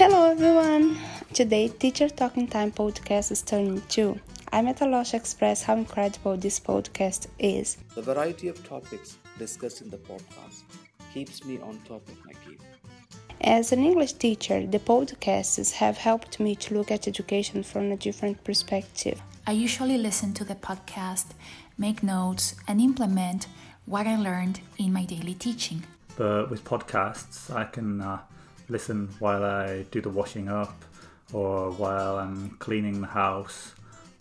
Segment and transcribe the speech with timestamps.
[0.00, 0.96] Hello everyone!
[1.34, 4.18] Today, Teacher Talking Time podcast is turning two.
[4.50, 7.76] I'm at a loss to express how incredible this podcast is.
[7.94, 10.62] The variety of topics discussed in the podcast
[11.12, 12.60] keeps me on top of my game.
[13.42, 17.96] As an English teacher, the podcasts have helped me to look at education from a
[17.98, 19.20] different perspective.
[19.46, 21.26] I usually listen to the podcast,
[21.76, 23.48] make notes, and implement
[23.84, 25.82] what I learned in my daily teaching.
[26.16, 28.20] But with podcasts, I can uh,
[28.70, 30.84] listen while I do the washing up
[31.32, 33.74] or while I'm cleaning the house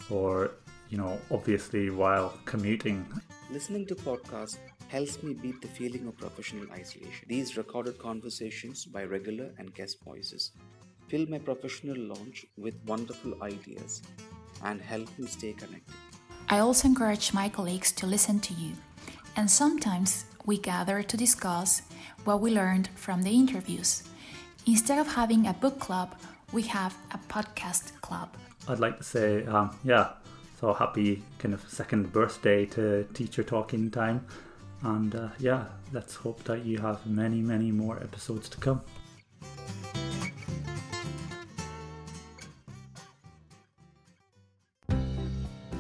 [0.10, 0.52] or,
[0.90, 3.06] you know, obviously while commuting.
[3.52, 7.28] Listening to podcasts helps me beat the feeling of professional isolation.
[7.28, 10.52] These recorded conversations by regular and guest voices
[11.08, 14.02] fill my professional launch with wonderful ideas
[14.64, 15.96] and help me stay connected.
[16.50, 18.74] I also encourage my colleagues to listen to you,
[19.36, 21.84] and sometimes we gather to discuss
[22.26, 24.09] what we learned from the interviews.
[24.70, 26.14] Instead of having a book club,
[26.54, 28.30] we have a podcast club.
[28.68, 30.12] I'd like to say, um, yeah,
[30.60, 34.24] so happy kind of second birthday to Teacher Talking Time.
[34.84, 38.82] And uh, yeah, let's hope that you have many, many more episodes to come.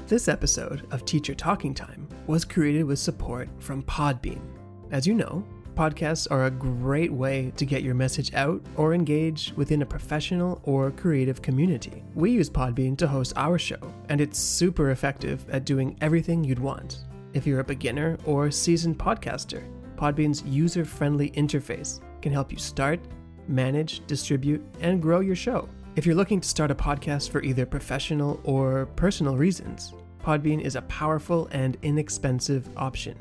[0.08, 4.42] This episode of Teacher Talking Time was created with support from Podbean.
[4.90, 5.46] As you know,
[5.80, 10.60] podcasts are a great way to get your message out or engage within a professional
[10.64, 12.04] or creative community.
[12.16, 16.60] We use Podbean to host our show, and it's super effective at doing everything you'd
[16.60, 17.06] want.
[17.34, 19.64] If you're a beginner or seasoned podcaster,
[19.96, 23.00] Podbean's user friendly interface can help you start,
[23.48, 25.70] manage, distribute, and grow your show.
[25.96, 30.76] If you're looking to start a podcast for either professional or personal reasons, Podbean is
[30.76, 33.18] a powerful and inexpensive option.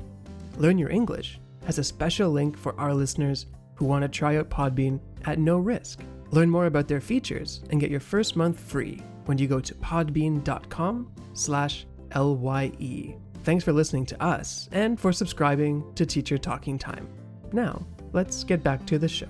[0.56, 4.48] Learn Your English has a special link for our listeners who want to try out
[4.48, 6.00] Podbean at no risk.
[6.30, 9.74] Learn more about their features and get your first month free when you go to
[9.74, 11.84] podbean.com slash
[12.16, 13.18] LYE.
[13.44, 17.06] Thanks for listening to us and for subscribing to Teacher Talking Time.
[17.52, 19.28] Now, let's get back to the show.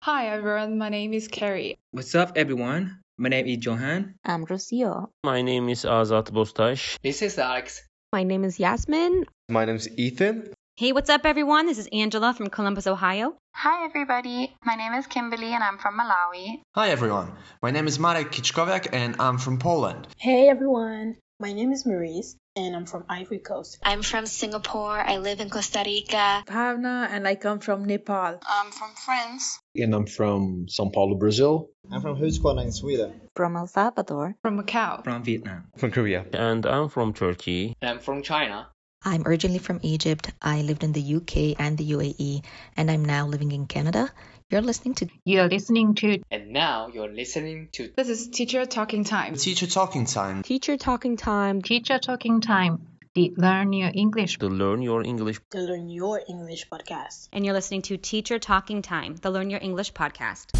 [0.00, 1.76] Hi everyone, my name is Carrie.
[1.90, 2.98] What's up, everyone?
[3.18, 4.16] My name is Johan.
[4.26, 5.08] I'm Rocio.
[5.24, 6.98] My name is Azat Bostash.
[7.02, 7.80] This is Alex.
[8.12, 9.24] My name is Yasmin.
[9.48, 10.52] My name is Ethan.
[10.76, 11.64] Hey, what's up, everyone?
[11.64, 13.38] This is Angela from Columbus, Ohio.
[13.54, 14.54] Hi, everybody.
[14.62, 16.60] My name is Kimberly and I'm from Malawi.
[16.74, 17.32] Hi, everyone.
[17.62, 20.08] My name is Marek Kiczkowiak and I'm from Poland.
[20.18, 21.16] Hey, everyone.
[21.38, 23.76] My name is Maurice and I'm from Ivory Coast.
[23.82, 24.98] I'm from Singapore.
[24.98, 26.42] I live in Costa Rica.
[26.46, 28.40] Bhavna and I come from Nepal.
[28.40, 29.58] I'm from France.
[29.74, 31.68] And I'm from Sao Paulo, Brazil.
[31.92, 33.20] I'm from Huskvarna in Sweden.
[33.34, 34.34] From El Salvador.
[34.40, 35.04] From Macau.
[35.04, 35.64] From Vietnam.
[35.76, 36.24] From Korea.
[36.32, 37.76] And I'm from Turkey.
[37.82, 38.68] I'm from China.
[39.04, 40.32] I'm originally from Egypt.
[40.40, 42.42] I lived in the UK and the UAE,
[42.78, 44.10] and I'm now living in Canada.
[44.48, 45.08] You're listening to.
[45.24, 46.22] You're listening to.
[46.30, 47.90] And now you're listening to.
[47.96, 49.34] This is Teacher Talking Time.
[49.34, 50.44] Teacher Talking Time.
[50.44, 51.62] Teacher Talking Time.
[51.62, 52.86] Teacher Talking Time.
[53.14, 54.38] The Learn Your English.
[54.38, 55.40] The Learn Your English.
[55.50, 57.28] The Learn Your English podcast.
[57.32, 60.54] And you're listening to Teacher Talking Time, the Learn Your English podcast.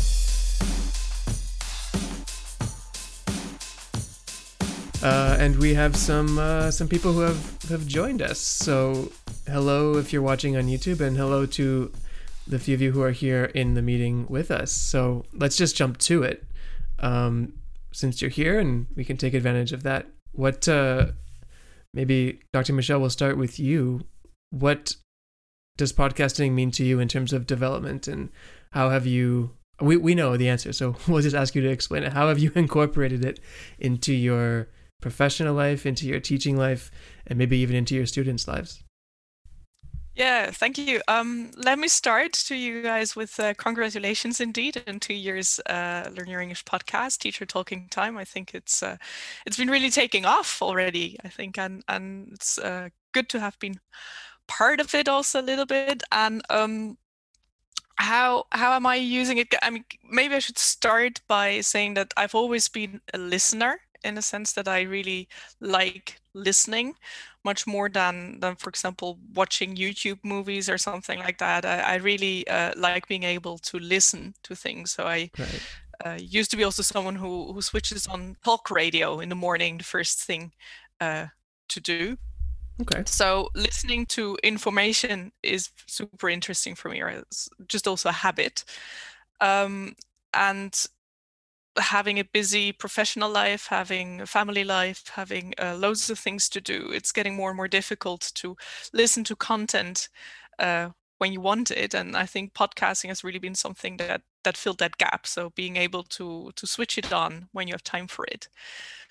[5.01, 8.41] Uh, and we have some uh, some people who have have joined us.
[8.41, 9.13] So
[9.47, 11.93] hello if you're watching on YouTube, and hello to
[12.47, 14.73] the few of you who are here in the meeting with us.
[14.73, 16.45] So let's just jump to it.
[16.99, 17.55] Um,
[17.97, 20.07] since you're here, and we can take advantage of that.
[20.33, 21.13] What uh,
[21.95, 22.75] maybe Dr.
[22.75, 24.03] Michel will start with you.
[24.51, 24.97] What
[25.79, 28.29] does podcasting mean to you in terms of development, and
[28.73, 29.53] how have you?
[29.81, 32.13] We we know the answer, so we'll just ask you to explain it.
[32.13, 33.41] How have you incorporated it
[33.79, 34.69] into your
[35.01, 36.91] professional life, into your teaching life,
[37.27, 38.85] and maybe even into your students' lives?
[40.17, 41.03] Yeah, thank you.
[41.09, 46.09] Um, let me start to you guys with uh, congratulations indeed in two years uh,
[46.17, 48.17] Learn Your English podcast, Teacher Talking Time.
[48.17, 48.97] I think it's uh,
[49.45, 51.19] it's been really taking off already.
[51.23, 53.79] I think, and and it's uh, good to have been
[54.49, 56.03] part of it also a little bit.
[56.13, 56.99] And um,
[57.99, 59.55] how how am I using it?
[59.63, 64.19] I mean, maybe I should start by saying that I've always been a listener in
[64.19, 65.29] a sense that I really
[65.61, 66.95] like listening
[67.45, 71.65] much more than than for example watching YouTube movies or something like that.
[71.67, 74.93] I, I really uh, like being able to listen to things.
[74.93, 75.63] So I Right.
[76.05, 79.79] uh, used to be also someone who who switches on talk radio in the morning,
[79.79, 80.53] the first thing
[81.01, 81.27] uh,
[81.69, 82.19] to do.
[82.81, 83.07] Okay.
[83.07, 88.65] So listening to information is super interesting for me, or it's just also a habit.
[89.41, 89.97] Um,
[90.35, 90.75] and
[91.79, 96.61] having a busy professional life, having a family life, having uh, loads of things to
[96.61, 98.57] do, it's getting more and more difficult to
[98.93, 100.09] listen to content
[100.59, 101.95] uh, when you want it.
[101.95, 105.27] And I think podcasting has really been something that that filled that gap.
[105.27, 108.49] So being able to to switch it on when you have time for it.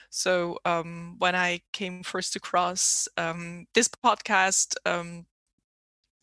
[0.10, 5.26] So um, when I came first across um, this podcast, um,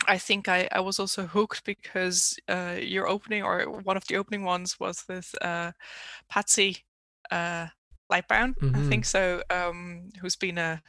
[0.09, 4.17] I think I, I was also hooked because uh, your opening or one of the
[4.17, 5.73] opening ones was with uh,
[6.29, 6.79] Patsy
[7.31, 7.69] uh,
[8.13, 8.83] Lightbown, I Mhm.
[8.83, 10.83] think so, um, who's been a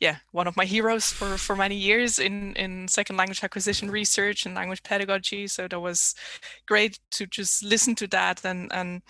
[0.00, 4.46] yeah one of my heroes for for many years in in second language acquisition research
[4.46, 5.46] and language pedagogy.
[5.48, 6.14] So that was
[6.66, 9.02] great to just listen to that and and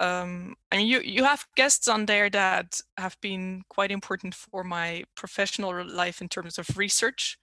[0.00, 4.64] um, I mean, you you have guests on there that have been quite important for
[4.64, 7.38] my professional life in terms of research.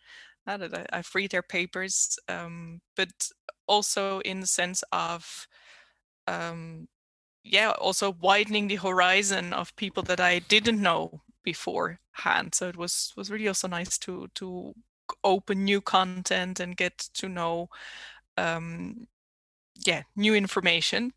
[0.48, 3.30] Now that I, I've read their papers, um, but
[3.68, 5.48] also in the sense of,
[6.28, 6.88] um,
[7.44, 12.56] yeah, also widening the horizon of people that I didn't know beforehand.
[12.56, 14.74] So it was was really also nice to to
[15.24, 17.70] open new content and get to know,
[18.38, 19.08] um,
[19.86, 21.14] yeah, new information.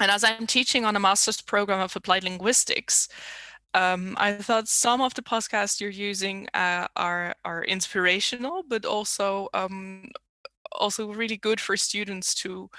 [0.00, 3.08] And as I'm teaching on a master's program of applied linguistics,
[3.74, 9.48] um, I thought some of the podcasts you're using uh, are are inspirational, but also
[9.54, 10.10] um,
[10.72, 12.70] also really good for students to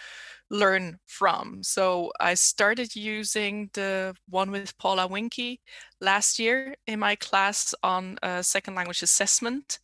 [0.49, 1.63] learn from.
[1.63, 5.59] So I started using the one with Paula Winke
[6.01, 9.79] last year in my class on uh, second language assessment.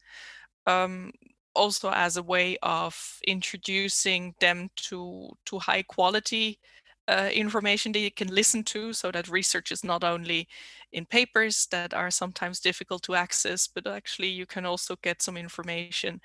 [0.66, 1.12] Um,
[1.56, 6.60] also as a way of introducing them to to high quality
[7.08, 10.48] uh, information that you can listen to so that research is not only
[10.92, 15.38] in papers that are sometimes difficult to access but actually you can also get some
[15.38, 16.20] information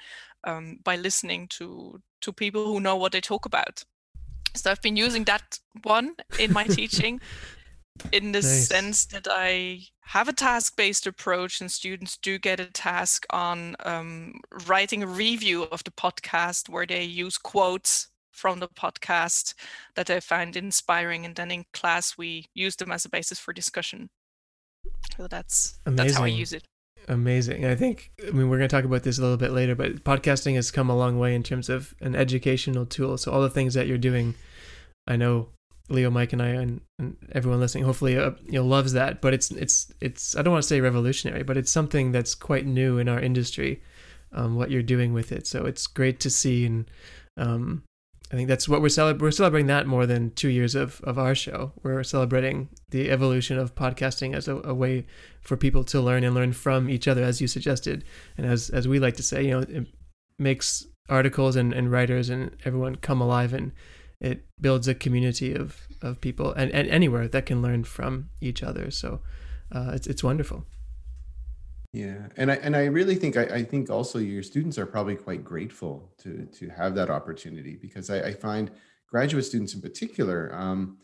[0.45, 3.85] um, by listening to to people who know what they talk about
[4.55, 7.21] so i've been using that one in my teaching
[8.13, 8.69] in the Nice.
[8.69, 13.77] sense that I have a task based approach, and students do get a task on
[13.85, 19.55] um, writing a review of the podcast where they use quotes from the podcast
[19.95, 21.25] that I find inspiring.
[21.25, 24.11] And then in class, we use them as a basis for discussion.
[25.17, 26.65] So that's that's how I use it.
[27.09, 27.67] Amazing.
[27.67, 30.05] I think, I mean, we're going to talk about this a little bit later, but
[30.05, 33.19] podcasting has come a long way in terms of an educational tool.
[33.19, 34.35] So, all the things that you're doing,
[35.07, 35.49] I know
[35.89, 39.21] Leo, Mike, and I, and, and everyone listening, hopefully, uh, you know, loves that.
[39.21, 42.67] But it's, it's, it's, I don't want to say revolutionary, but it's something that's quite
[42.67, 43.83] new in our industry,
[44.33, 45.47] um, what you're doing with it.
[45.47, 46.65] So, it's great to see.
[46.67, 46.91] And,
[47.37, 47.83] um,
[48.33, 49.23] I think that's what we're celebrating.
[49.23, 51.73] We're celebrating that more than two years of, of our show.
[51.83, 55.07] We're celebrating the evolution of podcasting as a, a way
[55.43, 58.05] for people to learn and learn from each other, as you suggested,
[58.39, 59.87] and as as we like to say, you know, it
[60.39, 63.73] makes articles and, and writers and everyone come alive, and
[64.19, 68.63] it builds a community of, of people and, and anywhere that can learn from each
[68.63, 68.91] other.
[68.91, 69.21] So
[69.71, 70.65] uh, it's it's wonderful.
[71.93, 75.15] Yeah, and I and I really think I, I think also your students are probably
[75.15, 78.71] quite grateful to to have that opportunity because I, I find
[79.07, 80.97] graduate students in particular um,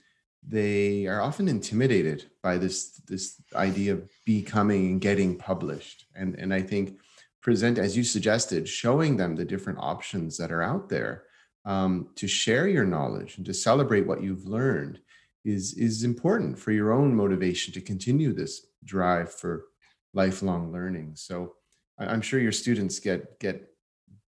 [0.46, 6.06] they are often intimidated by this this idea of becoming and getting published.
[6.14, 6.98] And and I think
[7.42, 11.24] present as you suggested showing them the different options that are out there
[11.64, 15.00] um, to share your knowledge and to celebrate what you've learned
[15.44, 19.66] is is important for your own motivation to continue this drive for
[20.14, 21.12] lifelong learning.
[21.14, 21.54] So
[21.98, 23.68] I'm sure your students get get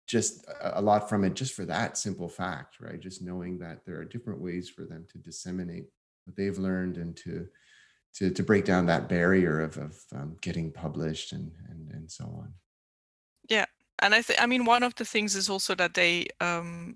[0.08, 3.00] just a lot from it just for that simple fact, right?
[3.00, 5.86] Just knowing that there are different ways for them to disseminate
[6.26, 7.48] what they've learned and to
[8.16, 12.26] to to break down that barrier of of um, getting published and and and so
[12.26, 12.54] on.
[13.50, 13.66] Yeah,
[14.00, 16.96] and I think I mean one of the things is also that they um,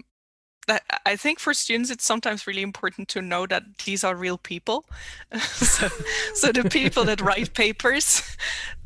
[1.06, 4.86] I think for students it's sometimes really important to know that these are real people.
[5.38, 5.90] so,
[6.34, 8.22] so the people that write papers,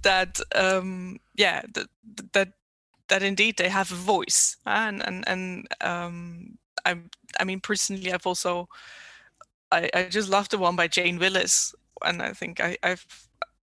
[0.01, 1.87] that um, yeah, that
[2.33, 2.49] that
[3.09, 6.97] that indeed they have a voice, and and and um, I
[7.39, 8.67] I mean personally I've also
[9.71, 13.05] I I just love the one by Jane Willis, and I think I I've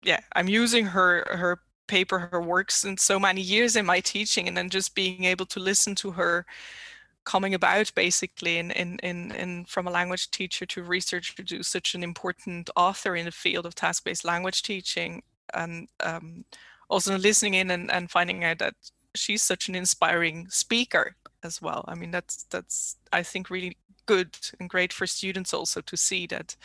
[0.04, 4.48] yeah I'm using her her paper her works in so many years in my teaching
[4.48, 6.46] and then just being able to listen to her
[7.24, 11.94] coming about basically in, in, in, in from a language teacher to researcher to such
[11.94, 15.22] an important author in the field of task-based language teaching
[15.54, 16.46] and um,
[16.90, 18.74] also listening in and, and finding out that
[19.16, 21.86] she's such an inspiring speaker as well.
[21.88, 26.28] I mean, that's that's I think really good and great for students also to see
[26.28, 26.56] that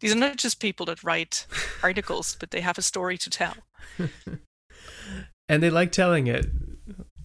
[0.00, 1.46] these are not just people that write
[1.82, 3.54] articles, but they have a story to tell.
[5.48, 6.46] and they like telling it.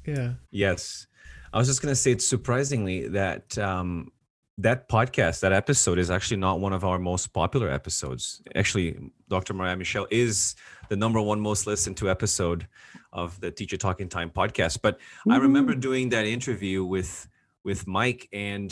[0.06, 0.34] Yeah.
[0.52, 1.08] Yes.
[1.58, 4.12] I was just going to say it's surprisingly that um,
[4.60, 8.44] that podcast, that episode is actually not one of our most popular episodes.
[8.54, 8.96] Actually,
[9.28, 9.56] Dr.
[9.56, 10.54] Marije Michel is
[10.90, 12.68] the number one most listened to episode
[13.12, 14.84] of the Teacher Talking Time podcast.
[14.84, 15.32] But mm-hmm.
[15.32, 17.28] I remember doing that interview with
[17.64, 18.72] with Mike and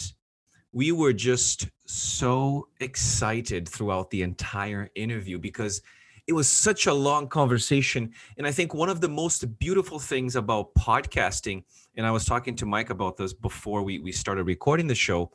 [0.72, 5.82] we were just so excited throughout the entire interview because
[6.28, 8.12] it was such a long conversation.
[8.38, 11.64] And i think one of the most beautiful things about podcasting
[11.96, 15.32] and i was talking to mike about this before we, we started recording the show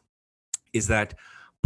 [0.73, 1.14] is that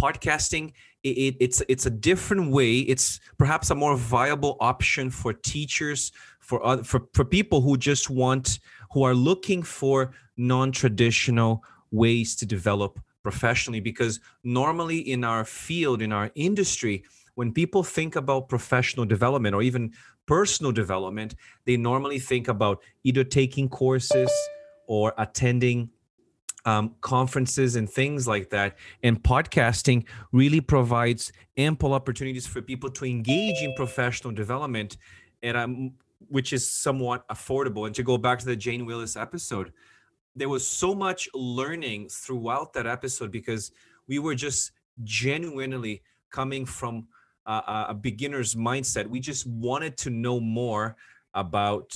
[0.01, 2.79] podcasting it, it, it's it's a different way.
[2.79, 8.11] It's perhaps a more viable option for teachers for other, for, for people who just
[8.11, 8.59] want
[8.93, 13.81] who are looking for non-traditional ways to develop professionally.
[13.81, 17.05] Because normally in our field in our industry
[17.35, 19.93] when people think about professional development or even
[20.27, 24.31] personal development they normally think about either taking courses
[24.87, 25.91] or attending
[26.65, 28.77] um, conferences and things like that.
[29.03, 34.97] And podcasting really provides ample opportunities for people to engage in professional development,
[35.43, 35.93] and um,
[36.29, 37.87] which is somewhat affordable.
[37.87, 39.73] And to go back to the Jane Willis episode,
[40.35, 43.71] there was so much learning throughout that episode because
[44.09, 44.73] we were just
[45.03, 47.07] genuinely coming from
[47.47, 49.07] a, a beginner's mindset.
[49.07, 50.97] We just wanted to know more
[51.35, 51.93] about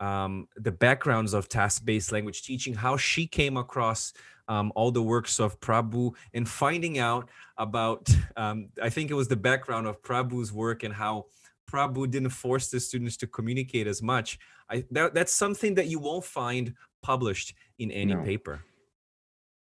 [0.00, 4.12] um, the backgrounds of task-based language teaching, how she came across
[4.48, 9.28] um, all the works of Prabhu, and finding out about, um, I think it was
[9.28, 11.26] the background of Prabhu's work and how
[11.70, 14.38] Prabhu didn't force the students to communicate as much.
[14.70, 18.22] I, that, that's something that you won't find published in any no.
[18.22, 18.62] paper.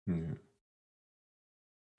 [0.07, 0.34] Hmm.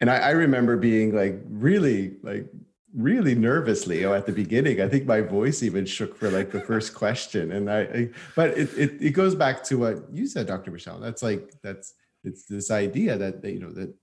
[0.01, 2.47] And I, I remember being like really like
[2.95, 4.81] really nervously oh, at the beginning.
[4.81, 7.53] I think my voice even shook for like the first question.
[7.53, 10.99] And i, I but it, it, it goes back to what you said dr michel.
[10.99, 13.95] That's like that's it's this idea that, you know that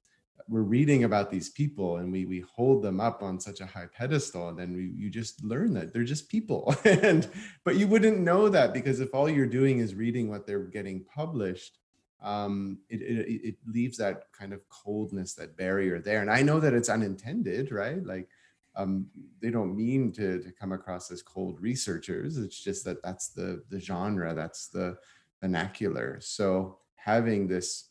[0.49, 3.87] we're reading about these people and we we hold them up on such a high
[3.93, 6.75] pedestal and then we, you just learn that they're just people.
[6.85, 7.29] And
[7.63, 11.05] but you wouldn't know that because if all you're doing is reading what they're getting
[11.05, 11.79] published
[12.21, 16.21] um, it, it, it leaves that kind of coldness that barrier there.
[16.21, 18.05] And i know that it's unintended right?
[18.05, 18.29] Like
[18.75, 19.07] um,
[19.41, 22.37] they don't mean to, to come across as cold researchers.
[22.37, 24.97] It's just that that's the, the genre, that's the
[25.41, 26.19] vernacular.
[26.21, 27.89] So having this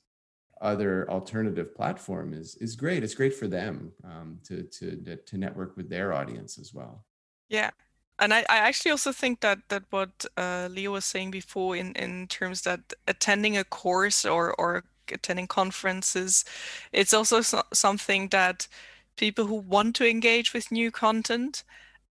[0.62, 3.02] other alternative platform is is great.
[3.02, 7.04] It's great for them um, to to to network with their audience as well.
[7.48, 7.70] Yeah,
[8.18, 11.92] and I, I actually also think that that what uh, Leo was saying before in
[11.96, 16.44] in terms that attending a course or or attending conferences,
[16.92, 18.68] it's also so, something that
[19.16, 21.64] people who want to engage with new content,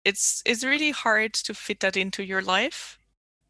[0.04, 2.98] it's it's really hard to fit that into your life.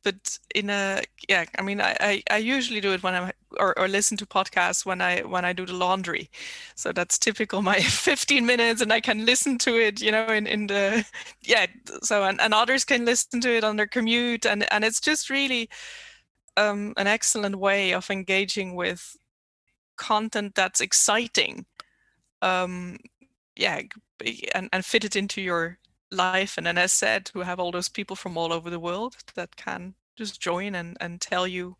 [0.05, 3.79] But in a yeah, I mean, I, I, I usually do it when I'm or,
[3.79, 6.31] or listen to podcasts when I when I do the laundry.
[6.77, 10.47] So that's typical my 15 minutes, and I can listen to it, you know, in
[10.47, 11.05] in the
[11.43, 11.67] yeah.
[12.03, 15.31] So and, and others can listen to it on their commute, and and it's just
[15.31, 15.69] really
[16.57, 19.17] um, an excellent way of engaging with
[19.97, 21.67] content that's exciting
[22.43, 22.99] um,
[23.59, 23.83] yeah
[24.55, 25.79] and, and fit it into your
[26.11, 26.57] life.
[26.57, 29.57] And then as said to have all those people from all over the world that
[29.57, 31.77] can just join and, and tell you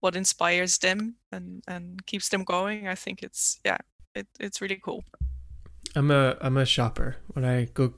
[0.00, 2.88] what inspires them and, and keeps them going.
[2.88, 3.78] I think it's yeah
[4.14, 5.04] it, it's really cool.
[5.94, 7.16] I'm a i'm a shopper.
[7.34, 7.94] When i go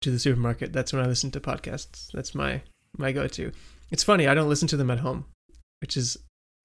[0.00, 2.10] to the supermarket that's when i listen to podcasts.
[2.12, 2.62] That's my
[2.96, 3.52] my go-to.
[3.90, 5.26] It's funny i don't listen to them at home
[5.80, 6.18] which is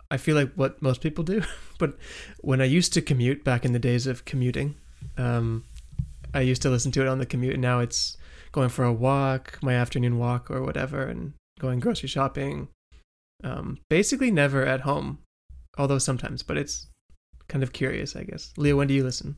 [0.09, 1.41] i feel like what most people do.
[1.79, 1.97] But
[2.39, 4.75] when i used to commute back in the days of commuting
[5.17, 5.63] um,
[6.33, 8.17] I used to listen to it on the commute, and now it's
[8.51, 12.69] going for a walk, my afternoon walk or whatever, and going grocery shopping.
[13.43, 15.19] Um, basically, never at home,
[15.77, 16.43] although sometimes.
[16.43, 16.87] But it's
[17.47, 18.51] kind of curious, I guess.
[18.57, 19.35] Leo, when do you listen?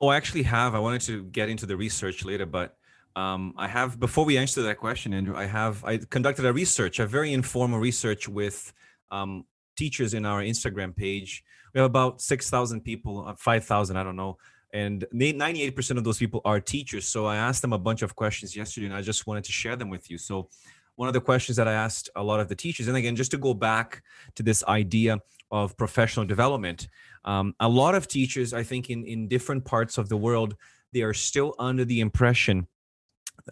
[0.00, 0.74] Oh, I actually have.
[0.74, 2.76] I wanted to get into the research later, but
[3.16, 3.98] um, I have.
[3.98, 5.84] Before we answer that question, Andrew, I have.
[5.84, 8.72] I conducted a research, a very informal research with
[9.10, 9.44] um,
[9.76, 11.44] teachers in our Instagram page.
[11.74, 14.38] We have about six thousand people, uh, five thousand, I don't know.
[14.74, 17.08] And 98% of those people are teachers.
[17.08, 19.76] So i asked them a bunch of questions yesterday and i just wanted to share
[19.76, 20.18] them with you.
[20.18, 20.50] So
[20.98, 23.30] one of the questions that I asked a lot of the teachers, and again, just
[23.30, 24.02] to go back
[24.34, 25.18] to this idea
[25.52, 26.88] of professional development,
[27.24, 30.56] um, a lot of teachers, I think, in in different parts of the world,
[30.92, 32.66] they are still under the impression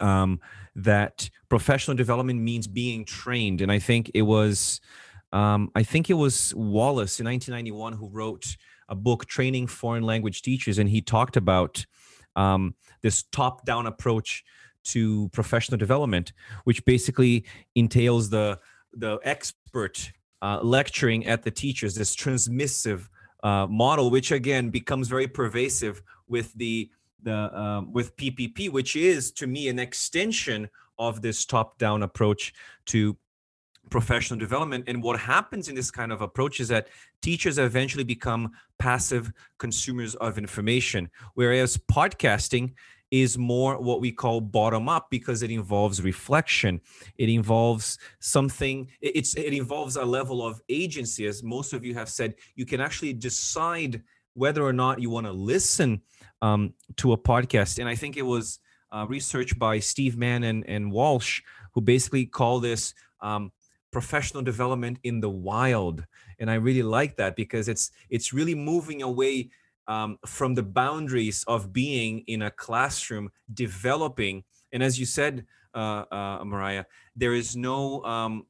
[0.00, 0.40] um,
[0.74, 4.80] that professional development means being trained, and I think it was,
[5.36, 8.56] um, I think it was Wallace in 1991 who wrote
[8.88, 11.84] a book, Training Foreign Language Teachers, and he talked about
[12.36, 14.44] um, this top-down approach
[14.84, 16.32] to professional development,
[16.64, 18.58] which basically entails the
[18.94, 23.10] the expert uh, lecturing at the teachers, this transmissive
[23.42, 26.88] uh, model, which again becomes very pervasive with the
[27.22, 32.54] the um, with PPP, which is to me an extension of this top-down approach
[32.86, 33.18] to
[33.90, 34.84] professional development.
[34.86, 36.88] And what happens in this kind of approach is that
[37.22, 42.74] teachers eventually become passive consumers of information, whereas podcasting
[43.10, 46.80] is more what we call bottom up because it involves reflection.
[47.16, 51.26] It involves something it's it involves a level of agency.
[51.26, 54.02] As most of you have said you can actually decide
[54.34, 56.02] whether or not you want to listen
[56.42, 57.78] um, to a podcast.
[57.78, 58.58] And i think it was
[58.92, 61.42] uh, research by steve mann and, and walsh
[61.74, 63.52] who basically call this um,
[63.92, 66.04] professional development in the wild
[66.38, 69.48] and i really like that because it's it's really moving away
[69.88, 74.44] um, from the boundaries of being in a classroom, developing.
[74.72, 78.46] And as you said, uh, uh, Marije, there is no um,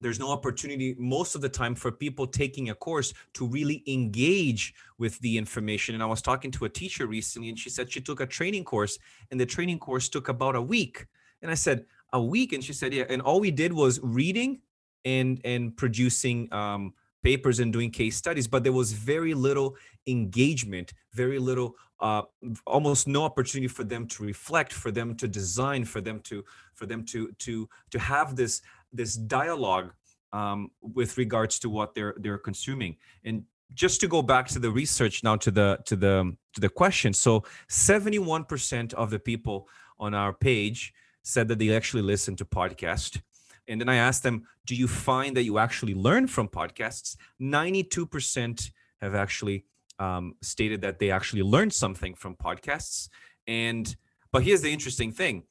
[0.00, 4.74] there's no opportunity most of the time for people taking a course to really engage
[4.98, 5.94] with the information.
[5.94, 8.64] And I was talking to a teacher recently, and she said she took a training
[8.64, 8.98] course,
[9.30, 11.06] and the training course took about a week.
[11.42, 13.04] And I said, a week, and she said, yeah.
[13.10, 14.60] And all we did was reading
[15.04, 20.92] and and producing um, papers and doing case studies, but there was very little engagement,
[21.12, 22.22] very little, uh,
[22.66, 26.86] almost no opportunity for them to reflect, for them to design, for them to for
[26.86, 29.92] them to to to have this this dialogue
[30.32, 32.96] um, with regards to what they're they're consuming.
[33.24, 33.42] And
[33.72, 37.12] just to go back to the research now to the to the to the question,
[37.12, 39.68] so 71% of the people
[39.98, 40.94] on our page
[41.24, 43.20] said that they actually listen to podcasts.
[43.66, 47.16] and then I asked them, do you find that you actually learn from podcasts?
[47.40, 49.64] 92% have actually
[49.98, 53.08] um, stated that they actually learned something from podcasts.
[53.46, 53.94] And,
[54.32, 55.44] but here's the interesting thing.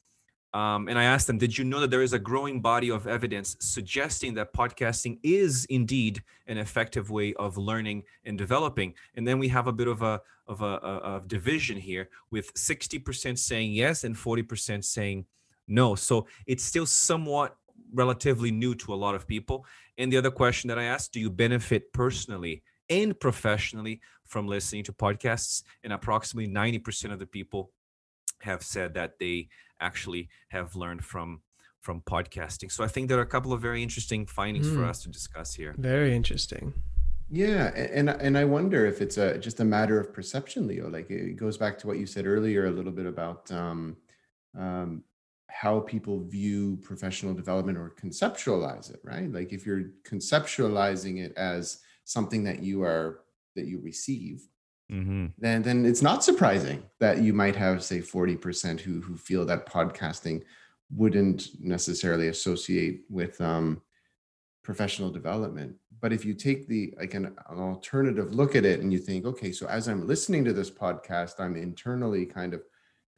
[0.53, 3.07] Um, and I asked them, did you know that there is a growing body of
[3.07, 8.93] evidence suggesting that podcasting is indeed an effective way of learning and developing?
[9.15, 12.53] And then we have a bit of a of a, a, a division here, with
[12.53, 15.25] 60% saying yes and 40% saying
[15.67, 15.95] no.
[15.95, 17.55] So it's still somewhat
[17.93, 19.65] relatively new to a lot of people.
[19.97, 24.83] And the other question that I asked, do you benefit personally and professionally from listening
[24.85, 25.63] to podcasts?
[25.83, 27.71] And approximately 90% of the people
[28.41, 29.47] have said that they
[29.79, 31.41] actually have learned from
[31.81, 32.71] from podcasting.
[32.71, 34.73] So I think there are a couple of very interesting findings mm.
[34.73, 34.89] for hmm.
[34.89, 35.75] us to discuss here.
[35.77, 36.73] Very interesting.
[37.29, 40.89] Yeah, and and I wonder if it's a just a matter of perception, Leo.
[40.89, 43.97] Like it goes back to what you said earlier a little bit about um,
[44.57, 45.03] um,
[45.49, 51.79] how people view professional development or conceptualize it right like if you're conceptualizing it as
[52.05, 53.21] something that you are
[53.55, 54.43] that you receive
[54.91, 55.27] mm-hmm.
[55.37, 59.65] then then it's not surprising that you might have say 40% who who feel that
[59.65, 60.43] podcasting
[60.95, 63.81] wouldn't necessarily associate with um,
[64.63, 68.91] professional development but if you take the like an, an alternative look at it and
[68.91, 72.61] you think okay so as i'm listening to this podcast i'm internally kind of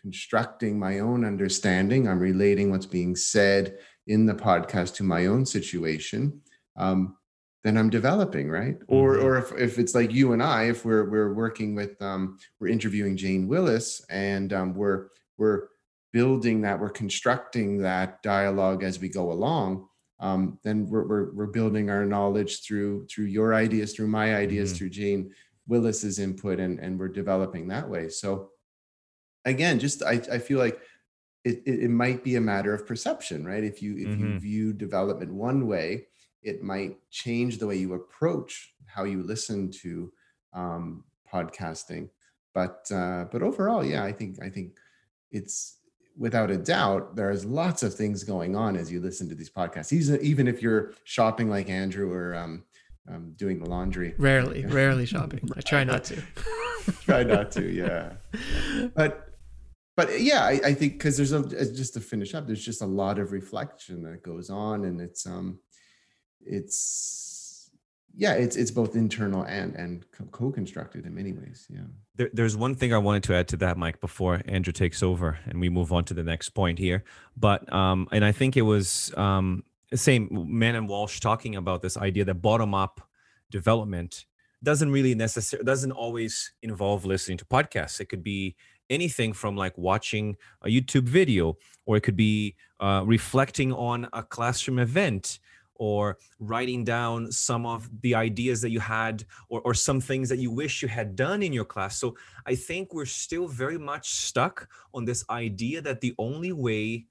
[0.05, 2.07] constructing my own understanding.
[2.07, 6.41] I'm relating what's being said in the podcast to my own situation.
[6.77, 7.17] Um,
[7.63, 8.77] then I'm developing, right?
[8.77, 8.95] Mm-hmm.
[8.95, 12.37] Or, or if, if it's like you and I, if we're we're working with, um,
[12.59, 15.07] we're interviewing Jane Willis, and um, we're
[15.39, 15.69] we're
[16.13, 19.87] building that, we're constructing that dialogue as we go along.
[20.19, 24.69] Um, then we're, we're we're building our knowledge through through your ideas, through my ideas,
[24.69, 24.77] mm-hmm.
[24.77, 25.31] through Jane
[25.67, 28.09] Willis's input, and and we're developing that way.
[28.09, 28.51] So
[29.45, 30.79] again, just I, I feel like
[31.43, 33.63] it, it, it might be a matter of perception, right?
[33.63, 34.33] If you if mm-hmm.
[34.33, 36.07] you view development one way,
[36.43, 40.11] it might change the way you approach how you listen to
[40.53, 42.09] um, podcasting.
[42.53, 44.77] But uh, but overall, yeah, I think I think
[45.31, 45.77] it's
[46.17, 49.93] without a doubt there's lots of things going on as you listen to these podcasts.
[49.93, 52.63] Even even if you're shopping like Andrew or um,
[53.07, 54.15] um, doing the laundry.
[54.17, 55.49] Rarely, rarely shopping.
[55.55, 56.21] I try not to.
[57.01, 58.13] try not to, yeah.
[58.95, 59.34] But
[59.95, 61.41] but yeah, I, I think because there's a
[61.73, 65.25] just to finish up, there's just a lot of reflection that goes on, and it's
[65.25, 65.59] um,
[66.45, 67.71] it's
[68.17, 71.67] yeah, it's it's both internal and and co- constructed in many ways.
[71.69, 71.81] Yeah.
[72.15, 75.37] There, there's one thing I wanted to add to that, Mike, before Andrew takes over
[75.45, 77.03] and we move on to the next point here.
[77.35, 81.97] But um, and I think it was um, same Mann and Walsh talking about this
[81.97, 83.01] idea that bottom up
[83.51, 84.25] development
[84.63, 87.99] doesn't really necessarily doesn't always involve listening to podcasts.
[87.99, 88.55] It could be
[88.89, 94.23] anything from like watching a YouTube video, or it could be uh, reflecting on a
[94.23, 95.39] classroom event
[95.75, 100.39] or writing down some of the ideas that you had or, or some things that
[100.39, 101.97] you wish you had done in your class.
[101.97, 107.05] So i think we're still very much stuck on this idea that the only way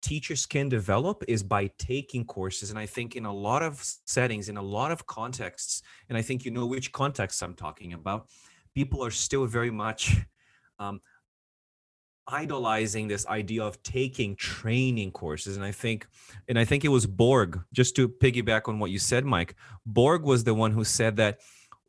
[0.00, 2.70] teachers can develop is by taking courses.
[2.70, 6.22] And i think in a lot of settings in a lot of contexts and i
[6.22, 8.26] think you know which context i'm talking about
[8.74, 10.16] people are still very much
[10.82, 11.00] um,
[12.28, 15.56] idolizing this idea of taking training courses.
[15.56, 16.06] And i think
[16.48, 20.22] and i think it was borg just to piggyback on what you said mike borg
[20.22, 21.40] was the one who said that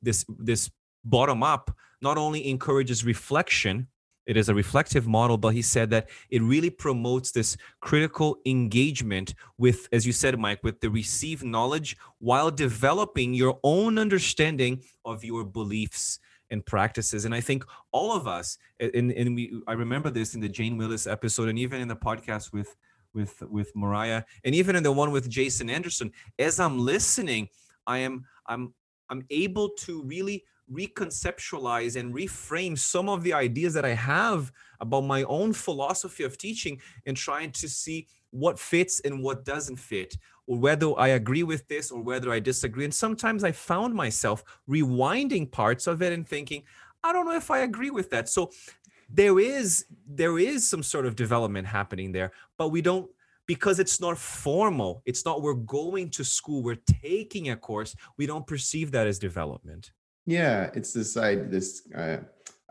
[0.01, 0.71] this this
[1.05, 3.87] bottom up not only encourages reflection
[4.25, 9.35] it is a reflective model but he said that it really promotes this critical engagement
[9.59, 15.23] with as you said mike with the received knowledge while developing your own understanding of
[15.23, 16.19] your beliefs
[16.51, 17.25] and practices.
[17.25, 20.77] And I think all of us, and, and we, I remember this in the Jane
[20.77, 22.75] Willis episode, and even in the podcast with
[23.13, 26.11] with with Marije, and even in the one with Jason Anderson.
[26.39, 27.49] As I'm listening,
[27.85, 28.73] I am I'm
[29.09, 30.43] I'm able to really
[30.73, 36.37] reconceptualize and reframe some of the ideas that I have about my own philosophy of
[36.37, 41.43] teaching and trying to see what fits and what doesn't fit or whether I agree
[41.43, 42.83] with this or whether I disagree.
[42.83, 46.63] And sometimes I found myself rewinding parts of it and thinking,
[47.03, 48.29] I don't know if I agree with that.
[48.29, 48.51] So
[49.09, 53.09] there is there is some sort of development happening there, but we don't
[53.45, 55.01] because it's not formal.
[55.05, 57.95] It's not we're going to school, we're taking a course.
[58.17, 59.91] We don't perceive that as development.
[60.25, 62.17] Yeah, it's this side this uh,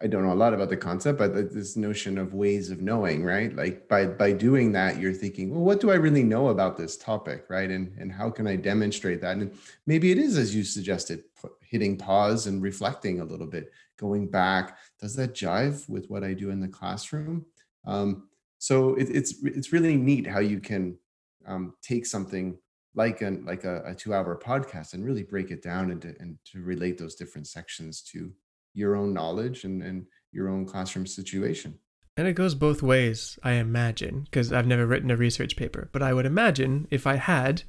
[0.02, 3.22] I don't know a lot about the concept, but this notion of ways of knowing,
[3.22, 3.54] right?
[3.54, 6.96] Like by by doing that, you're thinking, well, what do I really know about this
[6.96, 7.70] topic, right?
[7.70, 9.36] And and how can I demonstrate that?
[9.36, 11.24] And maybe it is as you suggested,
[11.60, 14.78] hitting pause and reflecting a little bit, going back.
[15.00, 17.46] Does that jive with what I do in the classroom?
[17.84, 20.98] Um, so it, it's it's really neat how you can
[21.46, 22.58] um, take something
[22.94, 26.14] like an like a, a two hour podcast and really break it down and to,
[26.20, 28.32] and to relate those different sections to
[28.74, 31.78] your own knowledge and, and your own classroom situation.
[32.16, 35.88] And it goes both ways, I imagine, because I've never written a research paper.
[35.92, 37.62] But I would imagine if I had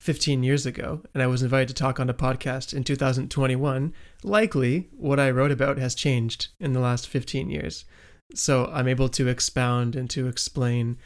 [0.00, 4.88] 15 years ago and I was invited to talk on a podcast in 2021, likely
[4.92, 7.84] what I wrote about has changed in the last 15 years.
[8.34, 10.96] So I'm able to expound and to explain.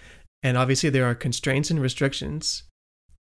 [0.42, 2.64] And obviously, there are constraints and restrictions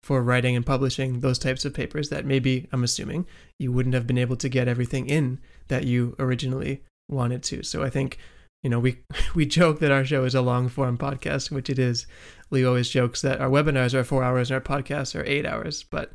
[0.08, 3.28] for writing and publishing those types of papers that maybe, I'm assuming,
[3.60, 7.62] you wouldn't have been able to get everything in that you originally wanted to.
[7.62, 8.18] So I think,
[8.64, 9.00] you know, we
[9.36, 12.08] we joke that our show is a long form podcast, which it is.
[12.52, 15.84] Lee always jokes that our webinars are four hours and our podcasts are eight hours,
[15.84, 16.14] but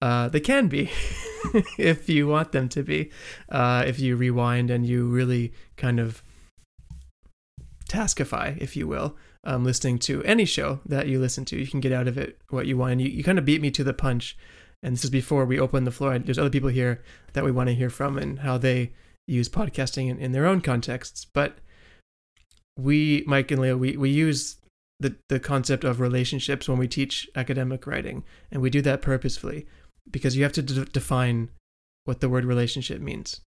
[0.00, 0.90] uh, they can be
[1.78, 3.10] if you want them to be.
[3.50, 6.22] Uh, if you rewind and you really kind of
[7.86, 9.14] taskify, if you will,
[9.46, 11.56] um, listening to any show that you listen to.
[11.56, 12.92] You can get out of it what you want.
[12.92, 14.36] And you, you kind of beat me to the punch.
[14.82, 16.18] And this is before we open the floor.
[16.18, 18.92] There's other people here that we want to hear from and how they
[19.26, 21.24] use podcasting in, in their own contexts.
[21.24, 21.58] But
[22.76, 24.56] we, Mike and Leo, we, we use
[24.98, 28.24] the, the concept of relationships when we teach academic writing.
[28.50, 29.66] And we do that purposefully
[30.10, 31.50] because you have to d- define
[32.04, 33.40] what the word relationship means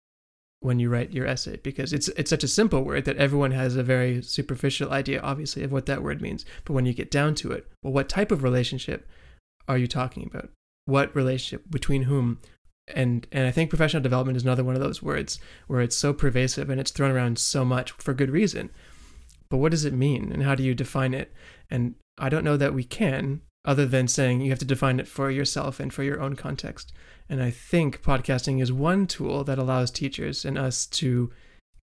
[0.61, 3.77] when you write your essay because it's it's such a simple word that everyone has
[3.77, 6.45] a very superficial idea obviously of what that word means.
[6.65, 9.09] But when you get down to it well what type of relationship
[9.69, 10.51] are you talking about?
[10.87, 12.41] What relationship between whom?
[12.95, 16.13] And and I think professional development is another one of those words where it's so
[16.13, 18.71] pervasive and it's thrown around so much for good reason.
[19.51, 21.33] But what does it mean and how do you define it?
[21.71, 25.07] And I don't know that we can other than saying you have to define it
[25.07, 26.93] for yourself and for your own context
[27.29, 31.31] and I think podcasting is one tool that allows teachers and us to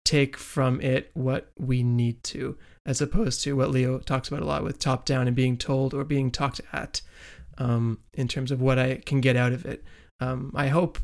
[0.05, 4.47] take from it what we need to, as opposed to what Leo talks about a
[4.47, 7.01] lot with top down and being told or being talked at
[7.59, 9.85] um, in terms of what I can get out of it.
[10.21, 10.99] Um, I hope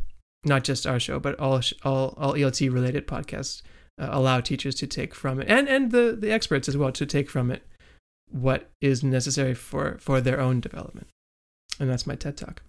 [0.44, 3.62] not just our show, but all all, all ELT related podcasts
[3.98, 7.04] uh, allow teachers to take from it and, and the, the experts as well to
[7.04, 7.62] take from it
[8.30, 11.08] what is necessary for, for their own development.
[11.78, 12.62] And that's my TED Talk.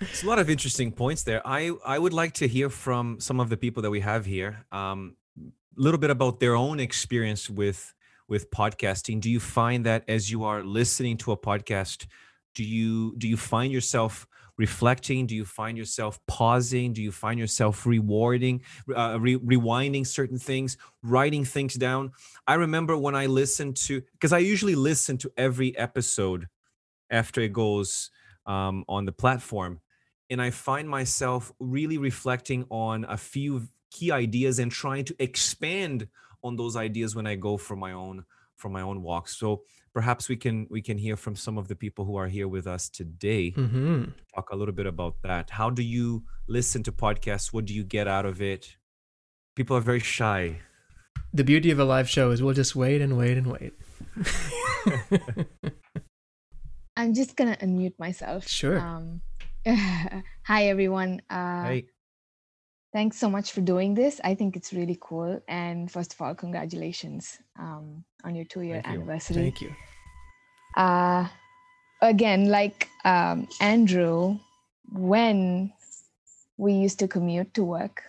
[0.00, 1.46] It's a lot of interesting points there.
[1.46, 4.64] I I would like to hear from some of the people that we have here.
[4.72, 7.94] Um, a little bit about their own experience with
[8.28, 9.20] with podcasting.
[9.20, 12.06] Do you find that as you are listening to a podcast,
[12.54, 14.26] do you do you find yourself
[14.58, 18.62] reflecting do you find yourself pausing do you find yourself rewarding
[18.96, 22.10] uh, re- rewinding certain things writing things down
[22.46, 26.48] i remember when i listened to because i usually listen to every episode
[27.10, 28.10] after it goes
[28.46, 29.80] um, on the platform
[30.30, 36.08] and i find myself really reflecting on a few key ideas and trying to expand
[36.42, 38.24] on those ideas when i go for my own
[38.56, 39.36] for my own walks.
[39.36, 39.62] So
[39.94, 42.66] perhaps we can we can hear from some of the people who are here with
[42.66, 44.04] us today hmm
[44.34, 45.50] talk a little bit about that.
[45.50, 47.52] How do you listen to podcasts?
[47.52, 48.76] What do you get out of it?
[49.54, 50.60] People are very shy.
[51.32, 53.72] The beauty of a live show is we'll just wait and wait and wait.
[56.96, 58.48] I'm just gonna unmute myself.
[58.48, 58.78] Sure.
[58.78, 59.20] Um,
[59.66, 61.22] hi everyone.
[61.28, 61.86] Uh, hey
[62.96, 64.22] Thanks so much for doing this.
[64.24, 65.38] I think it's really cool.
[65.48, 69.02] And first of all, congratulations um, on your two-year Thank you.
[69.02, 69.36] anniversary.
[69.36, 69.74] Thank you.
[70.78, 71.28] Uh,
[72.00, 74.38] again, like um, Andrew,
[74.90, 75.74] when
[76.56, 78.02] we used to commute to work,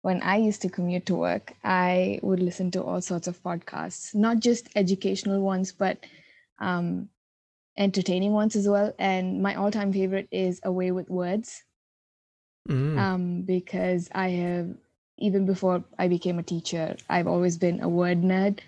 [0.00, 4.12] when I used to commute to work, I would listen to all sorts of podcasts,
[4.12, 6.04] not just educational ones, but
[6.58, 7.08] um,
[7.76, 8.92] entertaining ones as well.
[8.98, 11.62] And my all-time favorite is A Way with Words
[12.68, 12.98] Mm.
[12.98, 14.68] um, because I have,
[15.18, 18.60] even before I became a teacher, I've always been a word nerd.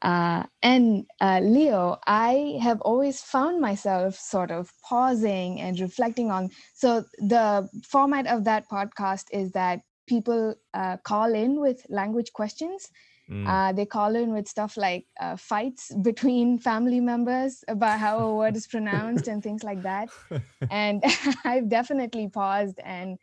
[0.00, 6.50] Uh, and uh, Leo, I have always found myself sort of pausing and reflecting on.
[6.74, 12.88] So, the format of that podcast is that people uh, call in with language questions.
[13.30, 13.46] Mm.
[13.46, 18.34] Uh, they call in with stuff like uh, fights between family members about how a
[18.34, 20.08] word is pronounced and things like that
[20.70, 21.02] and
[21.44, 23.18] I've definitely paused and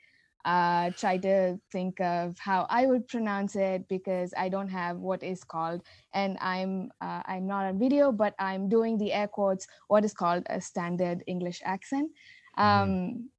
[0.45, 5.23] uh, tried to think of how I would pronounce it because I don't have what
[5.23, 5.81] is called,
[6.13, 10.13] and I'm uh, I'm not on video, but I'm doing the air quotes what is
[10.13, 12.11] called a standard English accent.
[12.57, 13.29] Um,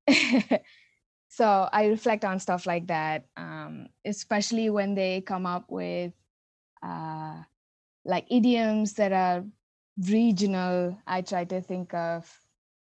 [1.29, 6.12] so I reflect on stuff like that, um, especially when they come up with
[6.87, 7.42] uh,
[8.05, 9.44] like idioms that are
[10.09, 10.99] regional.
[11.07, 12.31] I try to think of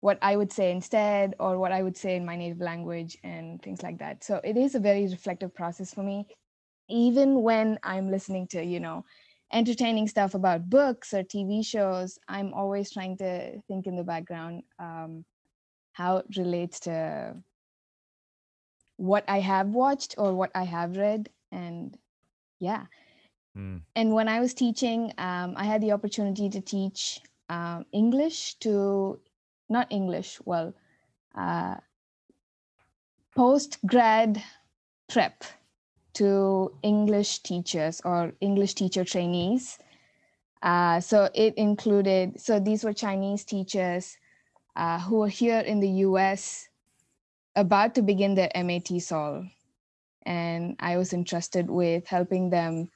[0.00, 3.60] what I would say instead or what I would say in my native language and
[3.62, 4.24] things like that.
[4.24, 6.26] So it is a very reflective process for me.
[6.88, 9.04] Even when I'm listening to, you know,
[9.52, 14.62] entertaining stuff about books or TV shows, I'm always trying to think in the background
[14.78, 15.24] um,
[15.92, 17.36] how it relates to
[18.96, 21.28] what I have watched or what I have read.
[21.52, 21.96] And
[22.58, 22.86] yeah.
[23.56, 23.82] Mm.
[23.96, 29.20] And when I was teaching, um, I had the opportunity to teach um, English to
[29.68, 30.74] not English, well,
[31.34, 31.76] uh,
[33.34, 34.42] post grad
[35.08, 35.44] prep
[36.14, 39.78] to English teachers or English teacher trainees.
[40.62, 44.16] Uh, so it included, so these were Chinese teachers
[44.76, 46.68] uh, who were here in the US
[47.56, 49.50] about to begin their MA TESOL.
[50.26, 52.90] And I was entrusted with helping them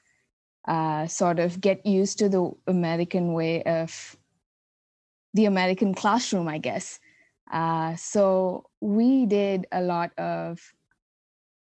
[0.67, 4.17] uh, sort of get used to the American way of
[5.33, 6.99] the American classroom, I guess.
[7.51, 10.73] Uh, so we did a lot of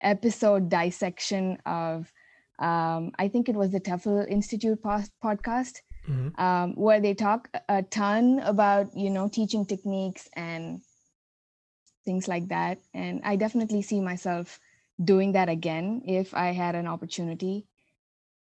[0.02, 2.12] episode dissection of,
[2.58, 6.38] um, I think it was the TEFL Institute podcast, Mhm.
[6.38, 10.80] um, where they talk a ton about you know teaching techniques and
[12.04, 12.78] things like that.
[12.94, 14.60] And I definitely see myself
[15.02, 17.66] doing that again if I had an opportunity.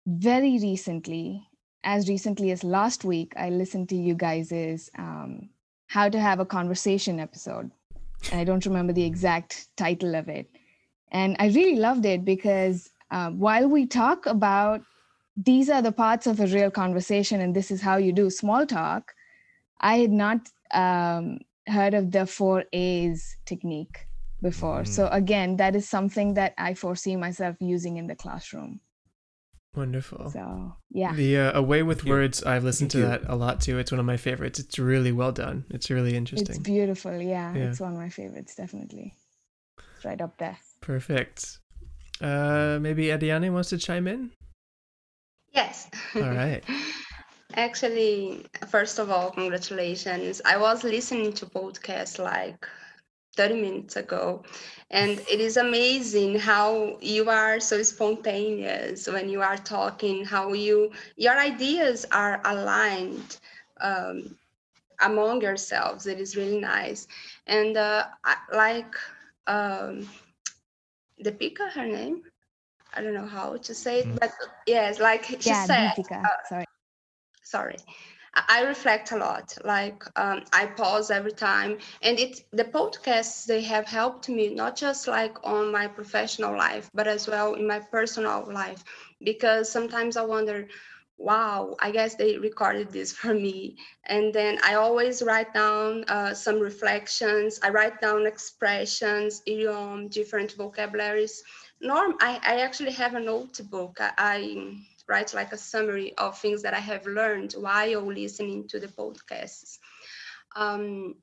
[0.07, 1.49] Very recently,
[1.83, 5.49] as recently as last week, I listened to you guys' um,
[5.87, 7.71] How to Have a Conversation episode.
[8.31, 10.51] And I don't remember the exact title of it.
[11.11, 14.83] And I really loved it because uh, while we talk about
[15.37, 18.67] these are the parts of a real conversation and this is how you do small
[18.67, 19.15] talk,
[19.81, 24.07] I had not um, heard of the four A's technique
[24.43, 24.85] before.
[24.85, 28.81] So, again, that is something that I foresee myself using in the classroom.
[29.77, 30.31] Wonderful.
[30.31, 31.13] So, yeah.
[31.15, 32.13] The uh, A Way with Thank you.
[32.13, 33.19] Words, I've listened Thank to you.
[33.19, 33.79] that a lot too.
[33.79, 34.59] It's one of my favorites.
[34.61, 35.65] It's really well done.
[35.71, 36.49] It's really interesting.
[36.49, 37.21] It's beautiful.
[37.21, 37.71] Yeah, Yeah.
[37.71, 39.15] It's one of my favorites, definitely.
[39.97, 40.57] It's right up there.
[40.81, 41.59] Perfect.
[42.21, 44.31] Uh, maybe Adiane wants to chime in.
[45.53, 45.89] Yes.
[46.15, 46.63] All right.
[47.57, 50.41] Actually, first of all, congratulations.
[50.45, 52.67] I was listening to podcasts like
[53.35, 54.43] 30 minutes ago,
[54.91, 60.91] and it is amazing how you are so spontaneous when you are talking, how you
[61.17, 63.39] your ideas are aligned
[63.81, 64.37] um,
[65.01, 66.07] among yourselves.
[66.07, 67.07] It is really nice.
[67.47, 68.95] And uh, I, like
[69.47, 70.09] um,
[71.23, 72.23] Deepika, her name?
[72.95, 74.31] I don't know how to say it, but
[74.67, 76.25] yes, like she yeah, said, Deepika.
[76.25, 76.67] uh, Sorry.
[77.43, 77.77] sorry
[78.35, 79.57] I reflect a lot.
[79.65, 84.77] Like um, I pause every time, and it the podcasts they have helped me not
[84.77, 88.85] just like on my professional life, but as well in my personal life.
[89.23, 90.69] Because sometimes I wonder,
[91.19, 93.77] wow, I guess they recorded this for me.
[94.07, 97.61] And then I always write down uh, some reflections.
[97.63, 101.43] I write down expressions, idiom, different vocabularies.
[101.81, 103.99] Norm, I, I actually have a notebook.
[104.01, 104.77] I, I
[105.09, 109.79] write like a summary of things that I have learned while listening to the podcasts.
[110.57, 111.15] Um,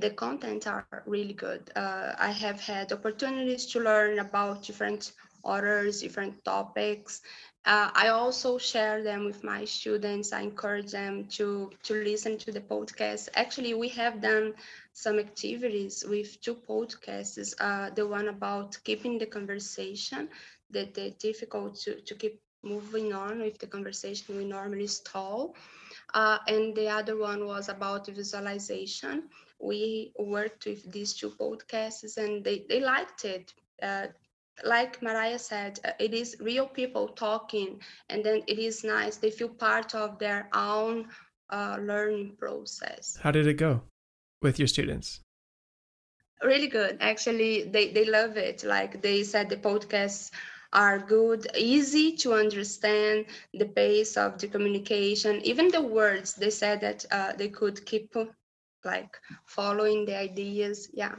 [0.00, 1.70] the content are really good.
[1.76, 7.20] Uh, I have had opportunities to learn about different authors, different topics.
[7.64, 10.32] Uh, I also share them with my students.
[10.32, 13.28] I encourage them to, to listen to the podcast.
[13.34, 14.54] Actually, we have done
[14.92, 17.54] some activities with two podcasts.
[17.60, 20.28] Uh, the one about keeping the conversation,
[20.70, 25.54] that they're difficult to, to keep moving on with the conversation we normally stall.
[26.14, 29.24] Uh, and the other one was about visualization.
[29.60, 33.52] We worked with these two podcasts and they, they liked it.
[33.82, 34.06] Uh,
[34.62, 39.16] like Marije said, uh, it is real people talking, and then it is nice.
[39.16, 41.08] They feel part of their own
[41.50, 43.18] uh, learning process.
[43.20, 43.82] How did it go
[44.42, 45.20] with your students?
[46.42, 46.98] Really good.
[47.00, 48.64] Actually, they, they love it.
[48.64, 50.30] Like they said, the podcasts
[50.74, 56.34] are good, easy to understand, the pace of the communication, even the words.
[56.34, 58.14] They said that uh, they could keep
[58.84, 60.90] like following the ideas.
[60.94, 61.16] Yeah.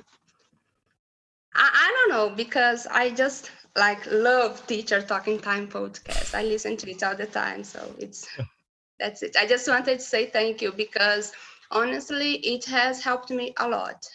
[1.55, 6.33] I, I don't know because I just like love teacher talking time podcast.
[6.35, 7.63] I listen to it all the time.
[7.63, 8.27] So it's
[8.99, 9.35] that's it.
[9.39, 11.33] I just wanted to say thank you because
[11.71, 14.05] honestly, it has helped me a lot.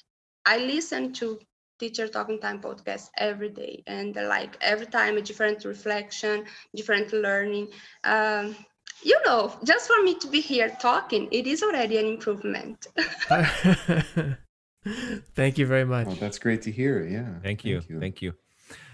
[0.47, 1.39] I listen to
[1.81, 3.83] teacher talking time podcast every day.
[3.87, 6.45] And like every time a different reflection
[6.77, 7.69] different learning.
[8.05, 8.55] Um,
[9.03, 12.87] you know just for me to be here talking it is already an improvement.
[15.35, 16.07] Thank you very much.
[16.07, 17.07] Well, that's great to hear.
[17.07, 17.39] Yeah.
[17.43, 17.81] Thank you.
[17.81, 18.01] thank you.
[18.01, 18.35] Thank you.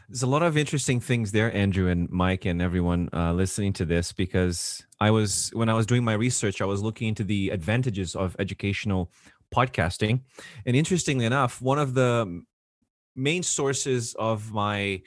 [0.09, 3.85] There's a lot of interesting things there andrew and mike and everyone uh, listening to
[3.85, 7.51] this because i was when i was doing my research i was looking into the
[7.51, 9.11] advantages of educational
[9.55, 10.20] podcasting.
[10.64, 12.42] And interestingly enough one of the
[13.16, 15.02] main sources of my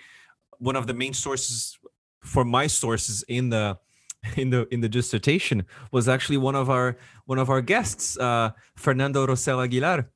[0.58, 1.78] one of the main sources
[2.22, 3.78] for my sources in the
[4.36, 8.52] in the in the dissertation was actually one of our one of our guests uh,
[8.76, 10.10] fernando rosell aguilar.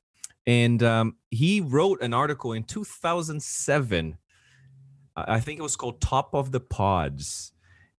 [0.46, 4.18] And um, he wrote an article in 2007
[5.16, 7.52] i think it was called top of the pods.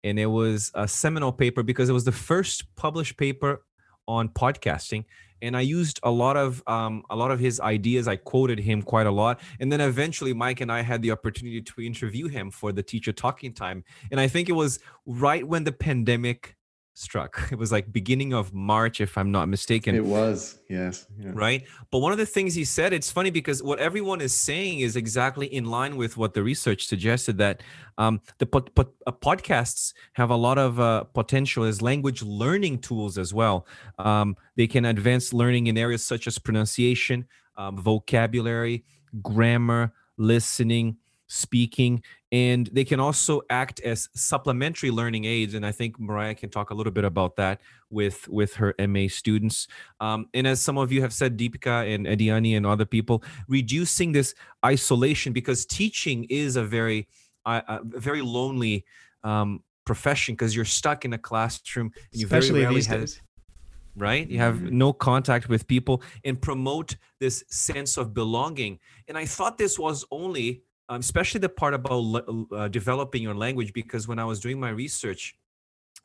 [0.03, 3.65] And it was a seminal paper because it was the first published paper
[4.07, 5.05] on podcasting
[5.45, 8.07] and I used a lot of um, a lot of his ideas.
[8.07, 11.61] I quoted him quite a lot, and then eventually Mike and I had the opportunity
[11.61, 13.83] to interview him for the teacher talking time.
[14.11, 16.55] And I think it was right when the pandemic
[16.95, 17.39] struck.
[17.51, 19.95] It was like beginning of March, if I'm not mistaken.
[19.95, 21.05] It was, yes.
[21.19, 21.31] Yeah.
[21.33, 21.63] Right.
[21.91, 24.95] But one of the things he said, it's funny because what everyone is saying is
[24.95, 27.61] exactly in line with what the research suggested that
[27.97, 32.79] um, the po- po- uh, podcasts have a lot of uh, potential as language learning
[32.79, 33.67] tools as well.
[33.99, 37.27] Um, they can advance learning in areas such as pronunciation,
[37.57, 38.83] um, vocabulary,
[39.21, 42.03] grammar, listening, speaking
[42.35, 46.67] and they can also act as supplementary learning aids and i think marije can talk
[46.73, 47.61] a little bit about that
[47.95, 49.67] with with her ma students.
[49.99, 54.11] Um, and as some of you have said deepika and ediani and other people reducing
[54.11, 57.07] this isolation because teaching is a very
[57.45, 58.85] uh, a very lonely
[59.23, 62.99] um, profession because you're stuck in a classroom and you Especially very rarely these have,
[63.01, 63.21] days.
[63.95, 64.27] right?
[64.27, 68.79] You have no contact with people and promote this sense of belonging.
[69.07, 73.73] And i thought this was only um, especially the part about uh, developing your language
[73.73, 75.35] because when i was doing my research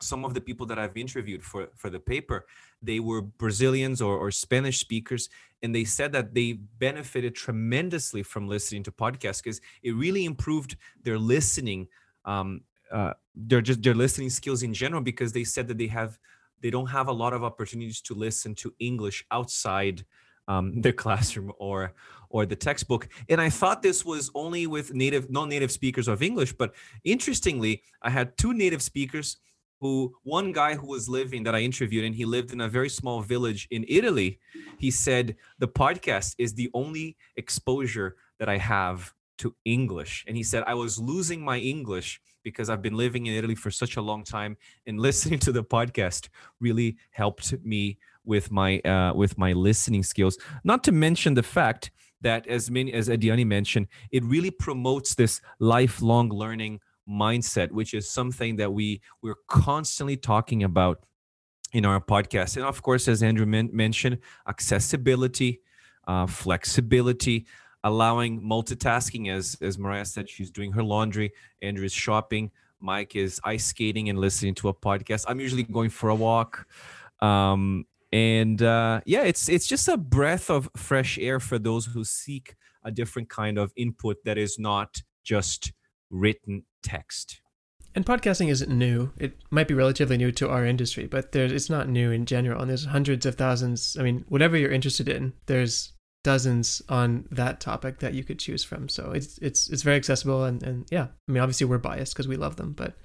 [0.01, 2.45] some of the people that i've interviewed for for the paper
[2.81, 5.29] they were brazilians or, or spanish speakers
[5.63, 10.75] and they said that they benefited tremendously from listening to podcasts because it really improved
[11.03, 11.87] their listening
[12.25, 16.19] um, uh, their just their listening skills in general because they said that they have
[16.61, 20.03] they don't have a lot of opportunities to listen to english outside
[20.47, 21.93] um, the classroom or
[22.29, 23.09] or the textbook.
[23.29, 26.73] And i thought this was only with native non-native speakers of english but
[27.03, 29.37] interestingly i had two native speakers
[29.81, 32.89] who one guy who was living that i interviewed and he lived in a very
[32.89, 34.39] small village in italy
[34.77, 40.23] he said the podcast is the only exposure that i have to english.
[40.27, 43.71] And he said i was losing my english because i've been living in italy for
[43.71, 44.55] such a long time
[44.85, 50.37] and listening to the podcast really helped me with my uh, with my listening skills
[50.63, 51.91] not to mention the fact
[52.21, 58.09] that as many as Ediani mentioned it really promotes this lifelong learning mindset which is
[58.09, 61.03] something that we we're constantly talking about
[61.73, 62.57] in our podcast.
[62.57, 65.61] And of course, as Andrew men- mentioned, accessibility,
[66.07, 67.45] uh, flexibility,
[67.83, 69.29] allowing multitasking.
[69.31, 71.31] As as Marije said, she's doing her laundry.
[71.61, 72.51] Andrew is shopping.
[72.79, 75.25] Mike is ice skating and listening to a podcast.
[75.27, 76.67] I'm usually going for a walk.
[77.19, 82.03] Um, and uh, yeah, it's it's just a breath of fresh air for those who
[82.03, 85.71] seek a different kind of input that is not just
[86.09, 87.41] written text.
[87.93, 89.11] And podcasting isn't new.
[89.17, 92.61] It might be relatively new to our industry, but there's it's not new in general.
[92.61, 93.97] And there's hundreds of thousands.
[93.99, 95.93] I mean, whatever you're interested in, there's
[96.23, 98.87] dozens on that topic that you could choose from.
[98.87, 101.07] So it's it's it's very accessible and and yeah.
[101.27, 102.95] I mean, obviously we're biased because we love them, but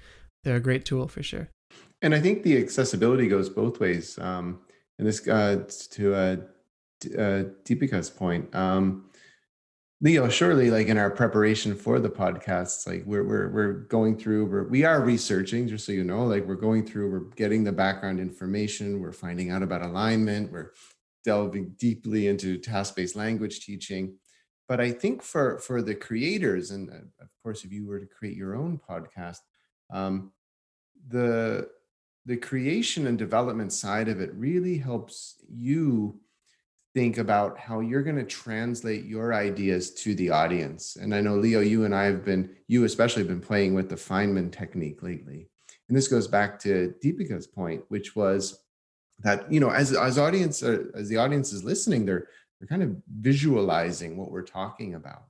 [0.43, 1.49] they're a great tool for sure.
[2.01, 4.17] And I think the accessibility goes both ways.
[4.19, 4.59] Um,
[4.97, 6.35] and this uh, to uh,
[7.17, 8.53] uh, Deepika's point.
[8.55, 9.09] Um,
[9.99, 14.45] Leo, surely, like in our preparation for the podcasts, like we're we're we're going through,
[14.45, 17.71] we're we are researching, just so you know, like we're going through, we're getting the
[17.71, 20.71] background information, we're finding out about alignment, we're
[21.25, 24.15] delving deeply into task-based language teaching.
[24.67, 28.05] But I think for for the creators, and uh, of course, if you were to
[28.05, 29.39] create your own podcast,
[29.89, 30.31] um,
[31.07, 31.69] the
[32.27, 36.19] the creation and development side of it really helps you
[36.93, 40.97] think about how you're going to translate your ideas to the audience.
[40.97, 43.87] And I know, Leo, you and I have been, you especially have been playing with
[43.87, 45.47] the Feynman technique lately.
[45.87, 48.59] And this goes back to Deepika's point, which was
[49.19, 52.27] that, you know, as, as audience, uh, as the audience is listening, they're,
[52.59, 55.23] they're kind of visualizing what we're talking about.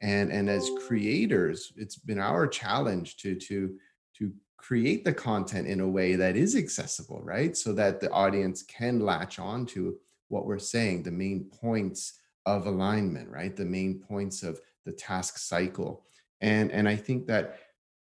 [0.00, 3.74] And, and as creators, it's been our challenge to, to,
[4.16, 7.56] to create the content in a way that is accessible, right?
[7.56, 9.96] So that the audience can latch on to
[10.28, 13.56] what we're saying, the main points of alignment, right?
[13.56, 16.04] The main points of the task cycle.
[16.40, 17.58] And, and I think that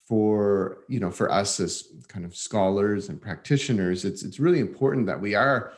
[0.08, 5.06] for you know for us as kind of scholars and practitioners it's it's really important
[5.06, 5.74] that we are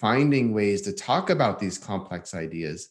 [0.00, 2.88] finding ways to talk about these complex ideas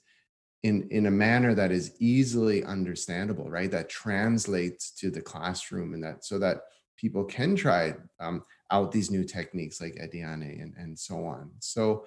[0.63, 6.01] in in a manner that is easily understandable right that translates to the classroom and
[6.01, 6.61] that so that
[6.97, 12.05] people can try um, out these new techniques like Ediane and, and so on so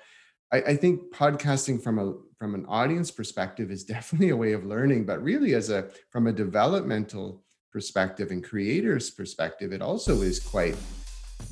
[0.52, 4.64] I, I think podcasting from a from an audience perspective is definitely a way of
[4.64, 10.40] learning, but really as a from a developmental perspective and creators perspective, it also is
[10.40, 10.76] quite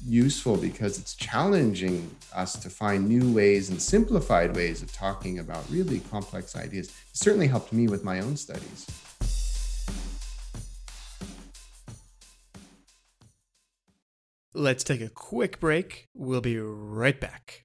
[0.07, 5.69] useful because it's challenging us to find new ways and simplified ways of talking about
[5.71, 6.89] really complex ideas.
[6.89, 8.87] It certainly helped me with my own studies.
[14.57, 16.07] Let's take a quick break.
[16.15, 17.65] We'll be right back.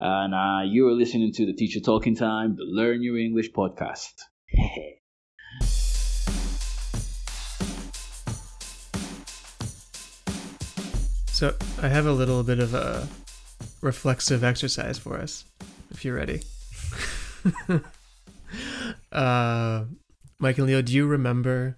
[0.00, 4.14] and uh, you are listening to the Teacher Talking Time, the Learn Your English podcast.
[11.26, 13.06] so I have a little bit of a
[13.82, 15.44] reflexive exercise for us,
[15.90, 16.40] if you're ready.
[19.12, 19.84] uh,
[20.40, 21.76] Mike and Leo, do you remember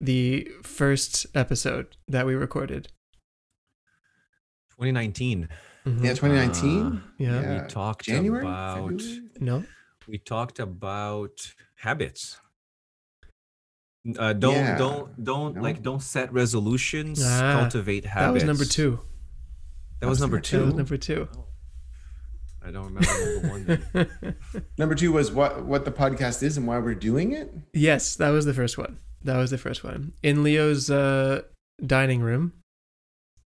[0.00, 2.88] the first episode that we recorded?
[4.72, 5.48] 2019.
[5.86, 6.04] Mm-hmm.
[6.04, 6.82] Yeah, 2019.
[6.82, 7.62] Uh, yeah.
[7.62, 8.42] we talked January?
[8.44, 9.20] about February?
[9.40, 9.64] no.
[10.08, 12.40] We talked about habits.
[14.18, 14.78] Uh, don't Yeah.
[14.78, 15.62] don't don't No.
[15.62, 17.20] like don't set resolutions.
[17.24, 18.26] Ah, cultivate habits.
[18.26, 19.00] That was number two.
[20.00, 20.64] That was number That two.
[20.66, 21.28] was number two.
[22.66, 24.36] I don't remember number one.
[24.78, 27.52] Number two was what what the podcast is and why we're doing it.
[27.72, 28.98] yes, that was the first one.
[29.22, 30.12] That was the first one.
[30.22, 31.42] In Leo's uh,
[31.84, 32.54] dining room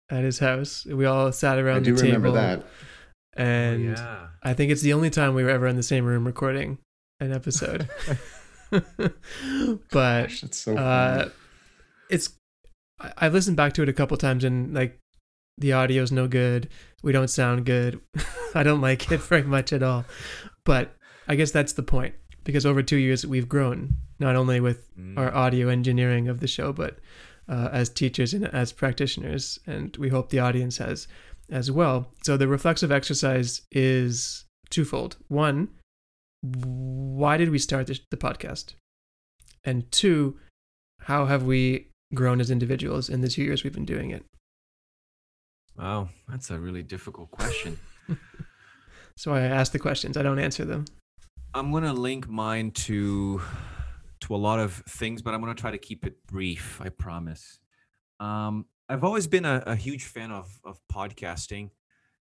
[0.09, 2.16] at his house, we all sat around I do the table.
[2.18, 2.66] remember that.
[3.36, 4.28] And yeah.
[4.43, 6.78] I think it's the only time we were ever in the same room recording
[7.20, 7.89] an episode.
[8.72, 9.14] but
[9.89, 11.30] Gosh, that's so uh,
[12.09, 12.30] it's
[12.99, 14.99] I- I've listened back to it a couple times and like
[15.57, 16.70] the audio's no good.
[17.01, 17.99] We don't sound good.
[18.55, 20.05] I don't like it very much at all.
[20.63, 20.95] But
[21.27, 25.17] I guess that's the point because over two years we've grown not only with mm.
[25.17, 26.99] our audio engineering of the show, but
[27.49, 31.07] uh, as teachers and as practitioners, and we hope the audience has
[31.49, 32.11] as well.
[32.23, 35.17] So the reflexive exercise is twofold.
[35.27, 35.69] One,
[36.41, 38.75] why did we start the, the podcast?
[39.63, 40.37] And two,
[41.01, 44.25] how have we grown as individuals in the two years we've been doing it?
[45.78, 47.80] Wow, that's a really difficult question.
[49.15, 50.86] so I ask the questions, I don't answer them.
[51.53, 53.41] I'm going to link mine to
[54.22, 56.80] to a lot of things, but I'm going to try to keep it brief.
[56.82, 57.59] I promise.
[58.19, 61.72] Um, I've always been a, a, huge fan of of podcasting,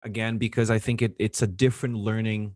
[0.05, 2.55] again because I think it, it's a different learning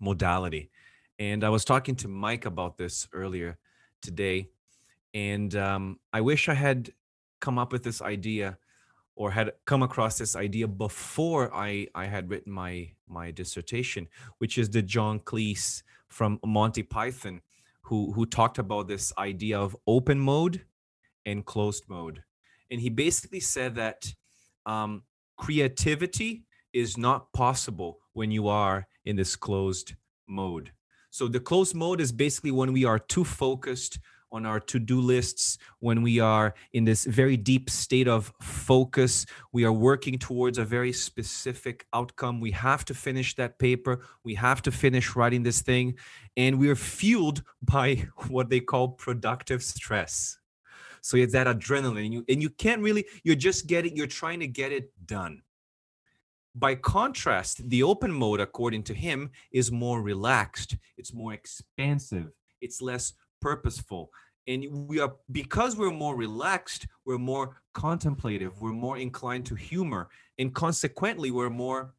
[0.00, 0.70] modality.
[1.18, 3.58] And I was talking to Mike about this earlier
[4.02, 4.48] today,
[5.14, 6.90] and um, I wish I had
[7.40, 8.58] come up with this idea
[9.16, 14.08] or had come across this idea before I I had written my my dissertation,
[14.38, 17.40] which is the John Cleese from Monty Python
[17.82, 20.64] who who talked about this idea of open mode
[21.26, 22.22] and closed mode,
[22.70, 24.14] and he basically said that
[24.66, 25.02] um,
[25.36, 29.94] creativity is not possible when you are in this closed
[30.26, 30.72] mode.
[31.10, 33.98] So the closed mode is basically when we are too focused
[34.34, 39.26] on our to-do lists when we are in this very deep state of focus.
[39.52, 42.40] We are working towards a very specific outcome.
[42.40, 44.00] We have to finish that paper.
[44.24, 45.94] We have to finish writing this thing.
[46.36, 50.36] And we're fueled by what they call productive stress.
[51.00, 52.04] So it's that adrenaline.
[52.06, 55.42] And you, and you can't really you're just getting you're trying to get it done.
[56.56, 60.76] By contrast the open mode according to him is more relaxed.
[60.96, 62.32] It's more expansive.
[62.60, 63.12] It's less
[63.44, 64.10] purposeful
[64.46, 70.08] and we are because we're more relaxed we're more contemplative we're more inclined to humor
[70.38, 71.94] and consequently we're more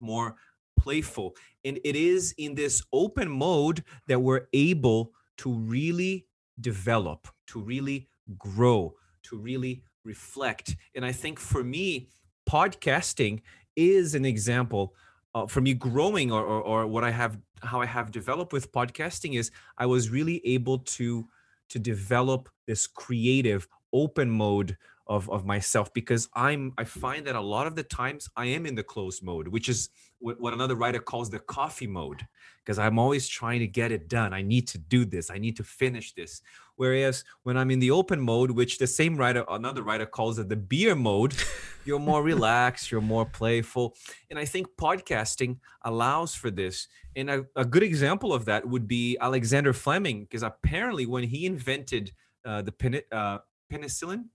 [0.00, 0.36] more
[0.78, 1.34] playful.
[1.64, 6.26] And it is in this open mode that we're able to really
[6.60, 8.08] develop to really
[8.38, 10.76] grow to really reflect.
[10.94, 12.08] And i think for me
[12.48, 13.42] podcasting
[13.74, 14.94] is an example
[15.34, 18.72] uh, for me growing or, or, or what i have how i have developed with
[18.72, 21.28] podcasting is i was really able to
[21.70, 24.76] to develop this creative open mode
[25.06, 28.66] of, of myself because i'm i find that a lot of the times i am
[28.66, 32.26] in the closed mode which is what, another writer calls the coffee mode
[32.64, 34.32] because i'm always trying to get it done.
[34.32, 35.30] I need to do this.
[35.30, 36.42] I need to finish this.
[36.76, 40.48] Whereas when i'm in the open mode which the same writer another writer calls it
[40.48, 41.34] the beer mode
[41.84, 43.94] you're more relaxed you're more playful.
[44.30, 46.88] And i think podcasting allows for this.
[47.14, 51.46] And a, a good example of that would be alexander fleming because apparently when he
[51.46, 52.12] invented
[52.44, 53.38] uh, the pen, uh,
[53.72, 54.26] penicillin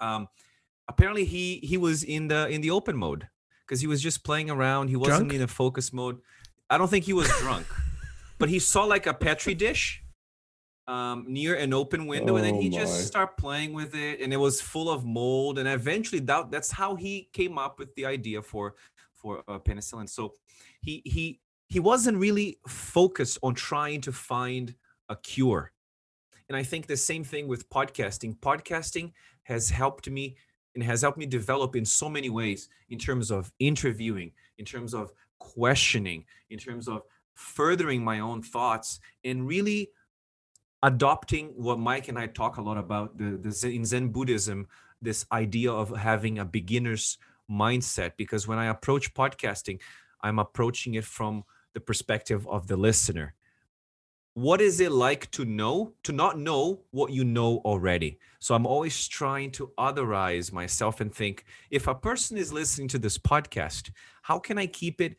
[0.00, 0.28] um,
[0.88, 3.28] apparently he he was in the in the open mode
[3.66, 4.88] because he was just playing around.
[4.88, 5.32] He wasn't drunk?
[5.34, 6.18] in a focus mode.
[6.68, 7.66] I don't think he was drunk,
[8.38, 10.02] but he saw like a petri dish
[10.90, 12.78] um, near an open window, oh and then he oh my.
[12.78, 15.58] just started playing with it, and it was full of mold.
[15.58, 18.74] And eventually, that that's how he came up with the idea for
[19.14, 20.08] for uh, penicillin.
[20.08, 20.34] So
[20.82, 24.74] he he he wasn't really focused on trying to find
[25.08, 25.72] a cure.
[26.48, 28.36] And I think the same thing with podcasting.
[28.40, 29.12] Podcasting
[29.50, 30.36] has helped me
[30.74, 34.94] and has helped me develop in so many ways in terms of interviewing, in terms
[34.94, 37.02] of questioning, in terms of
[37.34, 39.90] furthering my own thoughts and really
[40.82, 44.68] adopting what Mike and I talk a lot about the, the Zen, in Zen Buddhism,
[45.02, 47.18] this idea of having a beginner's
[47.50, 48.12] mindset.
[48.16, 49.80] Because when I approach podcasting,
[50.22, 51.42] I'm approaching it from
[51.74, 53.34] the perspective of the listener
[54.40, 58.18] what is it like to know to not know what you know already?
[58.38, 62.98] So i'm always trying to otherize myself and think if a person is listening to
[62.98, 63.90] this podcast
[64.22, 65.16] how can i keep it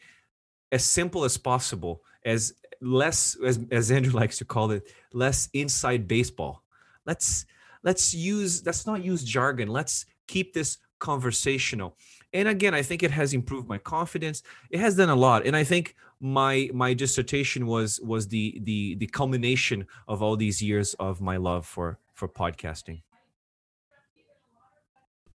[0.72, 6.07] as simple as possible as less as, as andrew likes to call it less inside
[6.07, 6.63] baseball?
[7.05, 7.45] Let's
[7.84, 9.69] let's use let's not use jargon.
[9.69, 11.97] Let's keep this conversational.
[12.33, 14.41] And again i think it has improved my confidence.
[14.69, 15.45] It has done a lot.
[15.45, 20.61] And i think my my dissertation was was the the the culmination of all these
[20.61, 23.01] years of my love for for podcasting.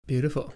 [0.07, 0.55] Beautiful.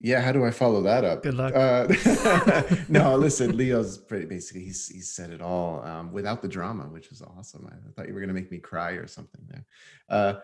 [0.00, 1.22] Yeah how do i follow that up?
[1.22, 1.54] Good luck.
[1.54, 1.86] Uh,
[2.88, 7.12] no listen leo's pretty basically he's he's said it all um, without the drama which
[7.12, 7.68] is awesome.
[7.70, 9.64] I thought you were going to make me cry or something there.
[10.08, 10.34] Uh,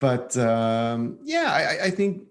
[0.00, 2.24] but um, yeah I, I think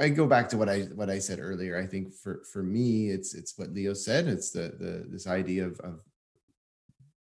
[0.00, 1.78] I go back to what I what I said earlier.
[1.78, 4.28] I think for for me, it's it's what Leo said.
[4.28, 6.00] It's the the this idea of of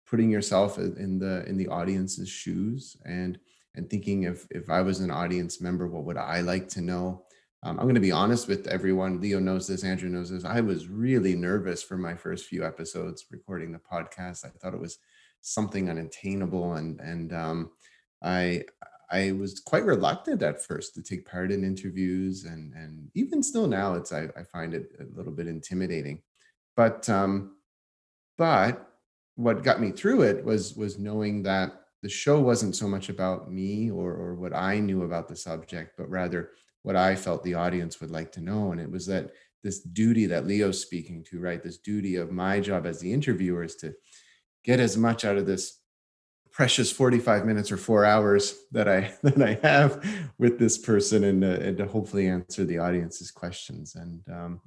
[0.06, 3.38] putting yourself in the in the audience's shoes and
[3.74, 7.24] and thinking if if I was an audience member, what would I like to know?
[7.62, 9.20] um, I'm going to be honest with everyone.
[9.20, 10.44] Leo knows this, Andrew knows this.
[10.44, 14.44] I was really nervous for my first few episodes recording the podcast.
[14.44, 14.98] I thought it was
[15.40, 17.70] something unattainable, and and um,
[18.22, 18.64] I
[19.10, 23.66] I was quite reluctant at first to take part in interviews, and and even still
[23.66, 26.22] now, it's I, I find it a little bit intimidating.
[26.76, 27.56] But um,
[28.36, 28.86] but
[29.36, 33.50] what got me through it was was knowing that the show wasn't so much about
[33.50, 36.50] me or or what I knew about the subject, but rather
[36.82, 38.72] what I felt the audience would like to know.
[38.72, 39.32] And it was that
[39.64, 41.62] this duty that Leo's speaking to, right?
[41.62, 43.94] This duty of my job as the interviewer is to
[44.64, 45.77] get as much out of this
[46.58, 50.04] precious 45 minutes or four hours that I that I have
[50.38, 53.94] with this person and, uh, and to hopefully answer the audience's questions.
[53.94, 54.60] And um,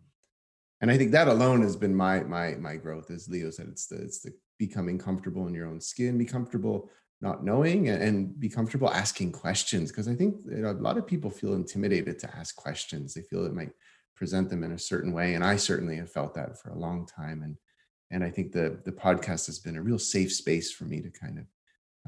[0.79, 3.67] and I think that alone has been my my my growth, as Leo said.
[3.67, 6.89] It's the it's the becoming comfortable in your own skin, be comfortable
[7.23, 11.53] not knowing and be comfortable asking questions because i think a lot of people feel
[11.53, 13.69] intimidated to ask questions they feel it might
[14.15, 17.05] present them in a certain way and i certainly have felt that for a long
[17.05, 17.55] time and
[18.09, 21.11] and i think the the podcast has been a real safe space for me to
[21.11, 21.45] kind of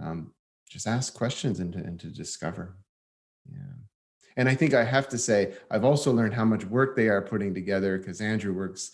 [0.01, 0.33] um,
[0.69, 2.75] just ask questions and to, and to discover
[3.51, 3.57] yeah
[4.37, 7.21] and i think i have to say i've also learned how much work they are
[7.21, 8.91] putting together because andrew works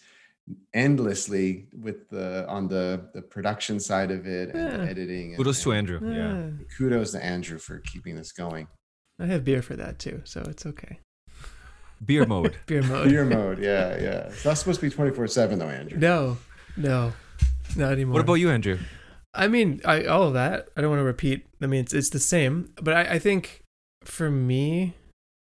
[0.73, 4.89] endlessly with the on the the production side of it and Yeah.
[4.89, 5.27] editing.
[5.29, 5.99] and- Kudos to Andrew.
[6.03, 6.33] Yeah.
[6.33, 6.49] Yeah.
[6.75, 8.67] Kudos to Andrew for keeping this going.
[9.19, 10.99] I have beer for that too, so it's okay.
[12.03, 12.55] Beer mode.
[12.65, 13.09] Beer mode.
[13.09, 14.19] Beer mode, yeah, yeah.
[14.29, 15.99] It's not supposed to be twenty four seven though, Andrew.
[15.99, 16.37] No,
[16.77, 17.13] no,
[17.75, 18.13] not anymore.
[18.13, 18.79] What about you, Andrew?
[19.33, 20.69] I mean, I all of that.
[20.75, 21.45] I don't want to repeat.
[21.61, 23.61] I mean, it's it's the same, but I, I think
[24.03, 24.95] for me,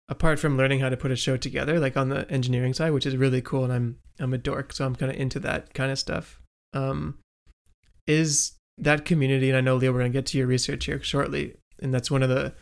[0.09, 3.07] apart from learning how to put a show together, like on the engineering side, which
[3.07, 5.91] is really cool, and I'm I'm a dork, so I'm kind of into that kind
[5.91, 6.41] of stuff.
[6.72, 7.18] Um,
[8.07, 11.55] is that community, and I know Leo, we're gonna get to your research here shortly,
[11.83, 12.55] and that's one of the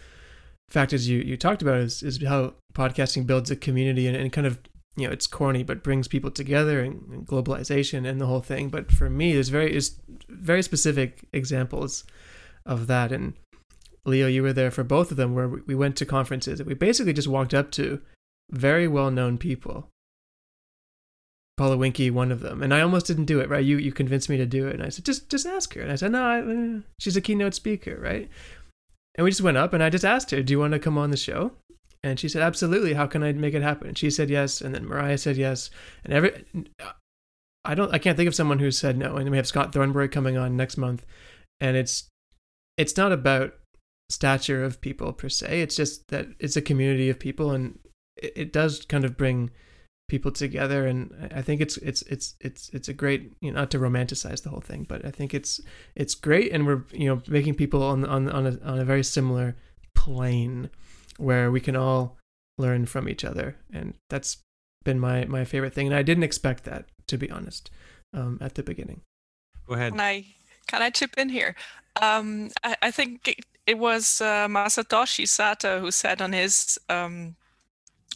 [0.71, 4.47] factors you you talked about is is how podcasting builds a community and, and kind
[4.47, 4.59] of
[4.97, 8.69] you know it's corny but brings people together and, and globalization and the whole thing
[8.69, 9.79] but for me there's very
[10.29, 12.05] very specific examples
[12.65, 13.35] of that and
[14.05, 16.69] leo you were there for both of them where we we went to conferences and
[16.69, 18.01] we basically just walked up to
[18.51, 19.89] very well known people
[21.57, 23.49] Paula Winke, one of them, and I almost didn't do it.
[23.49, 25.81] Right, you you convinced me to do it, and I said just just ask her,
[25.81, 28.29] and I said no, I, she's a keynote speaker, right?
[29.15, 30.99] And we just went up, and I just asked her, "Do you want to come
[30.99, 31.53] on the show?"
[32.05, 32.93] And she said, "Absolutely.
[32.93, 35.71] How can I make it happen?" And she said yes, and then Marije said yes,
[36.05, 36.45] and every
[37.65, 39.17] I don't I can't think of someone who said no.
[39.17, 41.07] And we have Scott Thornbury coming on next month,
[41.61, 42.09] and it's
[42.77, 43.55] it's not about
[44.11, 45.63] stature of people per se.
[45.63, 47.79] It's just that it's a community of people, and
[48.17, 49.51] it, it does kind of bring
[50.07, 50.87] people together.
[50.87, 53.79] And I I think it's it's it's it's it's a great you know not to
[53.79, 55.59] romanticize the whole thing, but I think it's
[55.97, 59.03] it's great, and we're you know making people on on on a on a very
[59.03, 59.57] similar
[59.95, 60.69] plane
[61.19, 62.17] where we can all
[62.59, 64.39] learn from each other, and that's
[64.85, 65.87] been my my favorite thing.
[65.87, 67.71] And I didn't expect that to be honest
[68.13, 69.01] um, at the beginning.
[69.67, 69.93] Go ahead.
[69.93, 70.27] Can I
[70.67, 71.55] can I chip in here?
[72.01, 77.37] Um, I, I think it, it was uh, Masatoshi Sato who said on his um,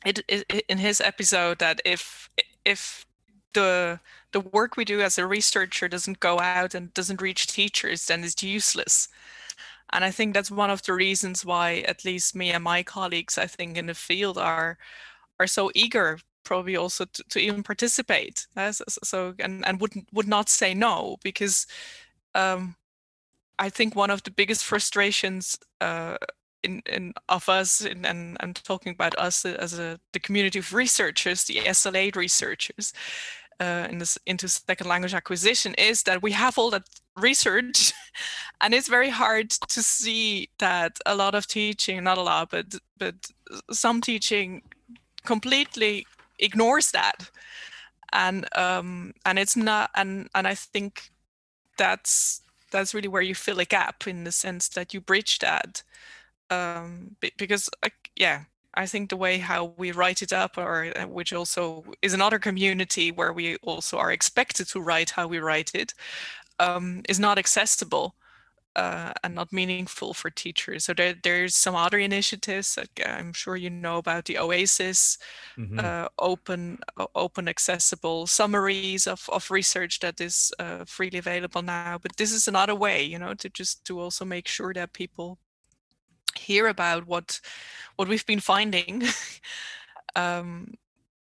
[0.04, 2.30] it, it, in his episode that if
[2.64, 3.06] if
[3.54, 4.00] the
[4.32, 8.22] the work we do as a researcher doesn't go out and doesn't reach teachers, then
[8.22, 9.08] it's useless.
[9.92, 13.38] And I think that's one of the reasons why at least me and my colleagues,
[13.38, 14.78] I think, in the field are
[15.40, 18.46] are so eager probably also to, to even participate.
[18.56, 21.66] Uh, so, so and, and would would not say no because
[22.34, 22.76] um,
[23.58, 26.16] I think one of the biggest frustrations uh,
[26.62, 30.72] in, in of us in, and I'm talking about us as a the community of
[30.72, 32.92] researchers, the SLA researchers
[33.60, 37.92] uh, in this into second language acquisition is that we have all that research
[38.60, 42.74] and it's very hard to see that a lot of teaching not a lot but
[42.96, 43.14] but
[43.70, 44.62] some teaching
[45.24, 46.06] completely
[46.38, 47.30] ignores that.
[48.12, 51.10] And um and it's not and and i think
[51.76, 52.40] that's
[52.70, 55.82] that's really where you fill a gap in the sense that you bridge that
[56.50, 58.44] um because like yeah
[58.78, 62.38] i think the way how we write it up or uh, which also is another
[62.40, 65.94] community where we also are expected to write how we write it
[66.58, 68.16] um is not accessible
[68.76, 70.84] uh, and not meaningful for teachers.
[70.86, 72.76] So there, there's some other initiatives.
[72.78, 75.18] Like I'm sure you know about the Oasis,
[75.56, 75.78] Mhm.
[75.78, 76.78] uh, open,
[77.14, 81.98] open, accessible summaries of, of research that is uh, freely available now.
[81.98, 85.38] But this is another way, you know, to just to also make sure that people
[86.36, 87.40] hear about what
[87.96, 89.02] what we've been finding.
[90.16, 90.74] um,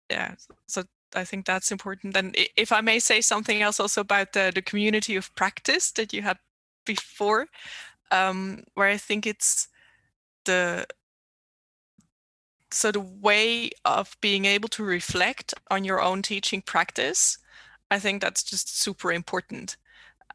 [0.10, 0.36] yeah,
[0.68, 0.84] so
[1.16, 2.16] I think that's important.
[2.16, 6.14] And if I may say something else also about the, the community of practice that
[6.14, 6.38] you had
[6.86, 7.48] before,
[8.12, 9.68] um, where I think it's
[10.46, 10.86] the
[12.72, 17.38] so the way of being able to reflect on your own teaching practice,
[17.90, 19.78] I think that's just super important.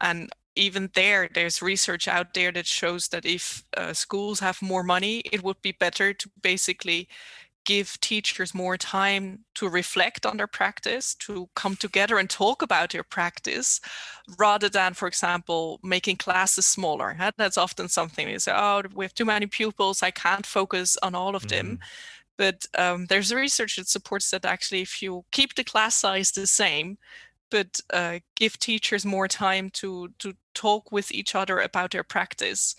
[0.01, 4.83] And even there, there's research out there that shows that if uh, schools have more
[4.83, 7.07] money, it would be better to basically
[7.65, 12.91] give teachers more time to reflect on their practice, to come together and talk about
[12.91, 13.79] their practice,
[14.37, 17.15] rather than, for example, making classes smaller.
[17.37, 21.15] That's often something we say, oh, we have too many pupils, I can't focus on
[21.15, 21.79] all of them.
[22.37, 26.47] But um, there's research that supports that actually, if you keep the class size the
[26.47, 26.97] same,
[27.53, 32.75] but uh, give teachers more time to to talk with each other about their practice,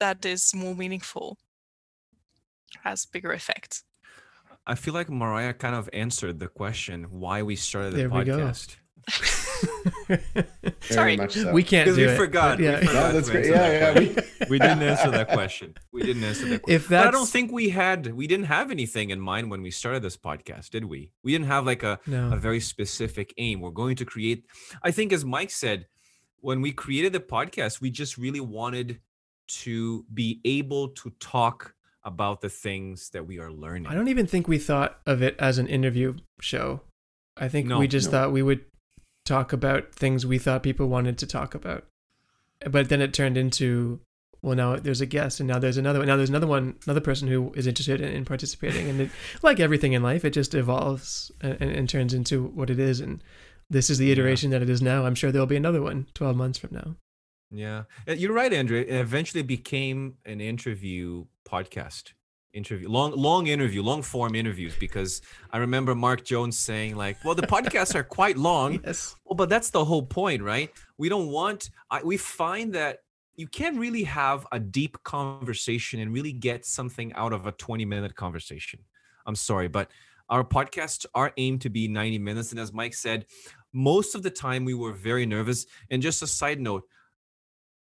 [0.00, 1.38] that is more meaningful,
[2.84, 3.82] has bigger effect.
[4.66, 8.24] I feel like Marije kind of answered the question why we started the There we
[8.24, 8.38] go.
[8.38, 8.76] podcast.
[10.80, 11.16] Sorry.
[11.16, 11.52] much so.
[11.52, 12.16] We can't do we it.
[12.16, 12.58] forgot.
[12.58, 12.80] yeah.
[12.80, 13.46] We forgot No, that's great.
[13.46, 14.48] Yeah, that yeah, question.
[14.50, 15.74] We didn't answer that question.
[15.92, 16.76] We didn't answer that question.
[16.82, 19.70] If But I don't think we had we didn't have anything in mind when we
[19.70, 21.12] started this podcast, did we?
[21.22, 22.32] We didn't have like a, No.
[22.32, 23.60] a very specific aim.
[23.60, 24.46] We're going to create
[24.82, 25.86] I think as Mike said,
[26.40, 29.00] when we created the podcast, we just really wanted
[29.48, 33.86] to be able to talk about the things that we are learning.
[33.86, 36.80] I don't even think we thought of it as an interview show.
[37.36, 38.12] I think No, we just no.
[38.12, 38.64] thought we would
[39.28, 41.84] talk about things we thought people wanted to talk about.
[42.68, 44.00] But then it turned into
[44.40, 46.08] well now there's a guest and now there's another one.
[46.08, 49.10] Now there's another one another person who is interested in, in participating and it,
[49.42, 53.22] like everything in life it just evolves and, and, turns into what it is and
[53.70, 55.04] this is the iteration that it is now.
[55.04, 56.96] I'm sure there'll be another one 12 months from now.
[57.50, 58.78] Yeah, Uh, you're right, Andrew.
[58.78, 62.12] It eventually became an interview podcast,
[62.58, 64.74] interview, long, long interview, long form interviews.
[64.78, 69.16] Because I remember Mark Jones saying, like, "Well, the podcasts are quite long." Yes.
[69.24, 70.70] Well, but that's the whole point, right?
[70.98, 71.70] We don't want.
[71.90, 72.98] I, we find that
[73.36, 77.84] you can't really have a deep conversation and really get something out of a 20
[77.84, 78.80] minute conversation.
[79.26, 79.90] I'm sorry, but
[80.28, 82.50] our podcasts are aimed to be 90 minutes.
[82.50, 83.26] And as Mike said,
[83.72, 85.66] most of the time we were very nervous.
[85.90, 86.84] And just a side note,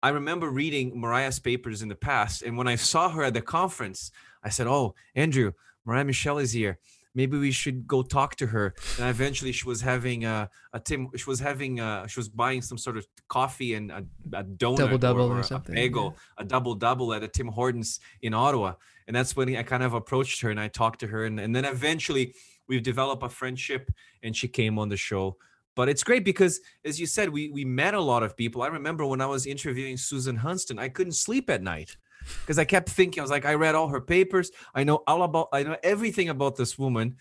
[0.03, 3.41] I remember reading Marije's papers in the past, and when I saw her at the
[3.41, 4.11] conference,
[4.43, 5.53] I said, "Oh, Andrew,
[5.87, 6.79] Marije Michel is here.
[7.13, 11.09] Maybe we should go talk to her." And eventually, she was having a, a Tim.
[11.15, 14.77] She was having a, she was buying some sort of coffee and a, a donut
[14.77, 18.73] Double-double or a something, bagel, a double double at a Tim Hortons in Ottawa.
[19.07, 21.55] And that's when I kind of approached her and I talked to her, and, and
[21.55, 22.33] then eventually
[22.67, 23.91] we've developed a friendship,
[24.23, 25.37] and she came on the show
[25.75, 28.67] but it's great because as you said we we met a lot of people i
[28.67, 31.97] remember when i was interviewing susan hunston i couldn't sleep at night
[32.41, 35.23] because i kept thinking i was like i read all her papers i know all
[35.23, 37.15] about i know everything about this woman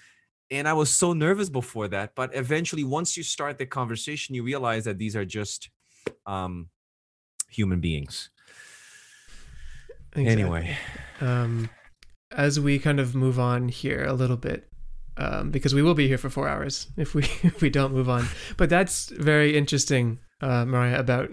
[0.51, 4.43] and i was so nervous before that but eventually once you start the conversation you
[4.43, 5.71] realize that these are just
[6.27, 6.69] um
[7.49, 8.31] human beings
[10.17, 10.77] anyway
[11.21, 11.69] um,
[12.33, 14.69] as we kind of move on here a little bit,
[15.17, 18.09] um, because we will be here for four hours if we if we don't move
[18.09, 18.27] on.
[18.57, 21.31] But that's very interesting, uh, Marije, about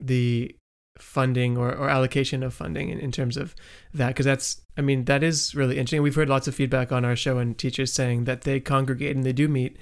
[0.00, 0.54] the
[0.98, 3.54] funding or, or allocation of funding in, in terms of
[3.94, 7.04] that because that's i mean that is really interesting we've heard lots of feedback on
[7.04, 9.76] our show and teachers saying that they congregate and they do meet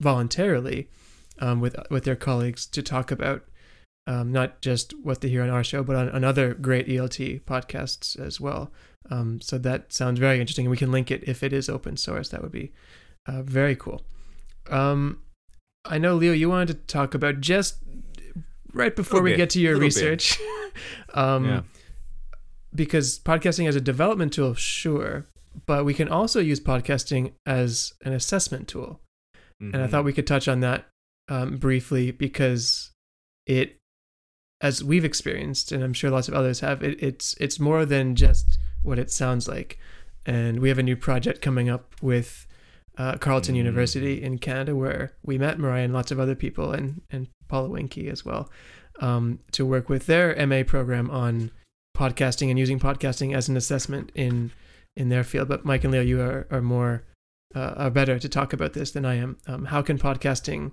[0.00, 0.88] voluntarily
[1.38, 3.44] um, with with their colleagues to talk about
[4.06, 7.42] um, not just what they hear on our show, but on, on other great ELT
[7.42, 8.70] podcasts as well.
[9.10, 11.96] Um, so that sounds very interesting, and we can link it if it is open
[11.96, 12.28] source.
[12.28, 12.72] That would be
[13.26, 14.02] uh, very cool.
[14.70, 15.22] Um,
[15.84, 17.78] I know, Leo, you wanted to talk about just
[18.76, 20.38] right before we bit, get to your research,
[21.14, 21.62] um, Yeah.
[22.74, 25.26] because podcasting as a development tool, sure,
[25.66, 29.00] but we can also use podcasting as an assessment tool.
[29.60, 29.90] And I Mhm.
[29.90, 30.86] thought we could touch on that
[31.28, 32.90] um, briefly because
[33.46, 33.78] it,
[34.60, 38.14] as we've experienced, and I'm sure lots of others have, it, it's it's more than
[38.14, 39.78] just what it sounds like.
[40.26, 42.46] And we have a new project coming up with
[42.98, 43.58] uh, Carleton Mm.
[43.58, 47.68] University in Canada, where we met Marije and lots of other people, and and Paula
[47.68, 48.50] Winke as well,
[49.00, 51.50] um, to work with their MA program on
[51.96, 54.52] podcasting and using podcasting as an assessment in
[54.96, 55.48] in their field.
[55.48, 57.04] But Mike and Leo, you are are more
[57.54, 59.38] uh, are better to talk about this than I am.
[59.46, 60.72] Um, how can podcasting,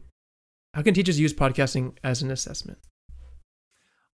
[0.74, 2.80] how can teachers use podcasting as an assessment?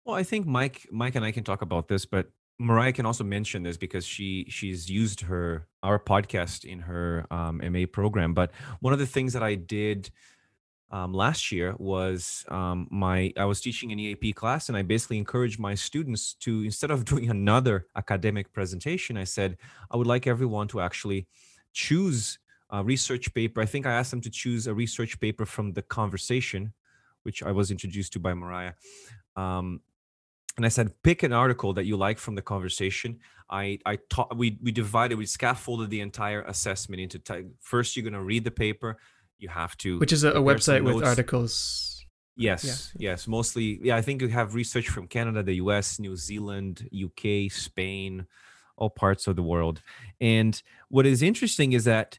[0.05, 2.29] Well, I think Mike, Mike and I can talk about this, but
[2.61, 7.61] Marije can also mention this because she she's used her our podcast in her um,
[7.71, 8.33] MA program.
[8.33, 8.51] But
[8.81, 10.09] one of the things that I did
[10.91, 15.17] um, last year was um, my I was teaching an EAP class, and I basically
[15.17, 19.57] encouraged my students to instead of doing another academic presentation, I said
[19.91, 21.27] I would like everyone to actually
[21.73, 22.39] choose
[22.71, 23.61] a research paper.
[23.61, 26.73] I think I asked them to choose a research paper from the conversation,
[27.23, 28.73] which I was introduced to by Marije.
[29.35, 29.81] Um,
[30.57, 33.19] and I said, pick an article that you like from the conversation.
[33.49, 38.03] I I taught we we divided we scaffolded the entire assessment into ty- first you're
[38.03, 38.97] gonna read the paper,
[39.39, 42.05] you have to Which is a, a website with articles.
[42.35, 43.79] Yes, yes, mostly.
[43.83, 48.25] Yeah, I think you have research from Canada, the US, New Zealand, UK, Spain,
[48.77, 49.81] all parts of the world.
[50.21, 52.17] And what is interesting is that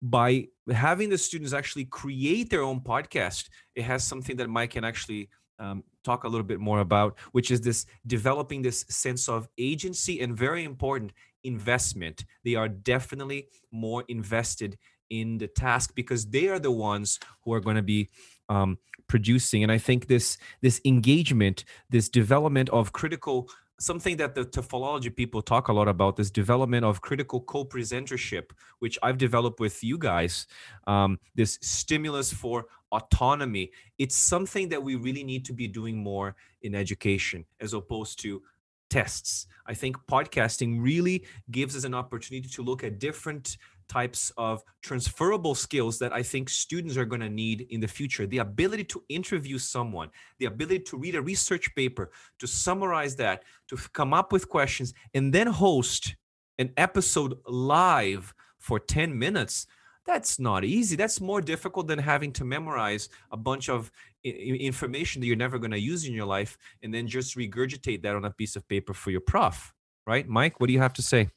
[0.00, 4.84] by having the students actually create their own podcast, it has something that Mike can
[4.84, 9.48] actually um, talk a little bit more about, which is this developing this sense of
[9.58, 11.12] agency and very important
[11.44, 12.24] investment.
[12.44, 14.78] They are definitely more invested
[15.10, 18.10] in the task because they are the ones who are going to be
[18.48, 18.78] um,
[19.08, 19.62] producing.
[19.62, 23.48] And I think this this engagement, this development of critical
[23.80, 28.50] something that the TEFLology people talk a lot about this development of critical co-presentership
[28.80, 30.46] which i've developed with you guys
[30.86, 36.34] um, this stimulus for autonomy it's something that we really need to be doing more
[36.62, 38.42] in education as opposed to
[38.90, 44.62] tests i think podcasting really gives us an opportunity to look at different types of
[44.82, 48.26] transferable skills that I think students are going to need in the future.
[48.26, 53.44] The ability to interview someone, the ability to read a research paper, to summarize that,
[53.68, 56.16] to come up with questions, and then host
[56.58, 59.66] an episode live for 10 minutes.
[60.06, 60.96] That's not easy.
[60.96, 63.90] That's more difficult than having to memorize a bunch of
[64.24, 68.16] information that you're never going to use in your life and then just regurgitate that
[68.16, 69.74] on a piece of paper for your prof.
[70.06, 70.26] Right?
[70.26, 71.28] Mike, what do you have to say?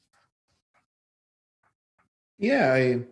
[2.42, 3.06] Yeah, I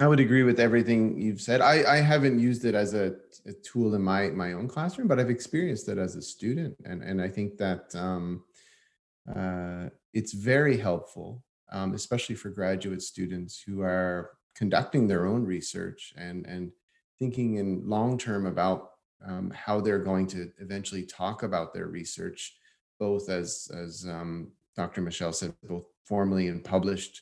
[0.00, 1.60] I would agree with everything you've said.
[1.60, 3.14] I, I haven't used it as a,
[3.46, 7.02] a tool in my my own classroom, but I've experienced it as a student, and
[7.02, 8.42] and I think that um,
[9.32, 16.14] uh, it's very helpful, um, especially for graduate students who are conducting their own research
[16.16, 16.72] and and
[17.18, 18.92] thinking in long term about
[19.26, 22.56] um, how they're going to eventually talk about their research,
[22.98, 25.02] both as as um, Dr.
[25.02, 27.20] Michel said, both formally and published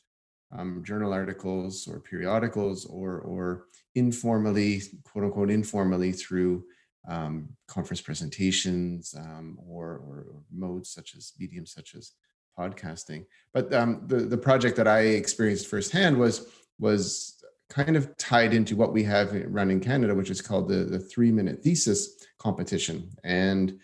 [0.57, 6.64] um, journal articles or periodicals or or informally quote unquote informally through
[7.09, 12.12] um, conference presentations um, or, or modes such as mediums such as
[12.59, 13.24] podcasting.
[13.53, 16.48] But um, the the project that I experienced firsthand was
[16.78, 20.84] was kind of tied into what we have run in Canada which is called the
[20.84, 23.11] the three minute thesis competition.
[23.24, 23.78] And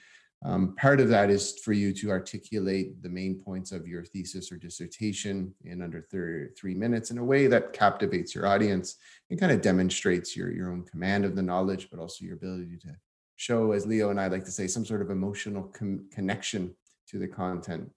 [0.45, 4.53] um, part of that is for you to articulate the main points of your thesis
[4.53, 8.97] or dissertation in under 30, three minutes in a way that captivates your audience
[9.31, 12.77] and kind of demonstrates your, your own command of the knowledge, but also your ability
[12.83, 12.95] to
[13.35, 16.75] show, as Leo and I like to say, some sort of emotional com- connection
[17.09, 17.91] to the content.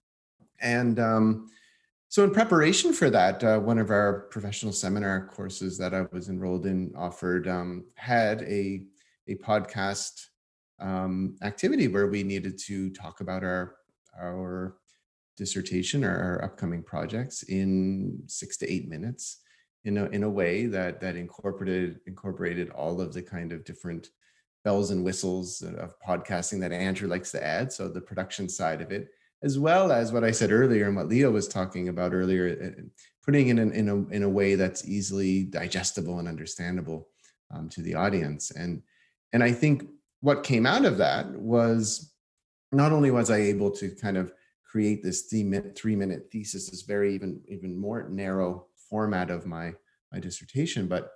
[0.61, 1.49] And um,
[2.09, 6.29] so, in preparation for that, uh, one of our professional seminar courses that I was
[6.29, 8.83] enrolled in offered um, had a
[9.27, 10.27] a podcast
[10.81, 13.75] um, activity where we needed to talk about our
[14.19, 14.77] our
[15.37, 19.39] dissertation or our upcoming projects in six to eight minutes
[19.85, 24.09] in a, in a way that that incorporated incorporated all of the kind of different
[24.63, 27.73] bells and whistles of podcasting that Andrew likes to add.
[27.73, 29.07] So the production side of it,
[29.41, 32.81] as well as what I said earlier and what Leo was talking about earlier, uh,
[33.25, 37.07] putting it in, in a in a way that's easily digestible and understandable
[37.49, 38.51] um, to the audience.
[38.51, 38.83] And
[39.33, 39.85] and I think
[40.21, 42.13] what came out of that was
[42.71, 44.31] not only was I able to kind of
[44.63, 49.45] create this three minute, three minute thesis, this very even even more narrow format of
[49.45, 49.73] my
[50.11, 51.11] my dissertation, but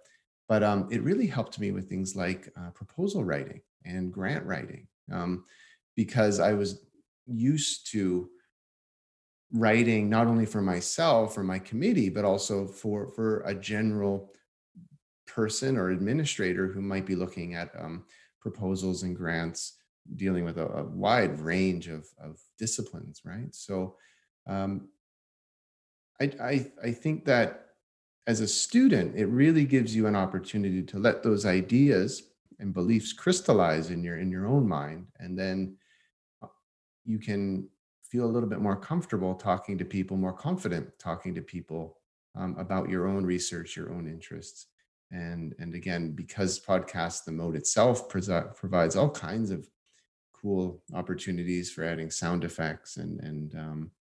[0.47, 4.87] but um, it really helped me with things like uh, proposal writing and grant writing
[5.11, 5.45] um,
[5.95, 6.85] because I was
[7.25, 8.29] used to
[9.51, 14.33] writing not only for myself or my committee, but also for for a general
[15.27, 18.05] person or administrator who might be looking at um,
[18.45, 19.79] proposals and grants
[20.17, 23.55] dealing with a, a wide range of, of disciplines, right?
[23.55, 23.95] So
[24.45, 24.87] um,
[26.21, 27.69] I, I, I think that
[28.27, 32.21] as a student, it really gives you an opportunity to let those ideas
[32.59, 35.75] and beliefs crystallize in your in your own mind, and then
[36.43, 36.47] uh,
[37.03, 37.67] you can
[38.03, 41.97] feel a little bit more comfortable talking to people, more confident talking to people
[42.35, 44.67] um, about your own research, your own interests
[45.15, 49.67] and and again because podcast the mode itself provides all kinds of
[50.33, 53.91] cool opportunities for adding sound effects and and um,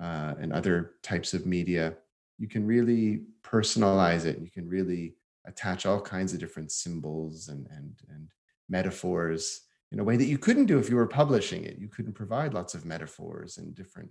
[0.00, 1.96] uh, and other types of media
[2.38, 4.38] you can really personalize it.
[4.40, 5.14] You can really
[5.46, 8.28] attach all kinds of different symbols and and and
[8.68, 11.78] metaphors in a way that you couldn't do if you were publishing it.
[11.78, 14.10] You couldn't provide lots of metaphors and different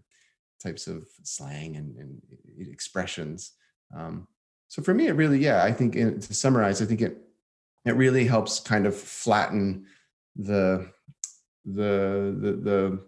[0.62, 2.22] types of slang and, and
[2.60, 3.54] expressions
[3.96, 4.28] um,
[4.68, 7.18] so for me it really yeah i think in, to summarize i think it
[7.86, 9.86] it really helps kind of flatten
[10.36, 10.88] the
[11.66, 13.08] the the, the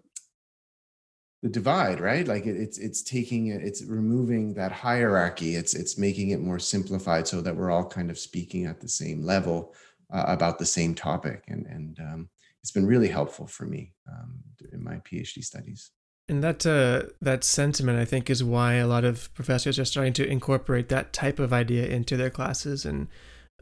[1.42, 2.28] the divide right?
[2.28, 5.54] Like it, it's it's taking it it's removing that hierarchy.
[5.54, 8.88] It's it's making it more simplified so that we're all kind of speaking at the
[8.88, 9.74] same level
[10.12, 11.44] uh, about the same topic.
[11.48, 12.28] And and um,
[12.62, 14.34] it's been really helpful for me um,
[14.72, 15.90] in my phd studies
[16.30, 20.12] and that uh, that sentiment i think is why a lot of professors are starting
[20.12, 23.08] to incorporate that type of idea into their classes and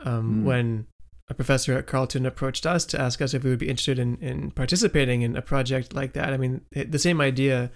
[0.01, 0.45] um, mm.
[0.45, 0.87] when
[1.31, 4.17] a professor at Carleton approached us to ask us if we would be interested in,
[4.17, 6.33] in participating in a project like that.
[6.33, 7.71] I mean, the same idea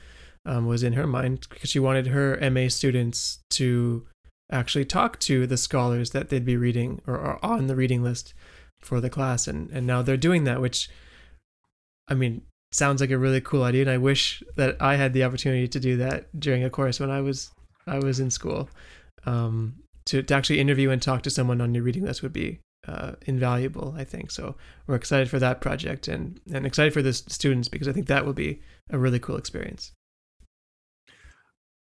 [0.46, 4.06] um, was in her mind because she wanted her MA students to
[4.50, 8.32] actually talk to the scholars that they'd be reading or, or on the reading list
[8.80, 9.46] for the class.
[9.46, 10.88] And, and now they're doing that, which,
[12.08, 12.42] I mean,
[12.72, 13.82] sounds like a really cool idea.
[13.82, 17.10] And I wish that I had the opportunity to do that during a course when
[17.10, 17.50] I was
[17.86, 18.68] I was in school.
[19.24, 19.74] Um,
[20.06, 22.58] to, to actually interview and talk to someone on your reading list would be
[22.88, 24.30] uh, invaluable, I think.
[24.30, 24.56] So
[24.86, 28.26] we're excited for that project and, and excited for the students because I think that
[28.26, 28.60] will be
[28.90, 29.92] a really cool experience.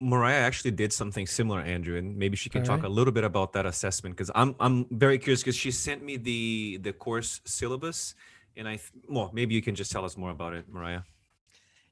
[0.03, 2.87] Marije actually did something similar, Andrew, and maybe she can All talk right.
[2.87, 6.17] a little bit about that assessment because I'm I'm very curious because she sent me
[6.17, 8.15] the the course syllabus,
[8.59, 8.79] and I
[9.09, 11.05] well maybe you can just tell us more about it, Marije.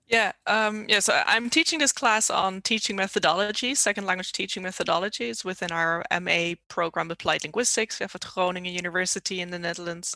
[0.08, 1.00] Yeah, um, yeah.
[1.00, 6.54] So I'm teaching this class on teaching methodologies, second language teaching methodologies within our MA
[6.68, 7.98] program Applied Linguistics.
[7.98, 10.14] We have at Groningen University in the Netherlands.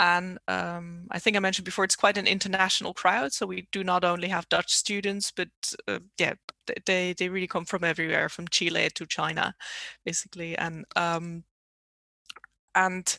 [0.00, 3.32] And um, I think I mentioned before, it's quite an international crowd.
[3.32, 5.48] So we do not only have Dutch students, but
[5.86, 6.34] uh, yeah,
[6.84, 9.54] they, they really come from everywhere, from Chile to China,
[10.04, 10.58] basically.
[10.58, 11.44] And um,
[12.74, 13.16] and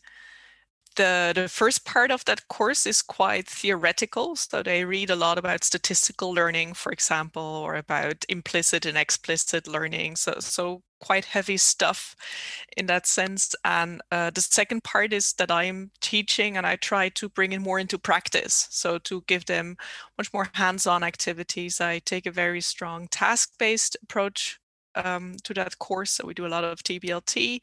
[0.95, 4.35] the, the first part of that course is quite theoretical.
[4.35, 9.67] So they read a lot about statistical learning, for example, or about implicit and explicit
[9.67, 10.15] learning.
[10.15, 12.15] So, so quite heavy stuff
[12.77, 13.55] in that sense.
[13.63, 17.61] And uh, the second part is that I'm teaching and I try to bring it
[17.61, 18.67] more into practice.
[18.71, 19.77] So to give them
[20.17, 24.59] much more hands-on activities, I take a very strong task-based approach
[24.95, 26.11] um, to that course.
[26.11, 27.59] So we do a lot of TBLT,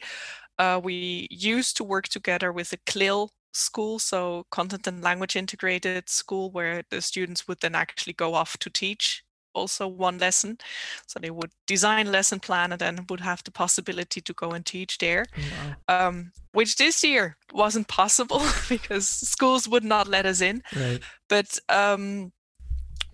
[0.59, 6.09] uh, we used to work together with a CLIL school, so content and language integrated
[6.09, 9.25] school, where the students would then actually go off to teach
[9.55, 10.59] also one lesson.
[11.07, 14.65] So they would design lesson plan and then would have the possibility to go and
[14.65, 15.27] teach there,
[15.89, 16.09] wow.
[16.09, 20.63] um, which this year wasn't possible because schools would not let us in.
[20.75, 21.01] Right.
[21.29, 22.33] But um,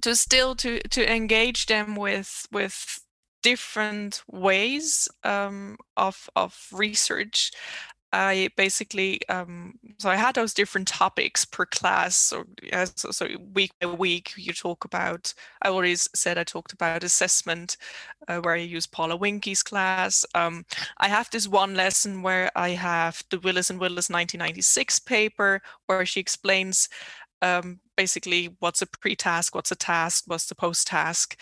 [0.03, 3.01] to still to to engage them with with
[3.43, 7.53] different ways um, of of research.
[8.11, 12.16] I basically um, so I had those different topics per class.
[12.16, 12.45] So,
[12.97, 15.34] so, so week by week, you talk about.
[15.61, 17.76] I already said I talked about assessment,
[18.26, 20.24] uh, where I use Paula Winke's class.
[20.34, 20.64] Um,
[20.97, 26.07] I have this one lesson where I have the Willis and Willis 1996 paper, where
[26.07, 26.89] she explains
[27.43, 31.36] um, basically what's a pre-task, what's a task, what's the post-task.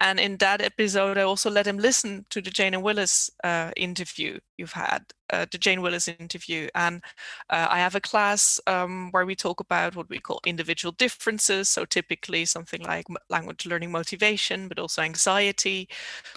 [0.00, 3.70] And in that episode, I also let him listen to the Jane and Willis uh,
[3.76, 6.68] interview you've had, uh, the Jane Willis interview.
[6.74, 7.02] And
[7.50, 11.68] uh, I have a class um, where we talk about what we call individual differences.
[11.68, 15.88] So typically something like language learning motivation, but also anxiety.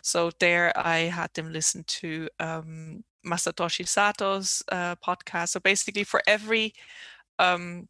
[0.01, 5.49] So there I had them listen to um, Masatoshi Sato's uh, podcast.
[5.49, 6.73] So basically for every
[7.39, 7.87] um,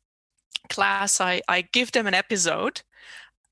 [0.66, 2.82] class, I, I give them an episode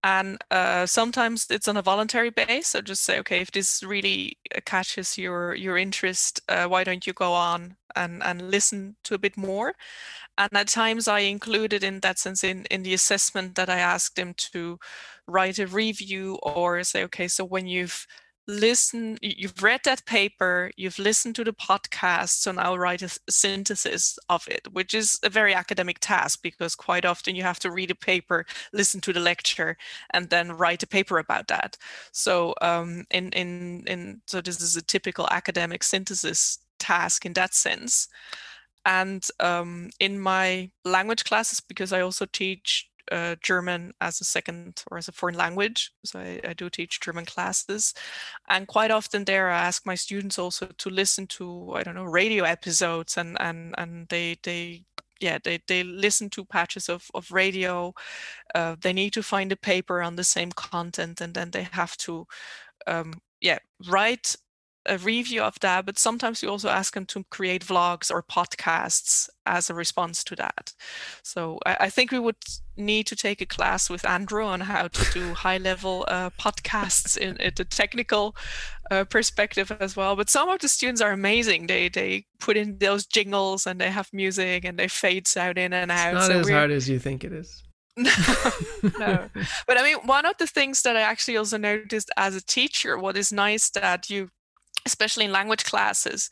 [0.04, 4.38] and uh, sometimes it's on a voluntary base so just say okay if this really
[4.56, 9.16] uh, catches your your interest uh, why don't you go on and and listen to
[9.16, 9.74] a bit more?
[10.38, 14.16] And at times i included in that sense in in the assessment that i asked
[14.16, 14.80] them to
[15.28, 18.08] write a review or say okay so when you've
[18.48, 24.20] listen you've read that paper you've listened to the podcast so now write a synthesis
[24.30, 27.90] of it which is a very academic task because quite often you have to read
[27.90, 29.78] a paper listen to the lecture
[30.12, 31.78] and then write a paper about that.
[32.12, 37.54] So um, in in in so this is a typical academic synthesis task in that
[37.54, 38.08] sense.
[38.86, 44.84] And um, in my language classes because i also teach uh, German as a second
[44.90, 45.92] or as a foreign language.
[46.06, 47.94] So I, I, do teach German classes.
[48.48, 52.06] And quite often there I ask my students also to listen to, I don't know,
[52.06, 54.86] radio episodes and and and they they
[55.20, 57.94] yeah, they, they listen to patches of, of radio.
[58.54, 61.96] Uh, they need to find a paper on the same content and then they have
[61.98, 62.28] to
[62.88, 64.36] um, yeah, write
[64.86, 69.30] a review of that, but sometimes we also ask them to create vlogs or podcasts
[69.46, 70.74] as a response to that.
[71.24, 72.38] So I, I think we would
[72.76, 77.18] need to take a class with Andrew on how to do high level uh, podcasts
[77.18, 78.36] in, in the technical
[78.92, 80.16] uh, perspective as well.
[80.16, 81.68] But some of the students are amazing.
[81.68, 85.74] They they put in those jingles and they have music and they fades out in
[85.74, 86.16] and out.
[86.16, 87.64] It's not so as hard as you think it is.
[87.98, 89.30] no.
[89.68, 92.98] But I mean, one of the things that I actually also noticed as a teacher,
[92.98, 94.30] what is nice that you,
[94.86, 96.30] especially in language classes,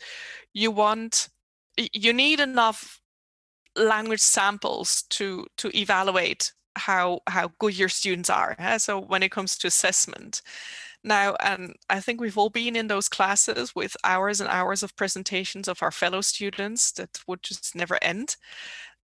[0.54, 1.30] you want,
[1.78, 3.00] you need enough
[3.76, 8.56] language samples to to evaluate how how good your students are.
[8.60, 8.78] eh?
[8.78, 10.42] So when it comes to assessment,
[11.04, 14.96] now, and I think we've all been in those classes with hours and hours of
[14.96, 18.36] presentations of our fellow students that would just never end.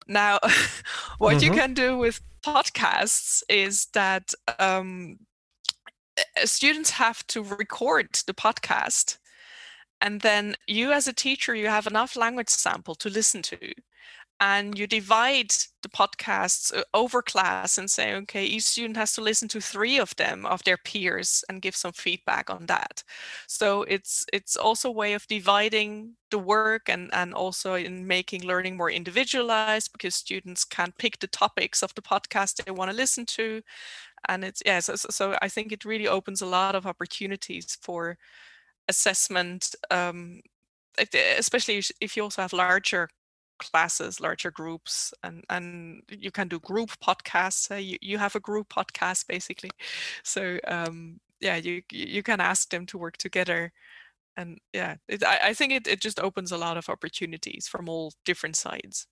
[0.09, 0.39] Now,
[1.19, 1.55] what you Mhm.
[1.55, 5.19] can do with podcasts is that um,
[6.45, 9.19] students have to record the podcast,
[10.05, 13.59] and then you, as a teacher, you have enough language sample to listen to,
[14.41, 15.51] and you divide
[15.83, 19.99] the podcasts uh, over class and say, okay, each student has to listen to three
[19.99, 23.05] of them of their peers and give some feedback on that.
[23.49, 28.45] So it's it's also a way of dividing the work and and also in making
[28.45, 32.97] learning more individualized because students can pick the topics of the podcast they want to
[32.97, 33.63] listen to,
[34.29, 34.81] and it's yeah.
[34.81, 38.19] So, so- so I think it really opens a lot of opportunities for
[38.89, 40.41] assessment, um,
[40.97, 43.09] the- especially if- if you also have larger
[43.59, 48.41] classes larger groups and and you can do group podcasts uh, you, you have a
[48.41, 49.71] group podcast basically.
[50.25, 53.73] So um yeah you you you can ask them to work together.
[54.37, 57.89] And yeah it, I, I think it, it just opens a lot of opportunities from
[57.89, 59.07] all different sides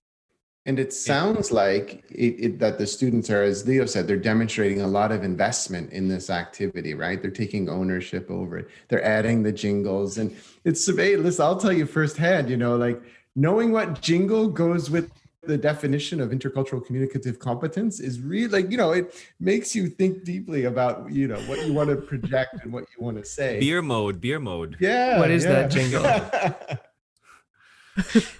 [0.65, 4.81] And it sounds like it, it, that the students are, as Leo said, they're demonstrating
[4.81, 7.21] a lot of investment in this activity, right?
[7.21, 8.69] They're taking ownership over it.
[8.87, 10.33] They're adding the jingles, and
[10.63, 12.49] it's hey, listen, I'll tell you firsthand.
[12.49, 13.01] You know, like
[13.35, 15.11] knowing what jingle goes with
[15.45, 20.23] the definition of intercultural communicative competence is really like you know it makes you think
[20.23, 23.59] deeply about you know what you want to project and what you want to say.
[23.59, 24.77] Beer mode, beer mode.
[24.79, 25.19] Yeah.
[25.19, 26.03] What is that jingle?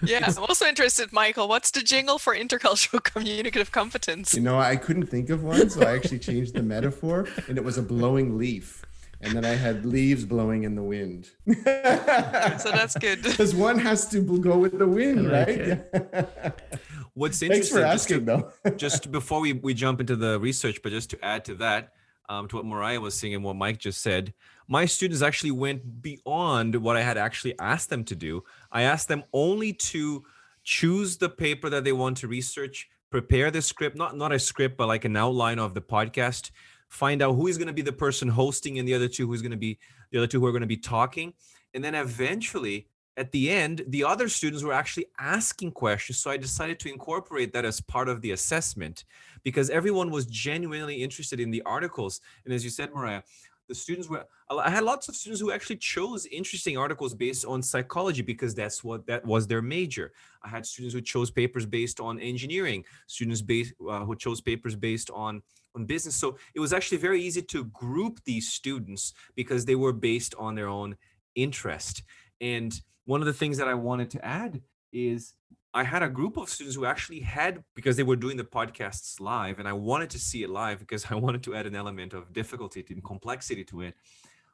[0.04, 4.76] yeah i'm also interested michael what's the jingle for intercultural communicative competence You know, I
[4.76, 8.38] couldn't think of one, so I actually changed the metaphor, and it was a blowing
[8.38, 8.84] leaf.
[9.22, 11.30] And then I had leaves blowing in the wind.
[11.48, 15.58] so that's good Because one has to go with the wind, like right?
[15.60, 15.90] it.
[15.94, 16.52] Yeah.
[17.14, 18.52] What's Thanks interesting, for just to- asking, though.
[18.76, 21.94] just before we, we jump into the research, but just to add to that,
[22.28, 24.34] um, to what Marije was saying and what Mike just said,
[24.68, 28.44] my students actually went beyond what I had actually asked them to do.
[28.72, 30.24] I asked them only to
[30.64, 34.78] choose the paper that they want to research, prepare the script, not not a script,
[34.78, 36.52] but like an outline of the podcast,
[36.88, 39.42] find out who is going to be the person hosting and the other two who's
[39.42, 39.78] going to be
[40.12, 41.34] the other two who are going to be talking,
[41.74, 46.20] and then eventually at the end, the other students were actually asking questions.
[46.20, 49.06] So I decided to incorporate that as part of the assessment
[49.44, 52.22] because everyone was genuinely interested in the articles.
[52.44, 53.22] And as you said, Marije,
[53.68, 57.62] the students were, I had lots of students who actually chose interesting articles based on
[57.62, 60.12] psychology because that's what that was their major.
[60.44, 64.76] I had students who chose papers based on engineering, students based, uh, who chose papers
[64.76, 65.42] based on
[65.76, 66.16] on business.
[66.16, 70.56] So it was actually very easy to group these students because they were based on
[70.56, 70.96] their own
[71.36, 72.04] interest.
[72.42, 74.62] And one of the things that I wanted to add
[74.92, 75.34] is
[75.76, 79.20] I had a group of students who actually had, because they were doing the podcasts
[79.20, 82.14] live, and I wanted to see it live because I wanted to add an element
[82.14, 83.96] of difficulty and complexity to it.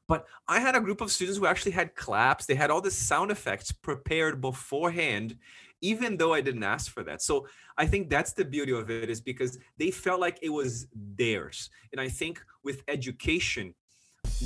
[0.08, 2.90] But I had a group of students who actually had claps, they had all the
[2.90, 5.38] sound effects prepared beforehand,
[5.82, 7.22] even though I didn't ask for that.
[7.22, 7.48] So
[7.78, 11.70] I think that's the beauty of it, is because they felt like it was theirs.
[11.92, 13.76] And I think with education,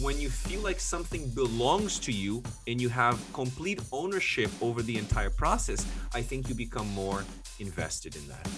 [0.01, 4.97] when you feel like something belongs to you and you have complete ownership over the
[4.97, 7.23] entire process, I think you become more
[7.59, 8.49] invested in that.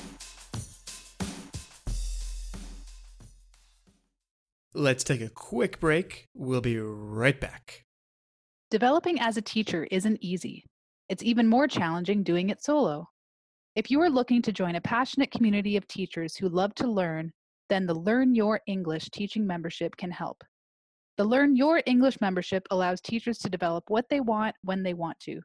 [4.73, 6.27] Let's take a quick break.
[6.33, 7.85] We'll be right back.
[8.71, 10.65] Developing as a teacher isn't easy.
[11.07, 13.07] It's even more challenging doing it solo.
[13.75, 17.31] If you are looking to join a passionate community of teachers who love to learn,
[17.69, 20.43] then the Learn Your English teaching membership can help.
[21.17, 25.17] The Learn Your English membership allows teachers to develop what they want when they want
[25.21, 25.39] to.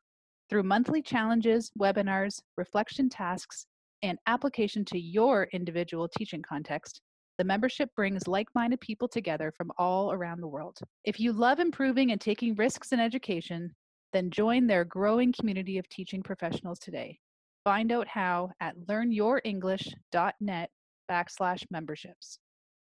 [0.48, 3.66] Through monthly challenges, webinars, reflection tasks,
[4.02, 7.00] and application to your individual teaching context,
[7.38, 10.76] the membership brings like minded people together from all around the world.
[11.04, 13.72] If you love improving and taking risks in education,
[14.12, 17.20] then join their growing community of teaching professionals today.
[17.62, 20.70] Find out how at learnyourenglish.net
[21.08, 22.40] backslash memberships.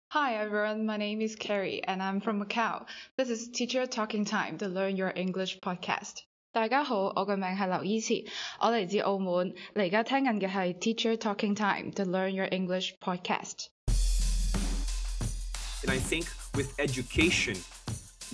[0.09, 2.85] Hi everyone, my name is Carrie and I'm from Macau.
[3.17, 6.21] This is Teacher Talking Time, the Learn Your English podcast.
[6.53, 8.23] 大家好，我个名系刘依慈，
[8.61, 9.55] 我嚟自澳门。
[9.73, 13.69] 你而家听紧嘅系 Teacher Talking Time, the Learn Your English podcast。
[15.83, 17.57] And I think with education,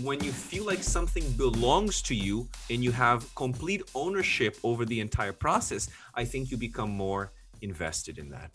[0.03, 4.99] when you feel like something belongs to you and you have complete ownership over the
[4.99, 7.31] entire process, I think you become more
[7.61, 8.52] invested in that.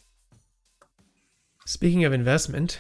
[1.70, 2.80] Speaking of investment,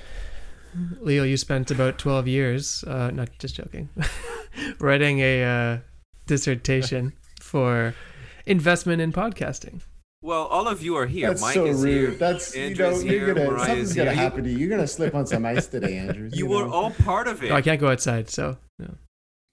[1.00, 3.88] Leo, you spent about 12 years, uh, not just joking,
[4.80, 5.78] writing a uh,
[6.26, 7.94] dissertation for
[8.48, 9.82] investment in podcasting.
[10.24, 11.28] Well, all of you are here.
[11.28, 11.94] That's Mike so is rude.
[11.94, 12.12] here.
[12.18, 13.34] That's you Andrew know is you're here.
[13.36, 14.58] gonna Marije something's is gonna happen to you.
[14.58, 16.32] You're gonna slip on some ice today, Andrew.
[16.34, 16.74] You were know?
[16.74, 17.50] all part of it.
[17.50, 18.96] No, I can't go outside, so no.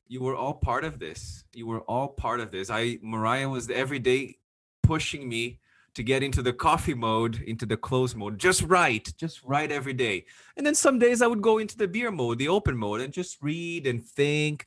[0.09, 1.45] you were all part of this.
[1.53, 2.71] You were all part of this.
[2.71, 4.39] I Marije was every day
[4.83, 5.59] pushing me
[5.97, 9.95] to get into the coffee mode, into the close mode, just write, just write every
[9.95, 10.27] day.
[10.57, 13.11] And then some days I would go into the beer mode, the open mode, and
[13.11, 14.67] just read and think.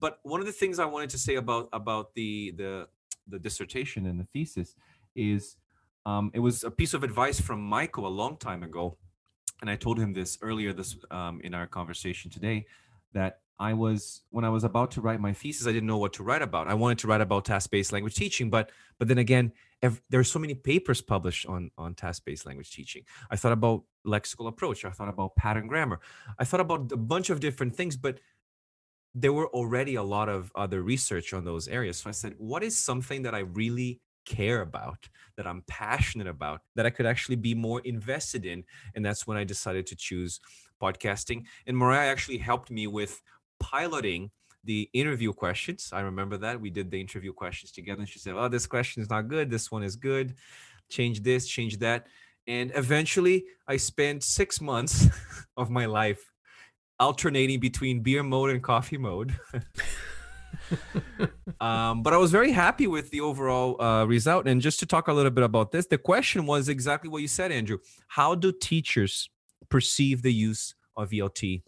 [0.00, 2.88] But one of the things I wanted to say about about the the
[3.28, 4.74] the dissertation and the thesis
[5.14, 5.56] is
[6.04, 8.96] um, it was a piece of advice from Michael a long time ago,
[9.60, 12.66] and I told him this earlier this um, in our conversation today
[13.12, 16.12] that I was when I was about to write my thesis, I didn't know what
[16.14, 16.66] to write about.
[16.66, 19.52] I wanted to write about task-based language teaching, but but then again,
[19.82, 23.02] there are so many papers published on on task-based language teaching.
[23.30, 24.84] I thought about lexical approach.
[24.84, 26.00] I thought about pattern grammar.
[26.38, 28.20] I thought about a bunch of different things, but
[29.14, 31.98] there were already a lot of other research on those areas.
[31.98, 36.60] So I said, what is something that I really care about, that I'm passionate about,
[36.74, 38.64] that I could actually be more invested in?
[38.94, 40.40] And that's when I decided to choose
[40.82, 41.44] podcasting.
[41.66, 43.22] And Marije actually helped me with
[43.58, 44.30] piloting
[44.66, 45.90] the interview questions.
[45.92, 48.00] I remember that we did the interview questions together.
[48.00, 49.50] And she said, Oh, this question is not good.
[49.50, 50.34] This one is good.
[50.90, 52.06] Change this, change that.
[52.46, 55.08] And eventually, I spent six months
[55.56, 56.32] of my life
[57.00, 59.34] alternating between beer mode and coffee mode.
[61.60, 64.46] um, but I was very happy with the overall uh, result.
[64.46, 67.28] And just to talk a little bit about this, the question was exactly what you
[67.28, 67.78] said, Andrew.
[68.08, 69.28] How do teachers
[69.68, 71.62] perceive the use of ELT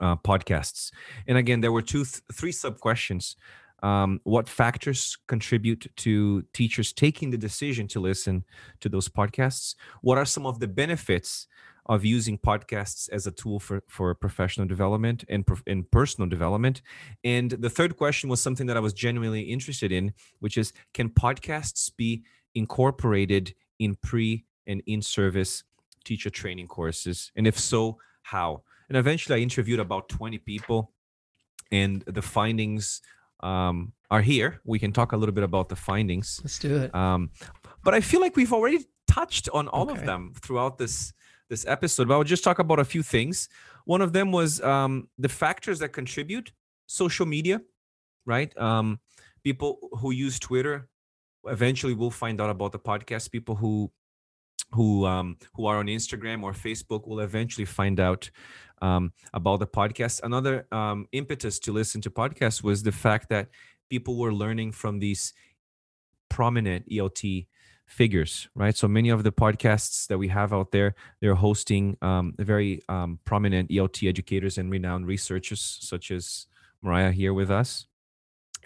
[0.00, 0.90] uh, podcasts?
[1.26, 3.36] And again, there were two, th- three sub questions.
[3.82, 8.44] Um, what factors contribute to teachers taking the decision to listen
[8.80, 9.74] to those podcasts?
[10.00, 11.46] What are some of the benefits
[11.86, 16.82] of using podcasts as a tool for, for professional development and, and personal development.
[17.24, 21.10] And the third question was something that I was genuinely interested in, which is can
[21.10, 22.22] podcasts be
[22.54, 25.64] incorporated in pre and in service
[26.04, 27.30] teacher training courses?
[27.36, 28.62] And if so, how?
[28.88, 30.92] And eventually I interviewed about 20 people,
[31.72, 33.00] and the findings
[33.40, 34.60] um, are here.
[34.64, 36.40] We can talk a little bit about the findings.
[36.42, 36.94] Let's do it.
[36.94, 37.30] Um,
[37.82, 40.00] but I feel like we've already touched on all Okay.
[40.00, 41.12] of them throughout this
[41.50, 42.08] this episode.
[42.08, 43.48] But I'll just talk about a few things.
[43.84, 46.52] One of them was um, the factors that contribute
[46.86, 47.60] social media,
[48.24, 48.56] right?
[48.56, 48.98] Um,
[49.42, 50.88] people who use Twitter
[51.46, 53.30] eventually will find out about the podcast.
[53.30, 53.90] People who
[54.72, 58.30] who um, who are on Instagram or Facebook will eventually find out
[58.82, 60.20] um, about the podcast.
[60.22, 63.48] Another um, impetus to listen to podcasts was the fact that
[63.88, 65.32] people were learning from these
[66.28, 67.46] prominent ELT
[67.86, 68.76] figures, right?
[68.76, 73.18] So many of the podcasts that we have out there, they're hosting um, very um,
[73.24, 76.46] prominent ELT educators and renowned researchers, such as
[76.84, 77.86] Marije here with us.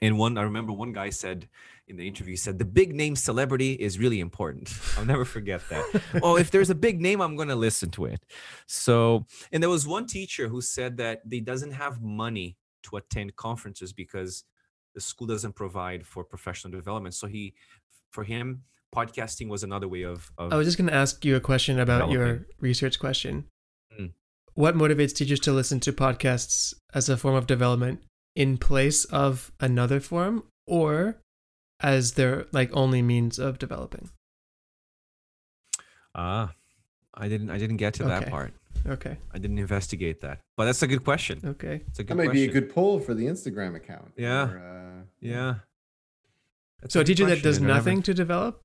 [0.00, 1.48] And one, I remember one guy said
[1.88, 4.72] in the interview, said, the big name celebrity is really important.
[4.98, 6.02] I'll never forget that.
[6.22, 8.24] oh, if there's a big name, I'm going to listen to it.
[8.66, 13.36] So, and there was one teacher who said that they doesn't have money to attend
[13.36, 14.44] conferences because
[14.94, 17.14] the school doesn't provide for professional development.
[17.14, 17.54] So he,
[18.10, 20.30] for him, podcasting was another way of.
[20.38, 23.46] of I was just going to ask you a question about your research question.
[23.98, 24.12] Mm.
[24.54, 28.02] What motivates teachers to listen to podcasts as a form of development
[28.34, 31.20] in place of another form or
[31.80, 34.10] as their like only means of developing?
[36.14, 36.52] Ah,
[37.14, 37.50] I didn't.
[37.50, 38.52] I didn't get to that part.
[38.86, 39.16] Okay.
[39.32, 41.40] I didn't investigate that, but that's a good question.
[41.44, 41.82] Okay.
[41.88, 42.16] It's a That good.
[42.16, 44.12] might be a good poll for the Instagram account.
[44.16, 44.50] Yeah.
[44.50, 45.54] or, uh, Yeah.
[46.80, 48.60] That's so a good teacher that does and I nothing to develop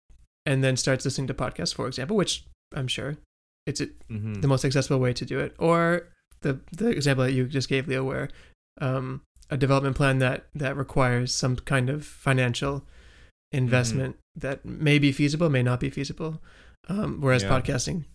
[0.45, 2.45] and then starts listening to podcasts, for example, which
[2.75, 3.17] I'm sure
[3.65, 4.41] it's a, Mhm.
[4.43, 6.09] the most accessible way to do it, or
[6.41, 8.29] the the example that you just gave, Leo, where
[8.81, 12.85] um, a development plan that that requires some kind of financial
[13.53, 16.41] Investment that may be feasible, may not be feasible,
[16.89, 17.49] um, whereas Yeah.
[17.49, 18.05] podcasting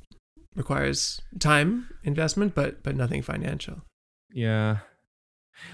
[0.56, 3.82] requires time investment, but but nothing financial.
[4.32, 4.78] Yeah.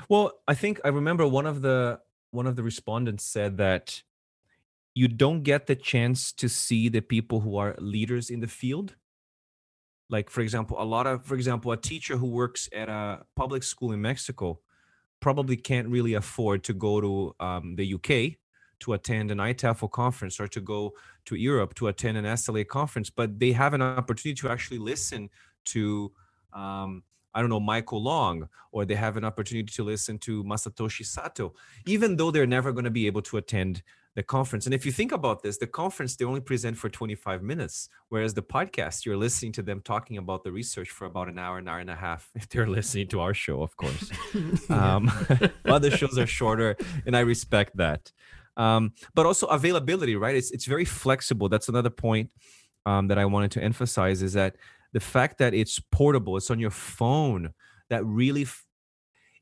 [0.08, 2.00] Well, I think I remember one of the
[2.30, 4.02] one of the respondents said that
[4.94, 8.96] you don't get the chance to see the people who are leaders in the field.
[10.10, 13.62] Like for example, a lot of for example, a teacher who works at a public
[13.62, 14.60] school in Mexico
[15.20, 18.36] probably can't really afford to go to um, the UK
[18.84, 20.94] to attend an IATEFL conference or to go
[21.26, 25.30] to Europe to attend an SLA conference, but they have an opportunity to actually listen
[25.64, 26.12] to
[26.52, 27.02] um,
[27.34, 31.52] I don't know, Michael Long, or they have an opportunity to listen to Masatoshi Sato,
[31.84, 33.82] even though they're never going to be able to attend
[34.14, 34.66] the conference.
[34.66, 38.34] And if you think about this, the conference they only present for 25 minutes, whereas
[38.34, 41.66] the podcast you're listening to them talking about the research for about an hour, an
[41.66, 42.30] hour and a half.
[42.36, 44.12] If they're listening to our show, of course.
[44.70, 45.10] um,
[45.64, 48.12] other shows are shorter, and I respect that.
[48.56, 50.36] Um, but also availability, right?
[50.36, 51.48] It's it's very flexible.
[51.48, 52.30] That's another point
[52.86, 54.56] um, that I wanted to emphasize is that
[54.92, 57.52] the fact that it's portable, it's on your phone,
[57.90, 58.64] that really f-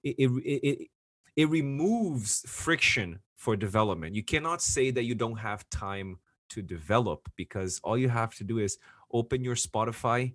[0.03, 0.89] it, it, it,
[1.37, 4.15] it removes friction for development.
[4.15, 6.19] You cannot say that you don't have time
[6.51, 8.79] to develop because all you have to do is
[9.13, 10.33] open your Spotify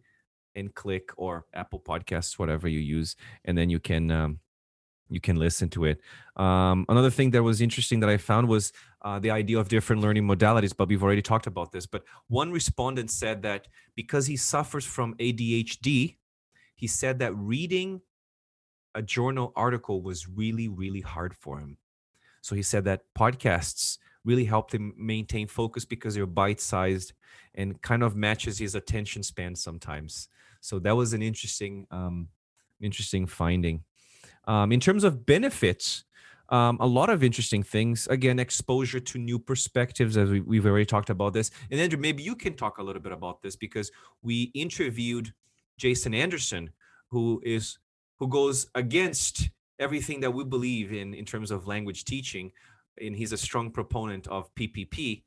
[0.56, 4.40] and click or Apple Podcasts, whatever you use, and then you can um,
[5.10, 6.02] you can listen to it.
[6.36, 10.02] Um, another thing that was interesting that I found was uh, the idea of different
[10.02, 11.86] learning modalities, but we've already talked about this.
[11.86, 16.18] But one respondent said that because he suffers from ADHD,
[16.76, 18.02] he said that reading
[18.96, 21.78] a journal article was really, really hard for him.
[22.42, 27.14] So he said that podcasts really helped him maintain focus because they're bite sized
[27.56, 30.28] and kind of matches his attention span sometimes.
[30.62, 32.28] So that was an interesting, um,
[32.82, 33.84] interesting finding.
[34.48, 36.06] Um, in terms of benefits,
[36.50, 38.08] um, a lot of interesting things.
[38.08, 41.52] Again, exposure to new perspectives, as we, we've already talked about this.
[41.70, 43.92] And Andrew, maybe you can talk a little bit about this because
[44.22, 45.34] we interviewed
[45.78, 46.72] Jason Anderson,
[47.10, 47.78] who is
[48.20, 49.50] who goes against
[49.80, 52.52] everything that we believe in in terms of language teaching,
[53.00, 55.24] and he's a strong proponent of PPP.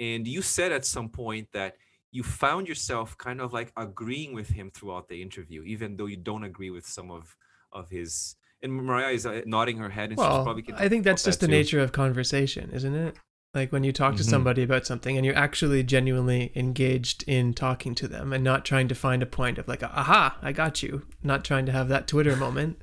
[0.00, 1.76] And you said at some point that
[2.10, 6.16] you found yourself kind of like agreeing with him throughout the interview, even though you
[6.16, 7.36] don't agree with some of
[7.70, 10.10] of his and Marije is uh, nodding her head.
[10.10, 11.56] And well, probably can I think that's just that the too.
[11.58, 13.14] nature of conversation, isn't it?
[13.54, 14.30] Like when you talk to Mhm.
[14.30, 18.88] somebody about something and you're actually genuinely engaged in talking to them and not trying
[18.88, 21.02] to find a point of like, aha, I got you.
[21.22, 22.80] Not trying to have that Twitter moment.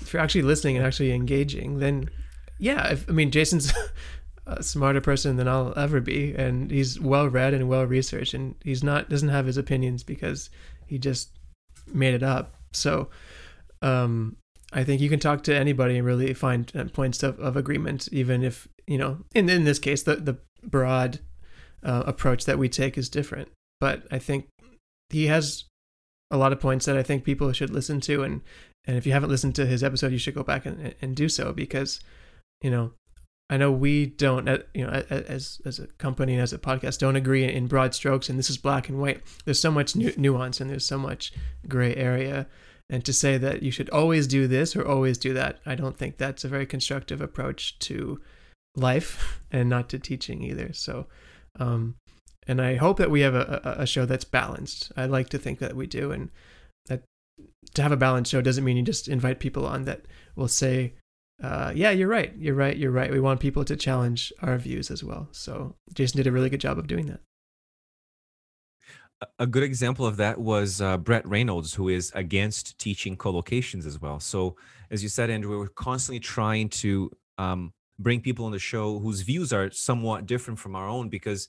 [0.00, 2.10] If you're actually listening and actually engaging, then
[2.58, 3.72] yeah, if, I mean, Jason's
[4.46, 8.54] a smarter person than I'll ever be, and he's well read and well researched, and
[8.62, 10.50] he's not doesn't have his opinions because
[10.86, 11.30] he just
[11.92, 12.54] made it up.
[12.72, 13.08] So,
[13.82, 14.36] um,
[14.72, 18.08] I think you can talk to anybody and really find uh, points of, of agreement,
[18.12, 19.18] even if you know.
[19.34, 21.20] In in this case, the the broad
[21.82, 23.48] uh, approach that we take is different,
[23.80, 24.48] but I think
[25.10, 25.64] he has
[26.30, 28.42] a lot of points that I think people should listen to, and
[28.86, 31.28] and if you haven't listened to his episode, you should go back and and do
[31.28, 32.00] so because
[32.60, 32.92] you know
[33.48, 36.98] I know we don't, uh, you know, as as a company and as a podcast,
[36.98, 39.22] don't agree in broad strokes, and this is black and white.
[39.44, 41.32] There's so much nu- nuance and there's so much
[41.68, 42.48] gray area,
[42.88, 45.96] and to say that you should always do this or always do that, I don't
[45.96, 48.20] think that's a very constructive approach to
[48.76, 50.72] life and not to teaching either.
[50.72, 51.06] So,
[51.58, 51.96] um,
[52.46, 54.92] and I hope that we have a, a show that's balanced.
[54.96, 56.30] I like to think that we do, and
[56.86, 57.02] that
[57.74, 60.02] to have a balanced show doesn't mean you just invite people on that
[60.36, 60.94] will say
[61.42, 62.32] uh, yeah, you're right.
[62.38, 62.76] You're right.
[62.76, 63.10] You're right.
[63.10, 65.28] We want people to challenge our views as well.
[65.32, 67.20] So Jason did a really good job of doing that.
[69.38, 74.00] A- good example of that was uh, Brett Reynolds, who is against teaching collocations as
[74.00, 74.20] well.
[74.20, 74.56] So,
[74.90, 79.22] as you said, Andrew, we're constantly trying to um, bring people on the show whose
[79.22, 81.48] views are somewhat different from our own because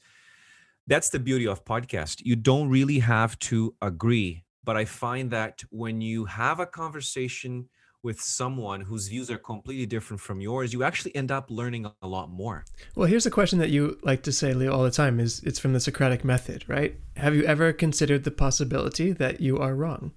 [0.88, 2.22] that's the beauty of podcast.
[2.24, 7.68] You don't really have to agree, but I find that when you have a conversation
[8.08, 12.08] with someone whose views are completely different from yours, you actually end up learning a
[12.08, 12.64] lot more.
[12.96, 15.60] Well, here's a question that you like to say, Leo, all the time is it's
[15.60, 16.96] from the Socratic method, right?
[17.18, 20.14] Have you ever considered the possibility that you are wrong?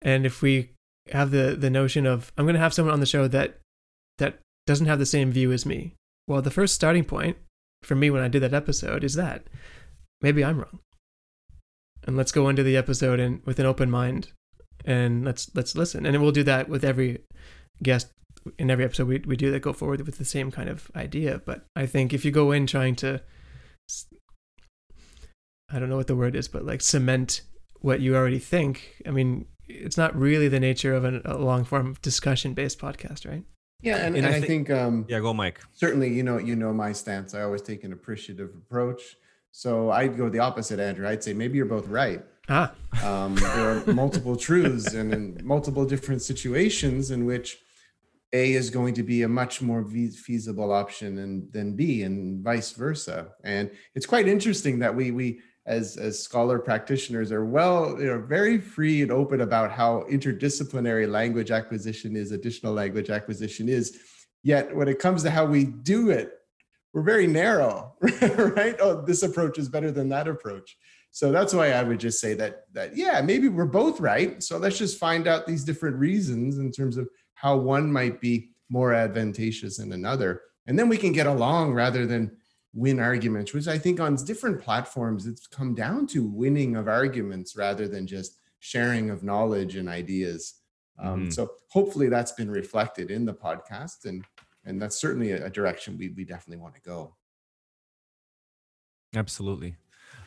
[0.00, 0.70] And if we
[1.10, 3.58] have the the notion of I'm going to have someone on the show that
[4.18, 5.94] that doesn't have the same view as me.
[6.28, 7.38] Well, the first starting point
[7.82, 9.48] for me when I did that episode is that
[10.20, 10.78] maybe I'm wrong.
[12.06, 14.28] And let's go into the episode and with an open mind
[14.86, 16.06] and let's let's listen.
[16.06, 17.18] And we'll do that with every
[17.82, 18.08] guest
[18.58, 21.42] in every episode we, we do that go forward with the same kind of idea.
[21.44, 23.20] But I think if you go in trying to
[25.68, 27.42] I don't know what the word is, but like cement
[27.80, 31.64] what you already think, I mean, it's not really the nature of an, a long
[31.64, 33.44] form discussion based podcast, right?
[33.82, 35.60] Yeah, and, And and I I, thi- think um, Yeah, go, Mike.
[35.72, 37.34] certainly you know you know my stance.
[37.34, 39.16] I always take an appreciative approach.
[39.52, 41.08] So I'd go the opposite, Andrew.
[41.08, 42.22] I'd say maybe you're both right.
[42.48, 47.58] Ah, Um, there are multiple truths and in multiple different situations in which
[48.32, 52.72] A is going to be a much more feasible option and, than B, and vice
[52.72, 53.28] versa.
[53.44, 58.20] And it's quite interesting that we we as as scholar practitioners are well, you know,
[58.20, 63.98] very free and open about how interdisciplinary language acquisition is, additional language acquisition is.
[64.42, 66.30] Yet when it comes to how we do it,
[66.92, 68.76] we're very narrow, right?
[68.80, 70.76] Oh, this approach is better than that approach.
[71.16, 74.42] So that's why I would just say that that yeah, maybe we're both right.
[74.42, 78.50] So let's just find out these different reasons in terms of how one might be
[78.68, 80.42] more advantageous than another.
[80.66, 82.36] and then we can get along rather than
[82.74, 87.56] win arguments which i think on different platforms it's come down to winning of arguments
[87.56, 90.42] rather than just sharing of knowledge and ideas
[90.98, 91.32] um, Mhm.
[91.32, 91.42] so
[91.76, 94.18] hopefully that's been reflected in the podcast and
[94.66, 96.98] and that's certainly a, a direction we, we definitely want to go
[99.14, 99.76] Absolutely.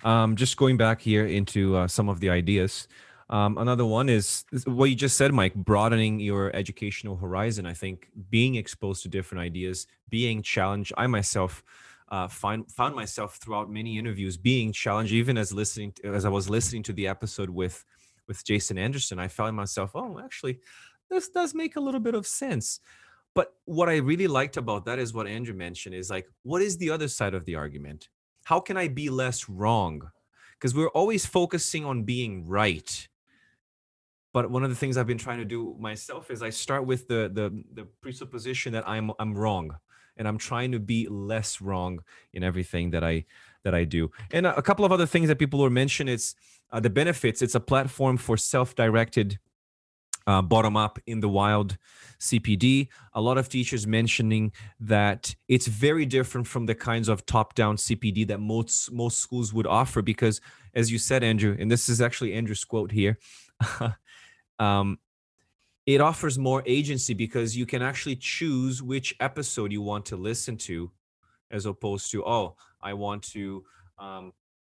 [0.03, 2.87] Um, just going back here into uh, some of the ideas.
[3.29, 7.65] Um, another one is, what you just said, Mike, broadening your educational horizon.
[7.65, 10.93] I think being exposed to different ideas, being challenged.
[10.97, 11.63] I myself
[12.09, 16.29] uh, find found myself throughout many interviews being challenged, even as listening to, as I
[16.29, 17.85] was listening to the episode with
[18.27, 19.19] with Jason Anderson.
[19.19, 20.59] I found myself, oh, actually,
[21.09, 22.79] this does make a little bit of sense.
[23.35, 26.77] But what I really liked about that is what Andrew mentioned is like, what is
[26.77, 28.09] the other side of the argument?
[28.49, 30.09] How can I be less wrong?
[30.57, 33.07] Because we're always focusing on being right.
[34.33, 37.07] But one of the things I've been trying to do myself is I start with
[37.07, 39.77] the the, the presupposition that I'm I'm wrong,
[40.17, 41.99] and I'm trying to be less wrong
[42.33, 43.25] in everything that I
[43.65, 44.09] that I do.
[44.31, 46.33] And a, couple of other things that people were mentioning It's
[46.71, 47.43] uh, the benefits.
[47.43, 49.37] It's a platform for self-directed
[50.29, 51.75] uh, bottom up in the wild
[52.19, 52.89] CPD.
[53.13, 57.77] A lot of teachers mentioning that it's very different from the kinds of top down
[57.77, 60.39] CPD that most most schools would offer because,
[60.75, 63.17] as you said, Andrew, and this is actually Andrew's quote here.
[64.59, 64.99] um,
[65.87, 70.55] it offers more agency because you can actually choose which episode you want to listen
[70.57, 70.91] to
[71.49, 73.63] as opposed to oh i want to
[73.97, 74.31] um,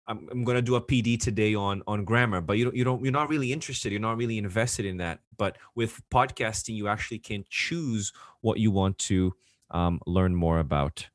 [0.08, 2.84] I'm, I'm going to do a PD today on on grammar, but you don't you
[2.84, 3.92] don't you're not really interested.
[3.92, 5.20] You're not really invested in that.
[5.38, 8.12] But with podcasting, you actually can choose
[8.42, 9.34] what you want to
[9.72, 11.08] um, learn more about.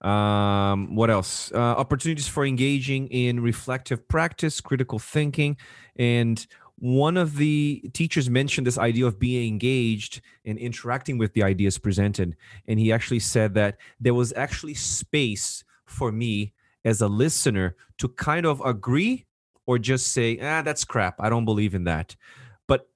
[0.00, 1.52] Um, what else?
[1.52, 5.56] Uh, opportunities for engaging in reflective practice, critical thinking,
[5.96, 6.44] and
[6.76, 11.78] one of the teachers mentioned this idea of being engaged and interacting with the ideas
[11.78, 12.36] presented,
[12.66, 16.52] and he actually said that there was actually space for me
[16.84, 19.26] as a listener to kind of agree
[19.66, 21.16] or just say, ah, that's crap.
[21.20, 22.16] I don't believe in that.
[22.66, 22.88] But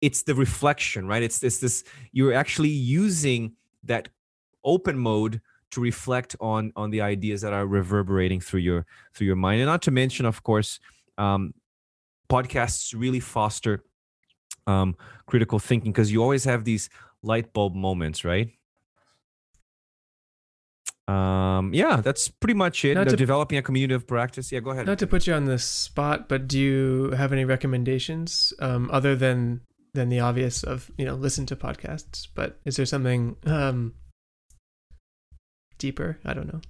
[0.00, 1.22] it's the reflection, right?
[1.22, 3.52] It's this, this, you're actually using
[3.84, 4.08] that
[4.64, 5.40] open mode
[5.70, 9.68] to reflect on on the ideas that are reverberating through your through your mind and
[9.68, 10.80] not to mention of course
[11.18, 11.52] um
[12.28, 13.84] podcasts really foster
[14.66, 14.96] um
[15.26, 16.88] critical thinking because you always have these
[17.22, 18.57] light bulb moments right
[21.08, 24.84] um yeah that's pretty much it to- developing a community of practice yeah go ahead
[24.86, 29.16] Not to put you on the spot, but do you have any recommendations um, other
[29.16, 29.62] than
[29.94, 32.28] than the obvious of you know listen to podcasts?
[32.34, 33.94] But is there something um,
[35.78, 36.18] deeper?
[36.26, 36.60] I don't know.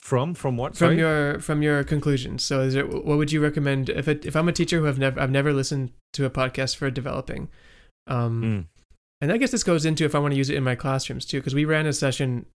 [0.00, 0.98] from from what From Sorry?
[0.98, 2.44] your from your conclusions.
[2.44, 4.98] So, is there what would you recommend if it, if I'm a teacher who have
[4.98, 7.48] never I've never listened to a podcast for developing,
[8.06, 8.66] um, Mm.
[9.20, 11.24] And I guess this goes into if I want to use it in my classrooms
[11.26, 12.46] too, because we ran a session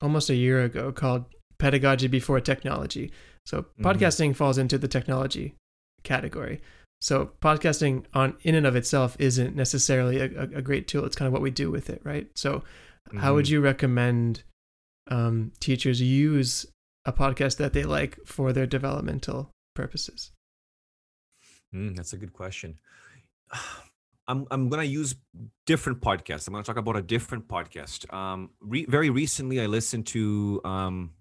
[0.00, 1.24] almost a year ago called
[1.58, 3.10] Pedagogy Before Technology.
[3.46, 3.82] So Mhm.
[3.82, 5.54] podcasting falls into the technology
[6.04, 6.60] category.
[7.00, 11.04] So podcasting on in and of itself isn't necessarily a, a, great tool.
[11.04, 12.28] It's kind of what we do with it, right?
[12.36, 12.62] So
[13.16, 13.50] how would Mhm.
[13.50, 14.42] you recommend
[15.10, 16.66] um, teachers use
[17.06, 20.32] a podcast that they like for their developmental purposes?
[21.74, 22.78] Mm, that's a good question.
[24.28, 25.14] I'm I'm gonna use
[25.66, 26.46] different podcasts.
[26.46, 28.12] I'm gonna talk about a different podcast.
[28.12, 31.12] Um, re- very recently, I listened to um,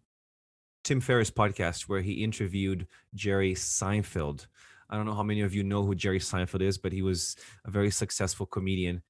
[0.83, 2.85] Tim Ferriss' podcast where he interviewed
[3.15, 4.47] Jerry Seinfeld.
[4.89, 7.37] I don't know how many of you know who Jerry Seinfeld is, but he was
[7.65, 9.01] a very successful comedian.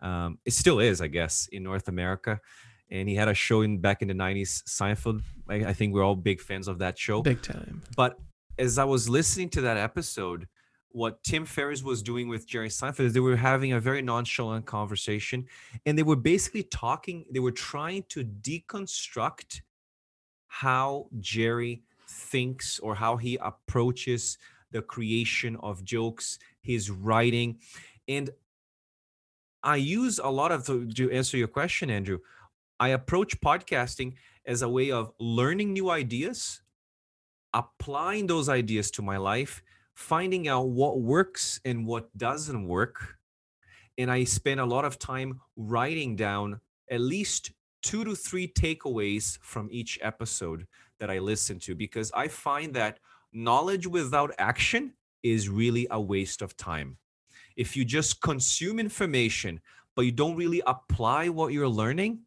[0.00, 2.40] Um, it still is, I guess, in North America.
[2.90, 5.22] And he had a show in back in the '90s, Seinfeld.
[5.48, 7.22] I, I think we're all big fans of that show.
[7.22, 7.82] Big time.
[7.96, 8.18] But
[8.58, 10.46] as I was listening to that episode,
[10.96, 14.64] what Tim Ferriss was doing with Jerry Seinfeld is they were having a very nonchalant
[14.64, 15.44] conversation,
[15.84, 17.26] and they were basically talking.
[17.30, 19.60] They were trying to deconstruct
[20.46, 24.38] how Jerry thinks or how he approaches
[24.70, 27.58] the creation of jokes, his writing,
[28.08, 28.30] and
[29.62, 30.64] I use a lot of
[30.94, 32.20] to answer your question, Andrew.
[32.80, 34.14] I approach podcasting
[34.46, 36.62] as a way of learning new ideas,
[37.52, 39.62] applying those ideas to my life,
[39.96, 43.16] finding out what works and what doesn't work.
[43.98, 46.60] And I spend a lot of time writing down
[46.90, 47.50] at least
[47.82, 50.66] two to three takeaways from each episode
[51.00, 52.98] that I listen to because I find that
[53.32, 54.92] knowledge without action
[55.22, 56.98] is really a waste of time.
[57.56, 59.60] If you just consume information,
[59.94, 62.20] but you don't really apply what you're learning,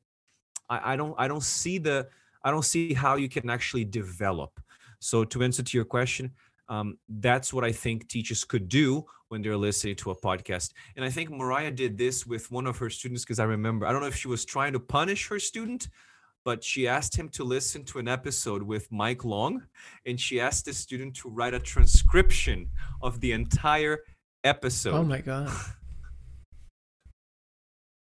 [0.69, 2.07] I, I don't I don't see the
[2.43, 4.59] I don't see how you can actually develop.
[4.99, 6.31] So to answer to your question,
[6.69, 10.71] um, that's what I think teachers could do when they're listening to a podcast.
[10.95, 13.91] And I think Marije did this with one of her students because I remember, I
[13.91, 15.87] don't know if she was trying to punish her student,
[16.45, 19.63] but she asked him to listen to an episode with Mike Long,
[20.05, 22.69] and she asked the student to write a transcription
[23.01, 23.99] of the entire
[24.43, 24.93] episode.
[24.95, 25.51] Oh my god.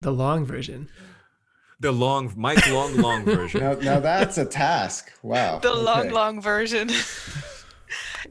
[0.01, 0.87] The long version.
[1.81, 3.61] The long Mike Long long version.
[3.61, 5.11] Now, now that's a task.
[5.23, 5.59] Wow.
[5.59, 6.09] The long, Okay.
[6.11, 6.89] long version.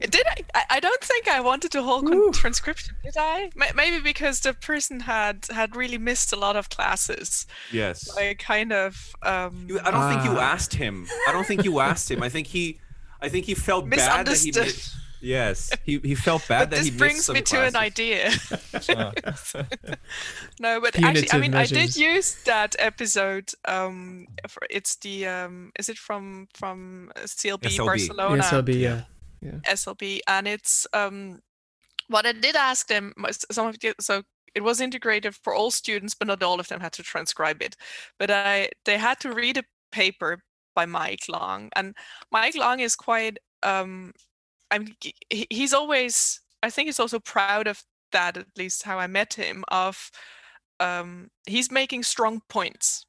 [0.00, 0.64] did I, I?
[0.76, 2.96] I don't think I wanted a whole con- transcription.
[3.04, 3.50] Did I?
[3.74, 7.46] Maybe because the person had had really missed a lot of classes.
[7.72, 8.08] Yes.
[8.16, 9.14] I kind of.
[9.22, 10.52] Um, You- I don't think you Ah.
[10.52, 11.06] asked him.
[11.28, 12.22] I don't think you asked him.
[12.22, 12.80] I think he,
[13.20, 14.50] I think he felt bad that he.
[14.50, 14.64] Misunderstood.
[14.66, 17.64] Missed, yes, he he felt bad but that this he brings missed some me to
[17.64, 18.30] an idea.
[20.60, 23.50] no, but actually, I Punitive mean, I did use that episode.
[23.64, 27.84] Um, for, it's the um, is it from from uh, CLB, SLB.
[27.86, 28.42] Barcelona?
[28.42, 29.00] SLB, yeah.
[29.40, 29.58] Yeah.
[29.66, 31.40] SLB, and it's um,
[32.08, 33.12] what I did ask them.
[33.50, 34.22] Some of the, so
[34.54, 37.76] it was integrated for all students, but not all of them had to transcribe it.
[38.18, 40.42] But I they had to read a paper
[40.74, 41.94] by Mike Long, and
[42.32, 44.12] Mike Long is quite um,
[44.70, 44.88] I'm
[45.30, 47.82] he's always I think he's also proud of
[48.12, 50.10] that at least how I met him of
[50.80, 53.04] um, he's making strong points.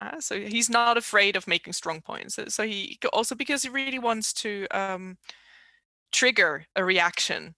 [0.00, 2.34] Uh, so he's not afraid of making strong points.
[2.34, 5.16] So- So he also because he really wants to um,
[6.14, 7.54] trigger a reaction.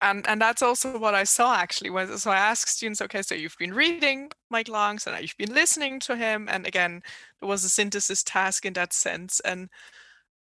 [0.00, 1.90] And and that's also what I saw actually.
[1.90, 5.54] Was so I asked students, okay, so you've been reading Mike Longs and you've been
[5.54, 7.02] listening to him, and again,
[7.40, 9.68] there was a synthesis task in that sense, and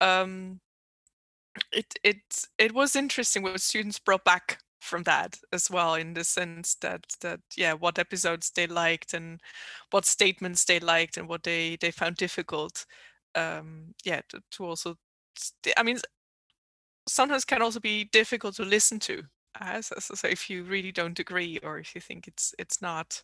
[0.00, 0.60] um,
[1.72, 2.18] it it
[2.58, 7.04] it was interesting what students brought back from that as well in the sense that
[7.20, 9.40] that yeah what episodes they liked and
[9.90, 12.84] what statements they liked and what they they found difficult
[13.34, 14.94] um yeah to, to also
[15.76, 15.98] i mean
[17.06, 19.22] sometimes can also be difficult to listen to
[19.60, 23.22] uh, so, so, if you really don't agree or if you think it's it's not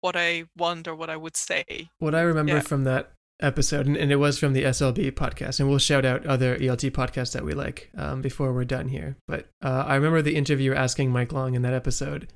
[0.00, 1.64] what i want or what i would say
[1.98, 2.60] What I remember Yeah.
[2.60, 3.12] from that
[3.42, 6.90] episode, and, and it was from the SLB podcast, and we'll shout out other ELT
[6.90, 9.16] podcasts that we like um, before we're done here.
[9.26, 12.28] But uh, I remember the interviewer asking Mike Long in that episode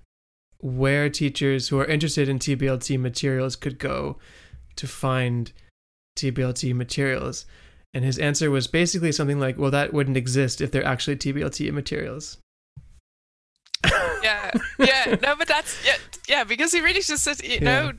[0.60, 4.18] where teachers who are interested in TBLT materials could go
[4.76, 5.52] to find
[6.16, 7.44] TBLT materials.
[7.94, 11.72] And his answer was basically something like, well, that wouldn't exist if they're actually TBLT
[11.72, 12.38] materials.
[14.22, 15.96] yeah yeah no but that's yeah
[16.26, 17.92] yeah because he really just said you know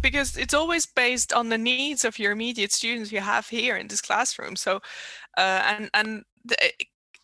[0.00, 3.88] because it's always based on the needs of your immediate students you have here in
[3.88, 4.76] this classroom so
[5.36, 6.56] uh, and and the,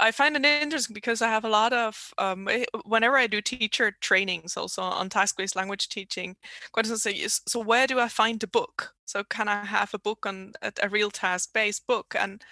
[0.05, 3.41] I find it interesting because I have a lot of um, eh, whenever I do
[3.41, 6.37] teacher trainings also on task-based language teaching,
[6.73, 8.93] questions say, so where do I find the book?
[9.07, 12.15] So can I have a book on a, a real task-based book?
[12.19, 12.43] And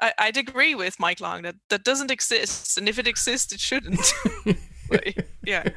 [0.00, 3.60] I, I'd agree with Mike Long that that doesn't exist, and if it exists, it
[3.60, 4.12] shouldn't.
[4.88, 5.02] But,
[5.44, 5.68] yeah.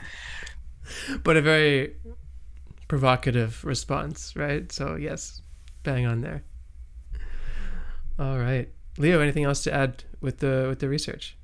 [1.24, 1.96] but a very
[2.88, 4.72] provocative response, right?
[4.72, 5.42] So yes,
[5.82, 6.44] bang on there.
[8.20, 8.70] All right,
[9.00, 9.20] Leo.
[9.20, 11.36] Anything else to add with the with the research?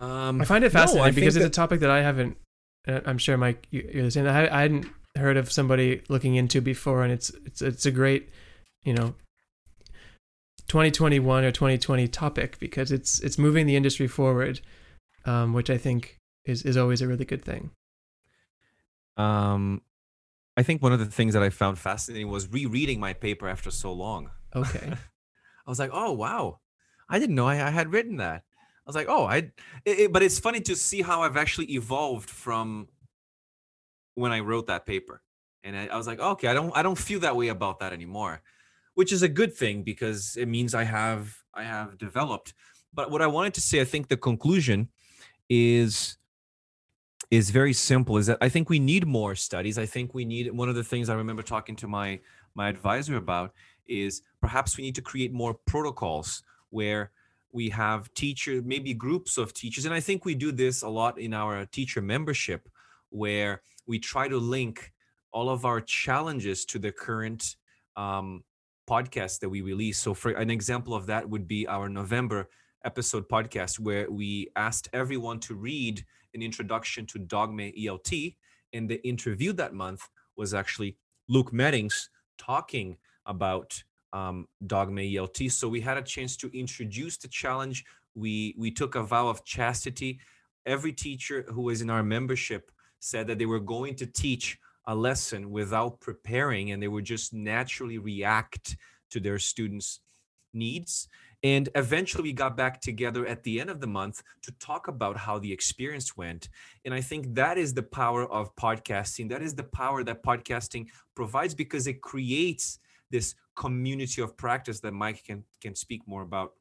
[0.00, 2.36] Um, I find it no, fascinating because think it's a topic that I haven't.
[2.88, 4.26] I'm sure Mike, you, you're the same.
[4.26, 8.28] I, I hadn't heard of somebody looking into before, and it's it's it's a great,
[8.84, 9.14] you know,
[10.68, 14.60] 2021 or 2020 topic because it's it's moving the industry forward,
[15.24, 17.70] um, which I think is is always a really good thing.
[19.16, 19.82] Um,
[20.56, 23.70] I think one of the things that I found fascinating was rereading my paper after
[23.70, 24.30] so long.
[24.54, 24.92] Okay.
[25.66, 26.60] I was like, oh wow,
[27.08, 28.42] I didn't know I, I had written that.
[28.44, 29.38] I was like, oh, I.
[29.84, 32.88] It, it- but it's funny to see how I've actually evolved from
[34.14, 35.22] when I wrote that paper,
[35.64, 37.92] and I, I was like, okay, I don't, I don't feel that way about that
[37.92, 38.42] anymore,
[38.94, 42.54] which is a good thing because it means I have, I have developed.
[42.94, 44.88] But what I wanted to say, I think the conclusion
[45.48, 46.16] is
[47.30, 50.50] is very simple is that i think we need more studies i think we need
[50.52, 52.20] one of the things i remember talking to my
[52.54, 53.52] my advisor about
[53.88, 57.10] is perhaps we need to create more protocols where
[57.52, 61.18] we have teacher maybe groups of teachers and i think we do this a lot
[61.18, 62.68] in our teacher membership
[63.10, 64.92] where we try to link
[65.32, 67.56] all of our challenges to the current
[67.96, 68.42] um,
[68.88, 72.48] podcast that we release so for an example of that would be our november
[72.86, 76.04] episode podcast where we asked everyone to read
[76.34, 78.36] an introduction to Dogme ELT.
[78.72, 80.96] And the interview that month was actually
[81.28, 82.96] Luke Meddings talking
[83.26, 83.82] about
[84.12, 85.50] um, Dogme ELT.
[85.52, 87.84] So we had a chance to introduce the challenge.
[88.14, 90.20] We we took a vow of chastity.
[90.64, 92.70] Every teacher who was in our membership
[93.00, 97.34] said that they were going to teach a lesson without preparing, and they would just
[97.34, 98.76] naturally react
[99.10, 100.00] to their students'
[100.54, 101.08] needs
[101.42, 105.16] And eventually we got back together at the end of the month to talk about
[105.16, 106.48] how the experience went.
[106.84, 109.28] And I think that is the power of podcasting.
[109.28, 112.78] That is the power that podcasting provides because it creates
[113.10, 116.52] this community of practice that Mike can can speak more about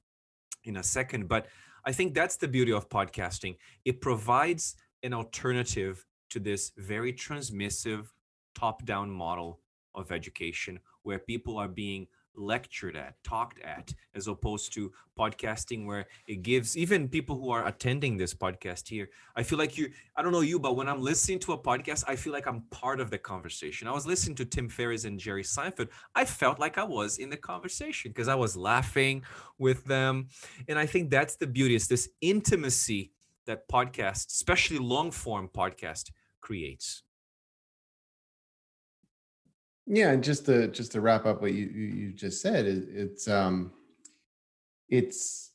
[0.63, 1.27] in a second.
[1.27, 1.47] But
[1.85, 3.57] I think that's the beauty of podcasting.
[3.83, 8.07] It provides an alternative to this very transmissive
[8.55, 9.59] top-down model
[9.93, 12.07] of education where people are being
[12.37, 17.67] lectured at, talked at, as opposed to podcasting, where it gives even people who are
[17.67, 19.09] attending this podcast here.
[19.35, 22.03] I feel like you, I don't know you, but when I'm listening to a podcast,
[22.07, 23.87] I feel like I'm part of the conversation.
[23.87, 25.89] I was listening to Tim Ferriss and Jerry Seinfeld.
[26.13, 29.23] I felt like I was in the conversation because I was laughing
[29.57, 30.27] with them.
[30.67, 33.11] And I think that's the beauty, is this intimacy
[33.45, 37.03] that podcast, especially long form podcast, creates.
[39.87, 43.27] Yeah, and just to just to wrap up what you you just said, it, it's
[43.27, 43.71] um,
[44.89, 45.51] it's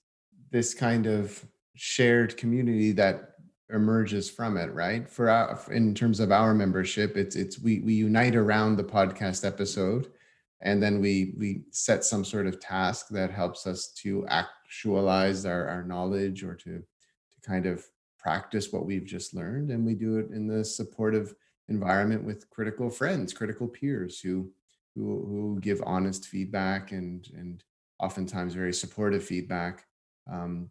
[0.50, 1.44] this kind of
[1.74, 3.34] shared community that
[3.72, 5.08] emerges from it, right?
[5.08, 9.44] For our, in terms of our membership, it's it's we we unite around the podcast
[9.44, 10.12] episode,
[10.60, 15.66] and then we we set some sort of task that helps us to actualize our
[15.66, 17.84] our knowledge or to to kind of
[18.18, 21.34] practice what we've just learned, and we do it in the supportive
[21.70, 24.50] environment with critical friends, critical peers who
[24.94, 27.64] who who give honest feedback and and
[28.00, 29.84] oftentimes very supportive feedback
[30.30, 30.70] um,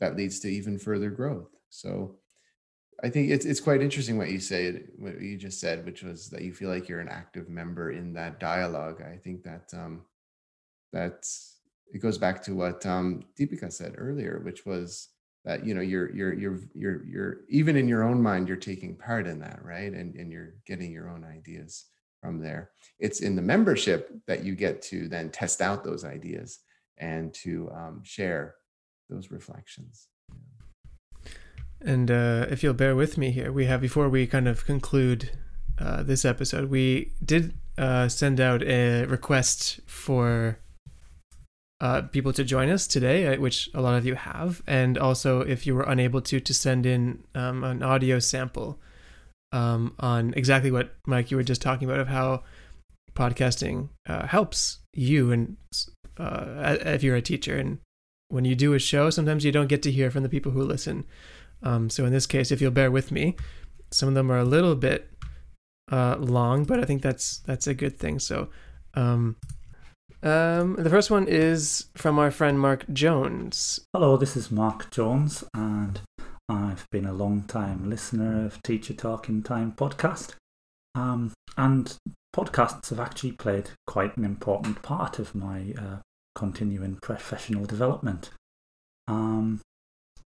[0.00, 1.50] that leads to even further growth.
[1.70, 2.16] So
[3.02, 6.30] I think it's it's quite interesting what you say, what you just said, which was
[6.30, 9.02] that you feel like you're an active member in that dialogue.
[9.02, 10.02] I think that um,
[10.92, 11.60] that's
[11.92, 15.08] it goes back to what um, Deepika said earlier, which was
[15.44, 18.96] that you know you're you're you're you're you're even in your own mind you're taking
[18.96, 19.92] part in that right?
[19.92, 21.86] And and you're getting your own ideas
[22.20, 22.70] from there.
[22.98, 26.58] It's in the membership that you get to then test out those ideas
[26.98, 28.56] and to um, share
[29.08, 30.08] those reflections.
[31.80, 35.30] And uh, if you'll bear with me here we have before we kind of conclude
[35.78, 40.58] uh, this episode we did uh, send out a request for
[41.80, 45.40] uh, people to join us today, uh, which a lot of you have, and also
[45.40, 48.78] if you were unable to, to send in um, an audio sample
[49.52, 52.42] um, on exactly what Mike you were just talking about of how
[53.14, 55.56] podcasting uh, helps you and
[56.18, 57.78] uh, if you're a teacher and
[58.28, 60.62] when you do a show, sometimes you don't get to hear from the people who
[60.62, 61.04] listen.
[61.62, 63.36] Um, so in this case, if you'll bear with me,
[63.90, 65.10] some of them are a little bit
[65.90, 68.18] uh, long, but I think that's that's a good thing.
[68.18, 68.50] So
[70.22, 73.80] um, the first one is from our friend Mark Jones.
[73.92, 76.00] Hello, this is Mark Jones, and
[76.48, 80.34] I've been a long time listener of Teacher Talking Time podcast.
[80.94, 81.96] Um, and
[82.34, 85.96] podcasts have actually played quite an important part of my uh,
[86.34, 88.30] continuing professional development.
[89.06, 89.60] Um,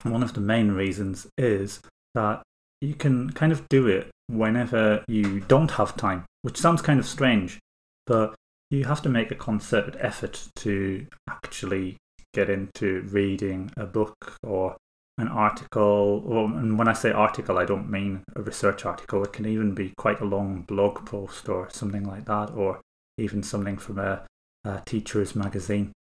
[0.03, 1.81] one of the main reasons is
[2.13, 2.43] that
[2.81, 7.05] you can kind of do it whenever you don't have time, which sounds kind of
[7.05, 7.59] strange,
[8.05, 8.35] but
[8.73, 11.95] you have to make a concerted effort to actually
[12.33, 14.75] get into reading a book or
[15.19, 16.23] an article.
[16.25, 19.23] Or and when I say article I don't mean a research article.
[19.23, 22.81] It can even be quite a long blog post or something like that or
[23.19, 24.25] even something from a,
[24.65, 25.91] a teacher's magazine.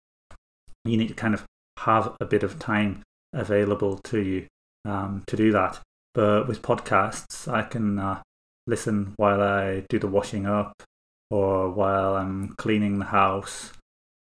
[0.86, 1.44] You need to kind of
[1.81, 3.03] have a bit of time
[3.35, 4.47] available to you
[4.86, 5.78] um, to do that.
[6.15, 8.23] But with podcasts I can uh,
[8.66, 10.73] listen while I do the washing up
[11.32, 13.72] or while I'm cleaning the house,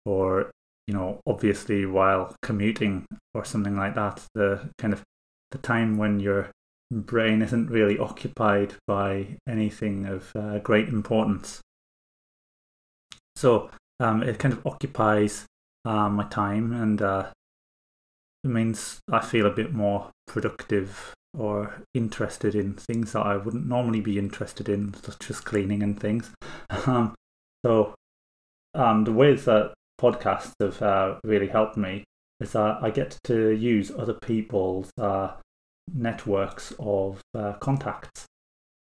[0.06, 0.52] or
[0.88, 4.24] you know, obviously while commuting or something like that.
[4.36, 5.02] The kind of
[5.50, 6.52] the time when your
[6.92, 11.62] brain isn't really occupied by anything of uh, great importance.
[13.36, 15.46] So um, it kind of occupies
[15.86, 17.32] uh, my time, and uh,
[18.44, 23.68] it means I feel a bit more productive or interested in things that I wouldn't
[23.68, 26.32] normally be interested in, such as cleaning and things.
[26.86, 27.16] Um,
[27.66, 27.94] so,
[28.74, 32.06] um, the ways that podcasts have uh, really helped me
[32.40, 35.32] is that I get to use other people's uh,
[35.94, 38.26] networks of uh, contacts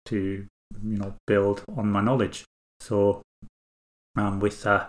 [0.05, 2.45] to, you know, build on my knowledge.
[2.79, 3.21] So,
[4.15, 4.87] um, with uh,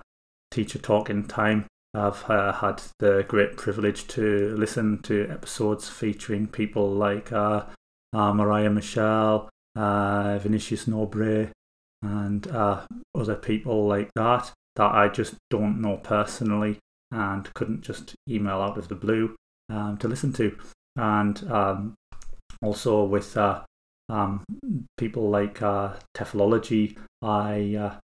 [0.50, 6.90] Teacher Talking Time, I've uh, had the great privilege to listen to episodes featuring people
[6.90, 7.66] like uh,
[8.12, 11.50] uh, Marije Michel, uh, Vinicius Nobre,
[12.02, 12.80] and uh,
[13.14, 16.78] other people like that that I just don't know personally
[17.12, 19.36] and couldn't just email out of the blue
[19.70, 20.58] um, to listen to.
[20.96, 21.94] And um,
[22.60, 23.62] also with uh,
[24.08, 24.42] um,
[24.98, 27.98] people like TEFLology, I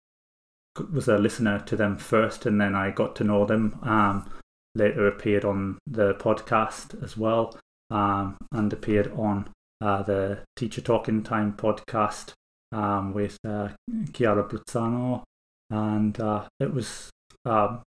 [0.91, 4.29] was a listener to them first, and then I got to know them um,
[4.75, 7.57] later appeared on the podcast as well,
[7.89, 9.49] um, and appeared on
[9.81, 12.33] uh, the Teacher Talking Time podcast
[12.71, 13.69] um, with uh,
[14.13, 15.23] Chiara Bruzzano,
[15.69, 17.09] and uh, it was
[17.45, 17.81] um,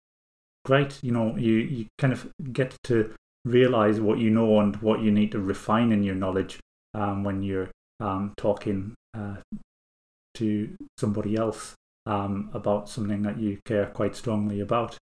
[0.65, 0.99] great.
[1.03, 3.13] You know, you you kind of get to
[3.45, 6.59] realize what you know and what you need to refine in your knowledge
[6.93, 7.69] um, when you're
[7.99, 9.37] um, talking uh,
[10.35, 11.73] to somebody else
[12.07, 14.97] um, about something that you care quite strongly about.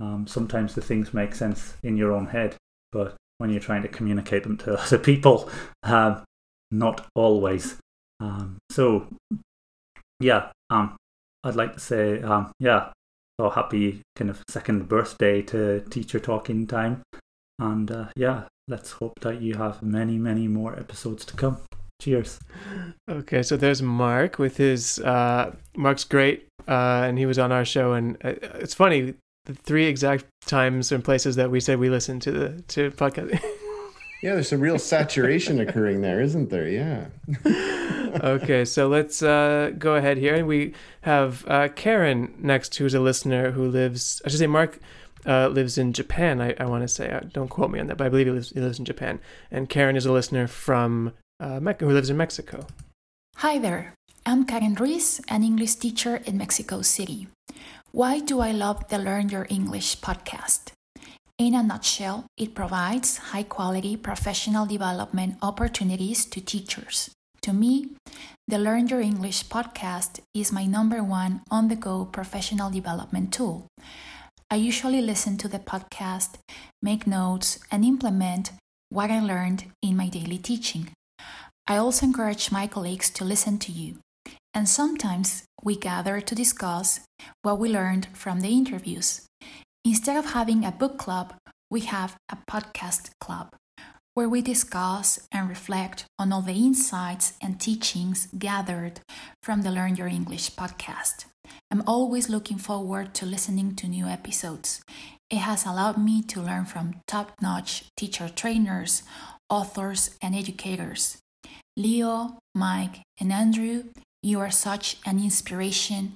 [0.00, 2.56] Um, sometimes the things make sense in your own head,
[2.92, 5.48] but when you're trying to communicate them to other people,
[5.82, 6.24] um,
[6.70, 7.76] not always.
[8.20, 9.06] Um, so,
[10.18, 10.96] yeah, um,
[11.44, 12.90] I'd like to say, um, yeah,
[13.38, 17.02] so happy kind of second birthday to Teacher Talking Time.
[17.58, 21.58] And uh, yeah, let's hope that you have many, many more episodes to come.
[22.00, 22.40] Cheers.
[23.08, 24.98] Okay, so there's Mark with his.
[24.98, 29.14] Uh, Mark's great, uh, and he was on our show, and uh, it's funny
[29.46, 33.32] the three exact times and places that we said we listened to the to podcast.
[34.22, 36.68] yeah, there's some real saturation occurring there, isn't there?
[36.68, 37.06] Yeah.
[38.22, 43.00] okay, so let's uh, go ahead here, and we have uh, Karen next, who's a
[43.00, 44.20] listener who lives.
[44.24, 44.80] I should say, Mark
[45.24, 46.40] uh, lives in Japan.
[46.40, 48.32] I, I want to say, uh, don't quote me on that, but I believe he
[48.32, 49.20] lives, he lives in Japan.
[49.50, 52.66] And Karen is a listener from uh, who lives in Mexico.
[53.36, 53.94] Hi there.
[54.24, 57.28] I'm Karen Ruiz, an English teacher in Mexico City.
[57.92, 60.72] Why do I love the Learn Your English podcast?
[61.38, 67.10] In a nutshell, it provides high quality professional development opportunities to teachers.
[67.42, 67.90] To me,
[68.48, 73.66] the Learn Your English podcast is my number one on the go professional development tool.
[74.50, 76.38] I usually listen to the podcast,
[76.80, 78.52] make notes, and implement
[78.88, 80.90] what I learned in my daily teaching.
[81.68, 83.98] I also encourage my colleagues to listen to you,
[84.54, 87.00] and sometimes we gather to discuss
[87.42, 89.26] what we learned from the interviews.
[89.84, 91.34] Instead of having a book club,
[91.68, 93.48] we have a podcast club
[94.14, 99.00] where we discuss and reflect on all the insights and teachings gathered
[99.42, 101.24] from the Learn Your English podcast.
[101.70, 104.80] I'm always looking forward to listening to new episodes.
[105.28, 109.02] It has allowed me to learn from top notch teacher trainers,
[109.50, 111.18] authors, and educators.
[111.78, 113.84] Leo, Mike, and Andrew,
[114.22, 116.14] you are such an inspiration.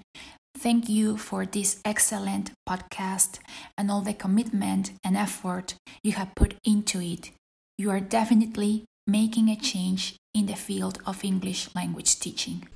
[0.57, 3.41] Thank you for this excellent podcast
[3.77, 7.33] and all the commitment and effort you have put into it.
[7.77, 12.67] You are definitely making a change in the field of English language teaching.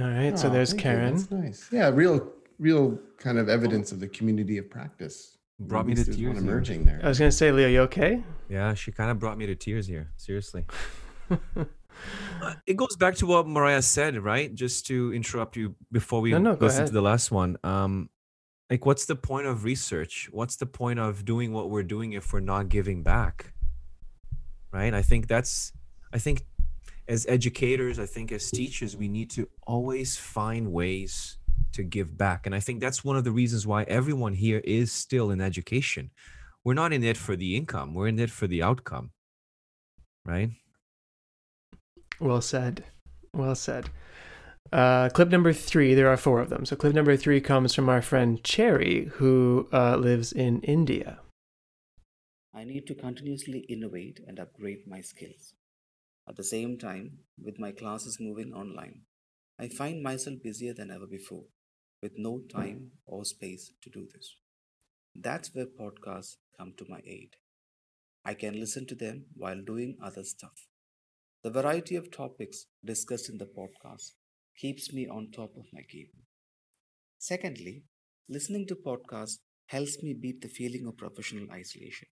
[0.00, 0.90] All right, so there's thank you.
[0.90, 1.16] Karen.
[1.16, 1.68] That's nice.
[1.70, 5.36] Yeah, real, real kind of evidence of the community of practice.
[5.60, 7.00] Brought me to tears emerging there.
[7.04, 8.24] I was gonna say, Leo, you okay?
[8.48, 10.10] Yeah, she kind of brought me to tears here.
[10.16, 10.64] Seriously.
[12.42, 14.54] Uh, it goes back to what Marije said, right?
[14.54, 16.88] Just to interrupt you before we No, no, go listen ahead.
[16.88, 17.56] to the last one.
[17.62, 18.10] Um,
[18.70, 20.28] like, what's the point of research?
[20.32, 23.52] What's the point of doing what we're doing if we're not giving back?
[24.72, 24.94] Right?
[24.94, 25.72] I think that's,
[26.12, 26.44] I think
[27.06, 31.38] as educators, I think as teachers, we need to always find ways
[31.72, 32.46] to give back.
[32.46, 36.10] And I think that's one of the reasons why everyone here is still in education.
[36.64, 39.10] We're not in it for the income, we're in it for the outcome.
[40.24, 40.50] Right?
[42.22, 42.84] Well said.
[43.34, 43.90] Well said.
[44.72, 46.64] Uh, clip number three, there are four of them.
[46.64, 51.18] So, clip number three comes from our friend Cherry, who uh, lives in India.
[52.54, 55.54] I need to continuously innovate and upgrade my skills.
[56.28, 59.00] At the same time, with my classes moving online,
[59.58, 61.46] I find myself busier than ever before,
[62.02, 64.36] with no time or space to do this.
[65.16, 67.34] That's where podcasts come to my aid.
[68.24, 70.68] I can listen to them while doing other stuff.
[71.42, 74.12] The variety of topics discussed in the podcast
[74.56, 76.10] keeps me on top of my game.
[77.18, 77.84] Secondly,
[78.28, 82.08] listening to podcasts helps me beat the feeling of professional isolation.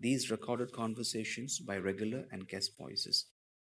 [0.00, 3.26] These recorded conversations by regular and guest voices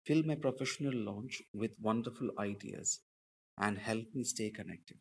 [0.05, 3.01] fill my professional launch with wonderful ideas
[3.57, 4.99] and help me stay connected.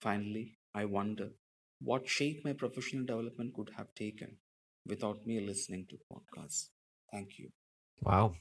[0.00, 1.32] Finally, I wonder
[1.80, 4.38] what shape my professional development could have taken
[4.86, 6.70] without me listening to podcasts.
[7.12, 7.52] Thank you.
[8.00, 8.36] Wow.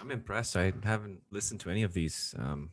[0.00, 0.56] I'm impressed.
[0.56, 2.34] I haven't listened to any of these.
[2.38, 2.70] Um,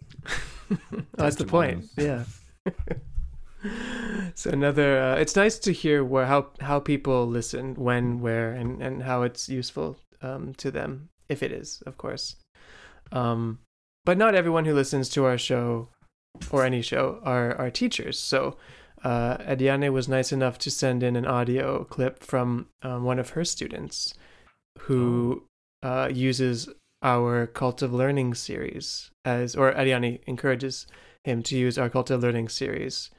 [1.15, 1.85] That's the point.
[1.97, 2.23] Yeah.
[4.35, 8.81] so another, uh, it's nice to hear where how how people listen, when, where, and
[8.81, 12.35] and how it's useful um, to them, if it is, of course.
[13.11, 13.59] Um,
[14.05, 15.89] but not everyone who listens to our show
[16.51, 18.19] or any show are are teachers.
[18.19, 18.57] So
[19.03, 23.31] uh, Adiane was nice enough to send in an audio clip from um, one of
[23.31, 24.13] her students
[24.79, 25.43] who
[25.83, 26.69] uh, uses
[27.01, 30.87] our Cult of Learning series as, or Ariane encourages
[31.23, 33.11] him to use our Cult of Learning series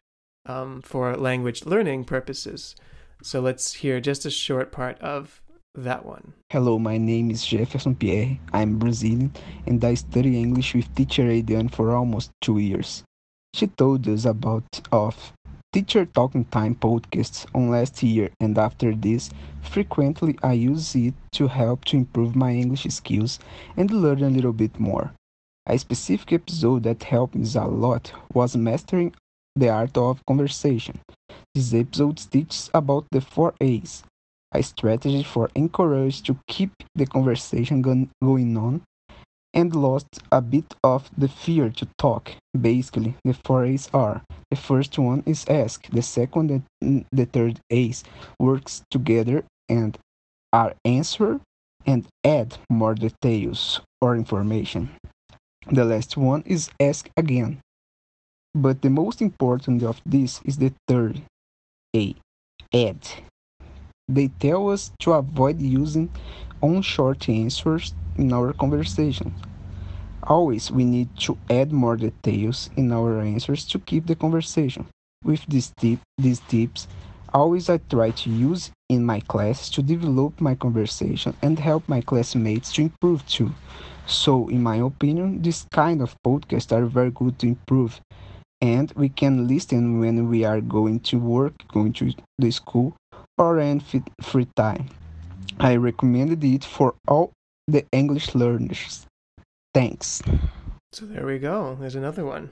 [0.46, 2.74] um, for language learning purposes.
[3.22, 5.42] So let's hear just a short part of
[5.74, 6.32] that one.
[6.50, 8.38] Hello, my name is Jefferson Pierre.
[8.52, 9.32] I'm Brazilian
[9.66, 13.04] and I study English with teacher Adrian for almost two years.
[13.54, 15.32] She told us about of
[15.72, 19.30] teacher talking time podcasts on last year and after this
[19.60, 23.38] frequently I use it to help to improve my English skills
[23.76, 25.12] and learn a little bit more.
[25.66, 29.14] A specific episode that helped me a lot was mastering
[29.54, 31.00] the art of conversation.
[31.54, 34.04] This episode teaches about the 4 A's,
[34.52, 38.80] a strategy for encourage to keep the conversation going on
[39.54, 42.32] and lost a bit of the fear to talk.
[42.58, 47.60] Basically, the four A's are the first one is ask, the second and the third
[47.70, 48.02] A's
[48.40, 49.98] works together and
[50.52, 51.40] are answer
[51.86, 54.90] and add more details or information.
[55.70, 57.60] The last one is ask again.
[58.54, 61.20] But the most important of this is the third
[61.94, 62.14] A,
[62.74, 63.06] add.
[64.08, 66.08] They tell us to avoid using
[66.62, 69.32] on short answers in our conversation.
[70.24, 74.86] Always we need to add more details in our answers to keep the conversation.
[75.24, 76.86] With this tip, these tips,
[77.32, 82.00] always I try to use in my class to develop my conversation and help my
[82.00, 83.52] classmates to improve too.
[84.06, 88.00] So, in my opinion, this kind of podcasts are very good to improve,
[88.60, 92.96] and we can listen when we are going to work, going to the school,
[93.36, 93.82] or in
[94.22, 94.88] free time.
[95.60, 97.32] I recommended it for all
[97.68, 99.06] the English learners.
[99.74, 100.22] Thanks.
[100.92, 101.76] So there we go.
[101.78, 102.50] There's another one.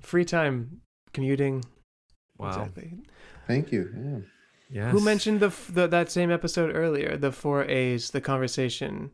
[0.00, 0.80] Free time
[1.12, 1.64] commuting.
[2.38, 2.48] Wow.
[2.48, 2.94] Exactly.
[3.46, 3.92] Thank you.
[3.94, 4.18] Yeah.
[4.70, 4.92] Yes.
[4.92, 7.16] Who mentioned the, the that same episode earlier?
[7.16, 9.12] The four A's, the conversation.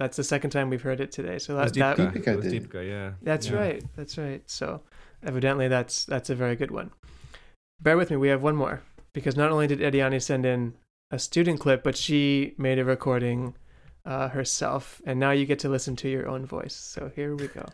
[0.00, 1.38] That's the second time we've heard it today.
[1.38, 2.28] So It was that, that Deepika.
[2.28, 3.12] It was Deepika, yeah.
[3.22, 3.56] That's Yeah.
[3.56, 3.84] right.
[3.94, 4.42] That's right.
[4.46, 4.80] So
[5.22, 6.90] evidently that's that's a very good one.
[7.80, 8.82] Bear with me, we have one more.
[9.12, 10.74] Because not only did Ediani send in
[11.10, 13.54] a student clip, but she made a recording
[14.08, 15.00] uh, herself.
[15.04, 16.74] And now you get to listen to your own voice.
[16.74, 17.66] So here we go.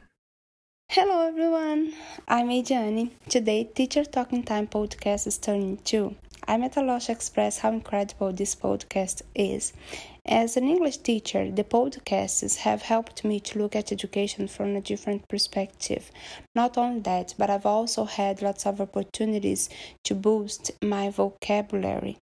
[0.91, 1.95] Hello everyone,
[2.29, 3.11] I'm Adriane.
[3.29, 6.15] Today, Teacher Talking Time podcast is turning two.
[6.47, 9.73] A loss to express how incredible this podcast is.
[10.27, 14.83] As an English teacher, the podcasts have helped me to look at education from a
[14.83, 16.11] different perspective.
[16.55, 19.71] Not only that, but I've also had lots of opportunities
[20.05, 22.19] to boost my vocabulary.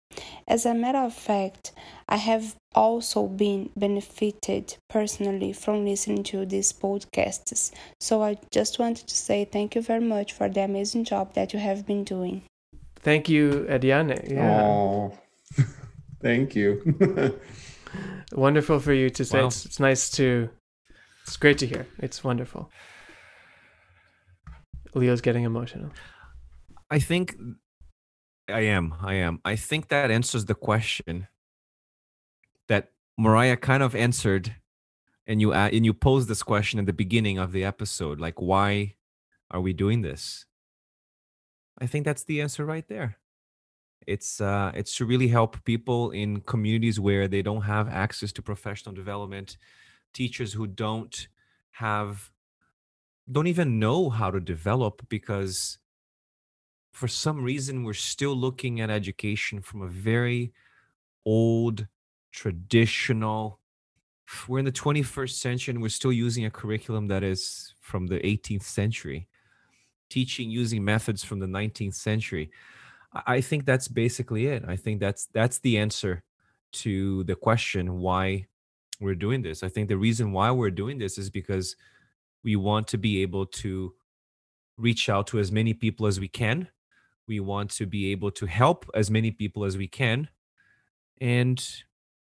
[0.47, 1.73] As a matter of fact,
[2.07, 7.71] I have also been benefited personally from listening to these podcasts.
[7.99, 11.53] So I just wanted to say thank you very much for the amazing job that
[11.53, 12.41] you have been doing.
[12.95, 14.29] Thank you, Ediane.
[14.29, 14.61] Yeah.
[14.61, 15.17] Oh,
[16.21, 17.39] thank you.
[18.31, 19.39] Wonderful for you to say.
[19.39, 19.47] Wow.
[19.47, 20.49] It's, it's nice to.
[21.23, 21.85] It's great to hear.
[21.99, 22.71] It's wonderful.
[24.95, 25.91] Leo's getting emotional.
[26.89, 27.35] I think
[28.49, 28.95] I am.
[29.01, 29.39] I am.
[29.45, 31.27] I think that answers the question
[32.67, 34.55] that Marije kind of answered,
[35.27, 38.39] and you a- and you posed this question at the beginning of the episode, like
[38.41, 38.95] why
[39.51, 40.45] are we doing this?
[41.79, 43.17] I think that's the answer right there.
[44.07, 48.41] It's uh, it's to really help people in communities where they don't have access to
[48.41, 49.57] professional development,
[50.13, 51.27] teachers who don't
[51.71, 52.31] have
[53.31, 55.77] don't even know how to develop because
[56.99, 60.51] for some reason we're still looking at education from a very
[61.25, 61.87] old
[62.33, 63.57] traditional
[64.49, 68.19] we're in the 21st century and we're still using a curriculum that is from the
[68.19, 69.29] 18th century
[70.09, 72.51] teaching using methods from the 19th century.
[73.25, 74.63] I- think that's basically it.
[74.67, 76.23] I think that's that's the answer
[76.83, 78.47] to the question why
[78.99, 79.63] we're doing this.
[79.63, 81.77] I think the reason why we're doing this is because
[82.43, 83.93] we want to be able to
[84.77, 86.67] reach out to as many people as we can
[87.29, 90.27] we want to be able to help as many people as we can
[91.21, 91.83] and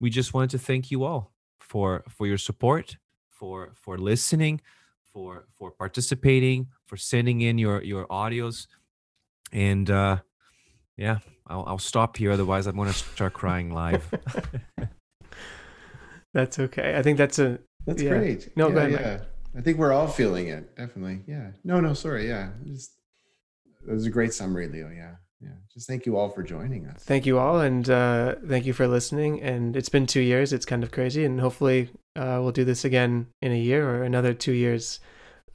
[0.00, 2.98] we just wanted to thank you all for for your support
[3.30, 4.60] for for listening
[5.02, 8.66] for for participating for sending in your your audios
[9.52, 10.18] and uh
[10.98, 14.04] yeah i'll, I'll stop here otherwise i'm going to start crying live
[16.32, 16.96] That's okay.
[16.96, 17.58] I think that's a.
[17.86, 18.10] That's yeah.
[18.10, 18.56] great.
[18.56, 18.92] No, yeah, go ahead.
[18.92, 19.10] Yeah.
[19.16, 19.22] Mike.
[19.56, 20.76] I think we're all feeling it.
[20.76, 21.22] Definitely.
[21.26, 21.50] Yeah.
[21.64, 22.28] No, no, sorry.
[22.28, 22.50] Yeah.
[22.64, 22.92] Just,
[23.86, 24.90] that was a great summary, Leo.
[24.90, 25.14] Yeah.
[25.40, 25.50] Yeah.
[25.72, 27.02] Just thank you all for joining us.
[27.02, 29.40] Thank you all, and uh, thank you for listening.
[29.40, 30.52] And it's been two years.
[30.52, 34.02] It's kind of crazy, and hopefully uh, we'll do this again in a year or
[34.02, 35.00] another two years.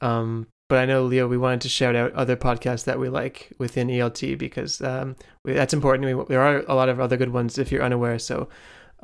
[0.00, 3.52] Um, but I know Leo, we wanted to shout out other podcasts that we like
[3.58, 6.18] within ELT because um, we, that's important.
[6.18, 8.18] We, there are a lot of other good ones if you're unaware.
[8.18, 8.48] So,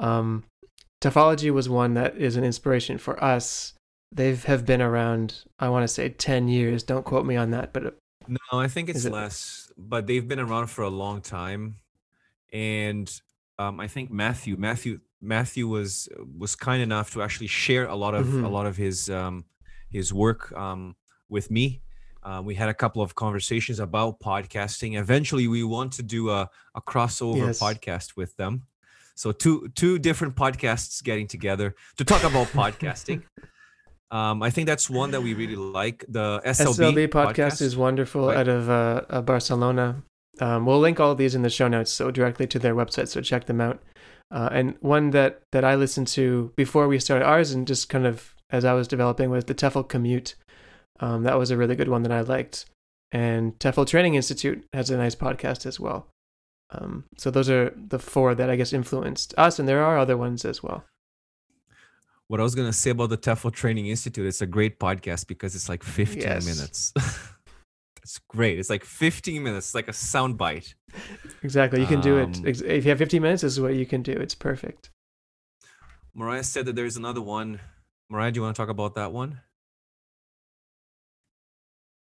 [0.00, 0.44] um,
[1.00, 3.74] TEFLology was one that is an inspiration for us.
[4.10, 5.44] They have been around.
[5.60, 6.82] I want to say ten years.
[6.82, 7.96] Don't quote me on that, but
[8.28, 11.76] No, I think it's it- less, but they've been around for a long time.
[12.52, 13.08] and
[13.58, 16.08] um, I think Matthew Matthew Matthew was
[16.38, 18.44] was kind enough to actually share a lot of Mhm.
[18.44, 19.44] a lot of his um,
[19.88, 20.96] his work um,
[21.28, 21.80] with me.
[22.22, 24.98] Uh, we had a couple of conversations about podcasting.
[24.98, 27.58] Eventually, we want to do a, a crossover Yes.
[27.60, 28.62] podcast with them.
[29.14, 33.22] So two two different podcasts getting together to talk about podcasting.
[34.12, 36.04] Um, I think that's one that we really like.
[36.06, 38.36] The SLB, SLB podcast, is wonderful Right.
[38.36, 40.02] out of uh, uh, Barcelona.
[40.38, 43.08] Um, we'll link all of these in the show notes, so directly to their website.
[43.08, 43.82] So check them out.
[44.30, 48.06] Uh, and one that that I listened to before we started ours, and just kind
[48.06, 50.34] of as I was developing, was the TEFL Commute.
[51.00, 52.66] Um, that was a really good one that I liked.
[53.12, 56.08] And TEFL Training Institute has a nice podcast as well.
[56.70, 60.16] Um, so those are the four that I guess influenced us, and there are other
[60.16, 60.84] ones as well.
[62.32, 65.54] What I was gonna say about the TEFL Training Institute, it's a great podcast because
[65.54, 66.46] it's like 15 Yes.
[66.46, 66.92] minutes.
[67.96, 68.58] That's great.
[68.58, 70.74] It's like 15 minutes, it's like a sound bite.
[71.42, 72.38] Exactly, you can do it.
[72.38, 74.12] Um, If you have 15 minutes, this is what you can do.
[74.12, 74.88] It's perfect.
[76.16, 77.60] Marije said that there's another one.
[78.10, 79.42] Marije, do you want to talk about that one?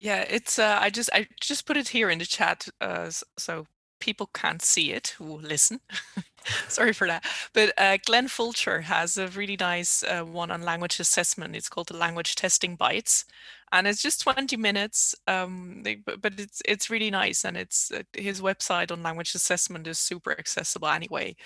[0.00, 3.68] Yeah, it's uh, I just I just put it here in the chat uh, so
[4.00, 5.78] people can't see it who listen.
[6.68, 7.24] Sorry for that.
[7.52, 11.56] But uh, Glenn Fulcher has a really nice uh, one on language assessment.
[11.56, 13.24] It's called the Language Testing Bites,
[13.72, 15.14] and it's just 20 minutes.
[15.26, 19.86] Um, but, but it's it's really nice, and it's uh, his website on language assessment
[19.86, 21.36] is super accessible anyway,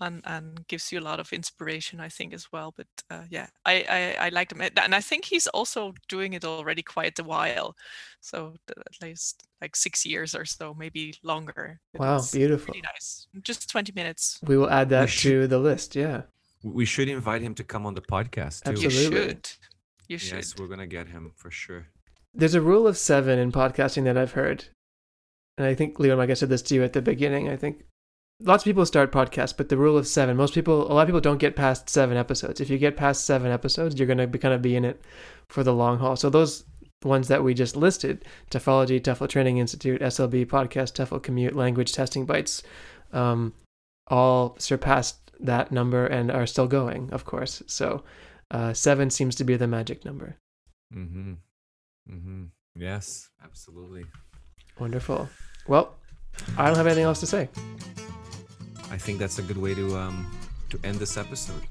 [0.00, 2.74] and and gives you a lot of inspiration, I think, as well.
[2.76, 3.84] But uh, yeah, I,
[4.18, 7.76] I I like him, and I think he's also doing it already quite a while,
[8.20, 11.80] so at least like six years or so, maybe longer.
[11.94, 12.72] Wow, it's beautiful.
[12.72, 13.26] Really nice.
[13.42, 14.38] Just 20 minutes.
[14.46, 15.96] We will add that should- to the list.
[15.96, 16.22] Yeah.
[16.62, 18.78] We should invite him to come on the podcast too.
[18.78, 19.36] You Absolutely.
[20.10, 20.22] Should.
[20.22, 20.36] You should.
[20.36, 21.86] Yes, we're gonna get him for sure.
[22.34, 24.66] There's a rule of seven in podcasting that I've heard.
[25.56, 27.84] And I think, Leon, like I said this to you at the beginning, I think
[28.40, 31.08] lots of people start podcasts, but the rule of seven, most people, a lot of
[31.08, 32.60] people don't get past seven episodes.
[32.60, 35.02] If you get past seven episodes, you're going to be kind of be in it
[35.48, 36.16] for the long haul.
[36.16, 36.64] So those
[37.04, 42.24] ones that we just listed, TEFLology, TEFL Training Institute, SLB Podcast, TEFL Commute, Language Testing
[42.24, 42.62] Bites,
[43.12, 43.52] um,
[44.08, 47.62] all surpassed that number and are still going, of course.
[47.66, 48.02] So
[48.50, 50.36] uh, seven seems to be the magic number.
[50.94, 51.34] Mm-hmm.
[52.10, 52.44] Mm-hmm.
[52.76, 54.04] Yes, absolutely.
[54.78, 55.28] Wonderful.
[55.66, 55.96] Well,
[56.56, 57.48] I don't have anything else to say.
[58.90, 60.30] I think that's a good way to um
[60.70, 61.62] to end this episode.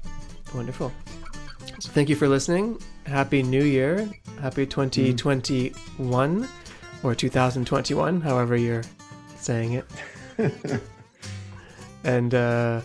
[0.54, 0.92] Wonderful.
[1.78, 2.80] So thank you for listening.
[3.06, 4.08] Happy New Year.
[4.40, 6.48] Happy 2021
[7.02, 8.82] or 2021, however you're
[9.36, 9.84] saying it.
[12.04, 12.80] and uh,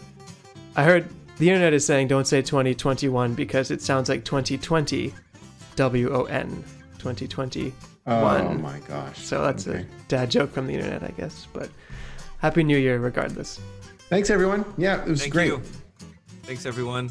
[0.76, 5.14] I heard the internet is saying don't say 2021 because it sounds like 2020,
[5.76, 6.64] W O N,
[7.00, 7.74] 2021.
[8.08, 9.20] Oh my gosh.
[9.20, 9.80] So that's Okay.
[9.82, 11.48] a dad joke from the internet, I guess.
[11.54, 11.70] But
[12.40, 13.60] Happy New Year regardless.
[14.10, 14.64] Thanks, everyone.
[14.78, 15.48] Yeah, it was Thank great.
[15.48, 15.62] you.
[16.44, 17.10] Thanks everyone.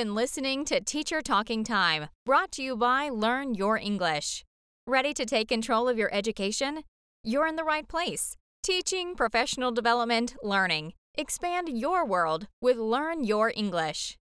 [0.00, 4.46] Been listening to Teacher Talking Time, brought to you by Learn Your English.
[4.86, 6.84] Ready to take control of your education?
[7.22, 8.38] You're in the right place.
[8.62, 10.94] Teaching, professional development, learning.
[11.18, 14.16] Expand your world with Learn Your English.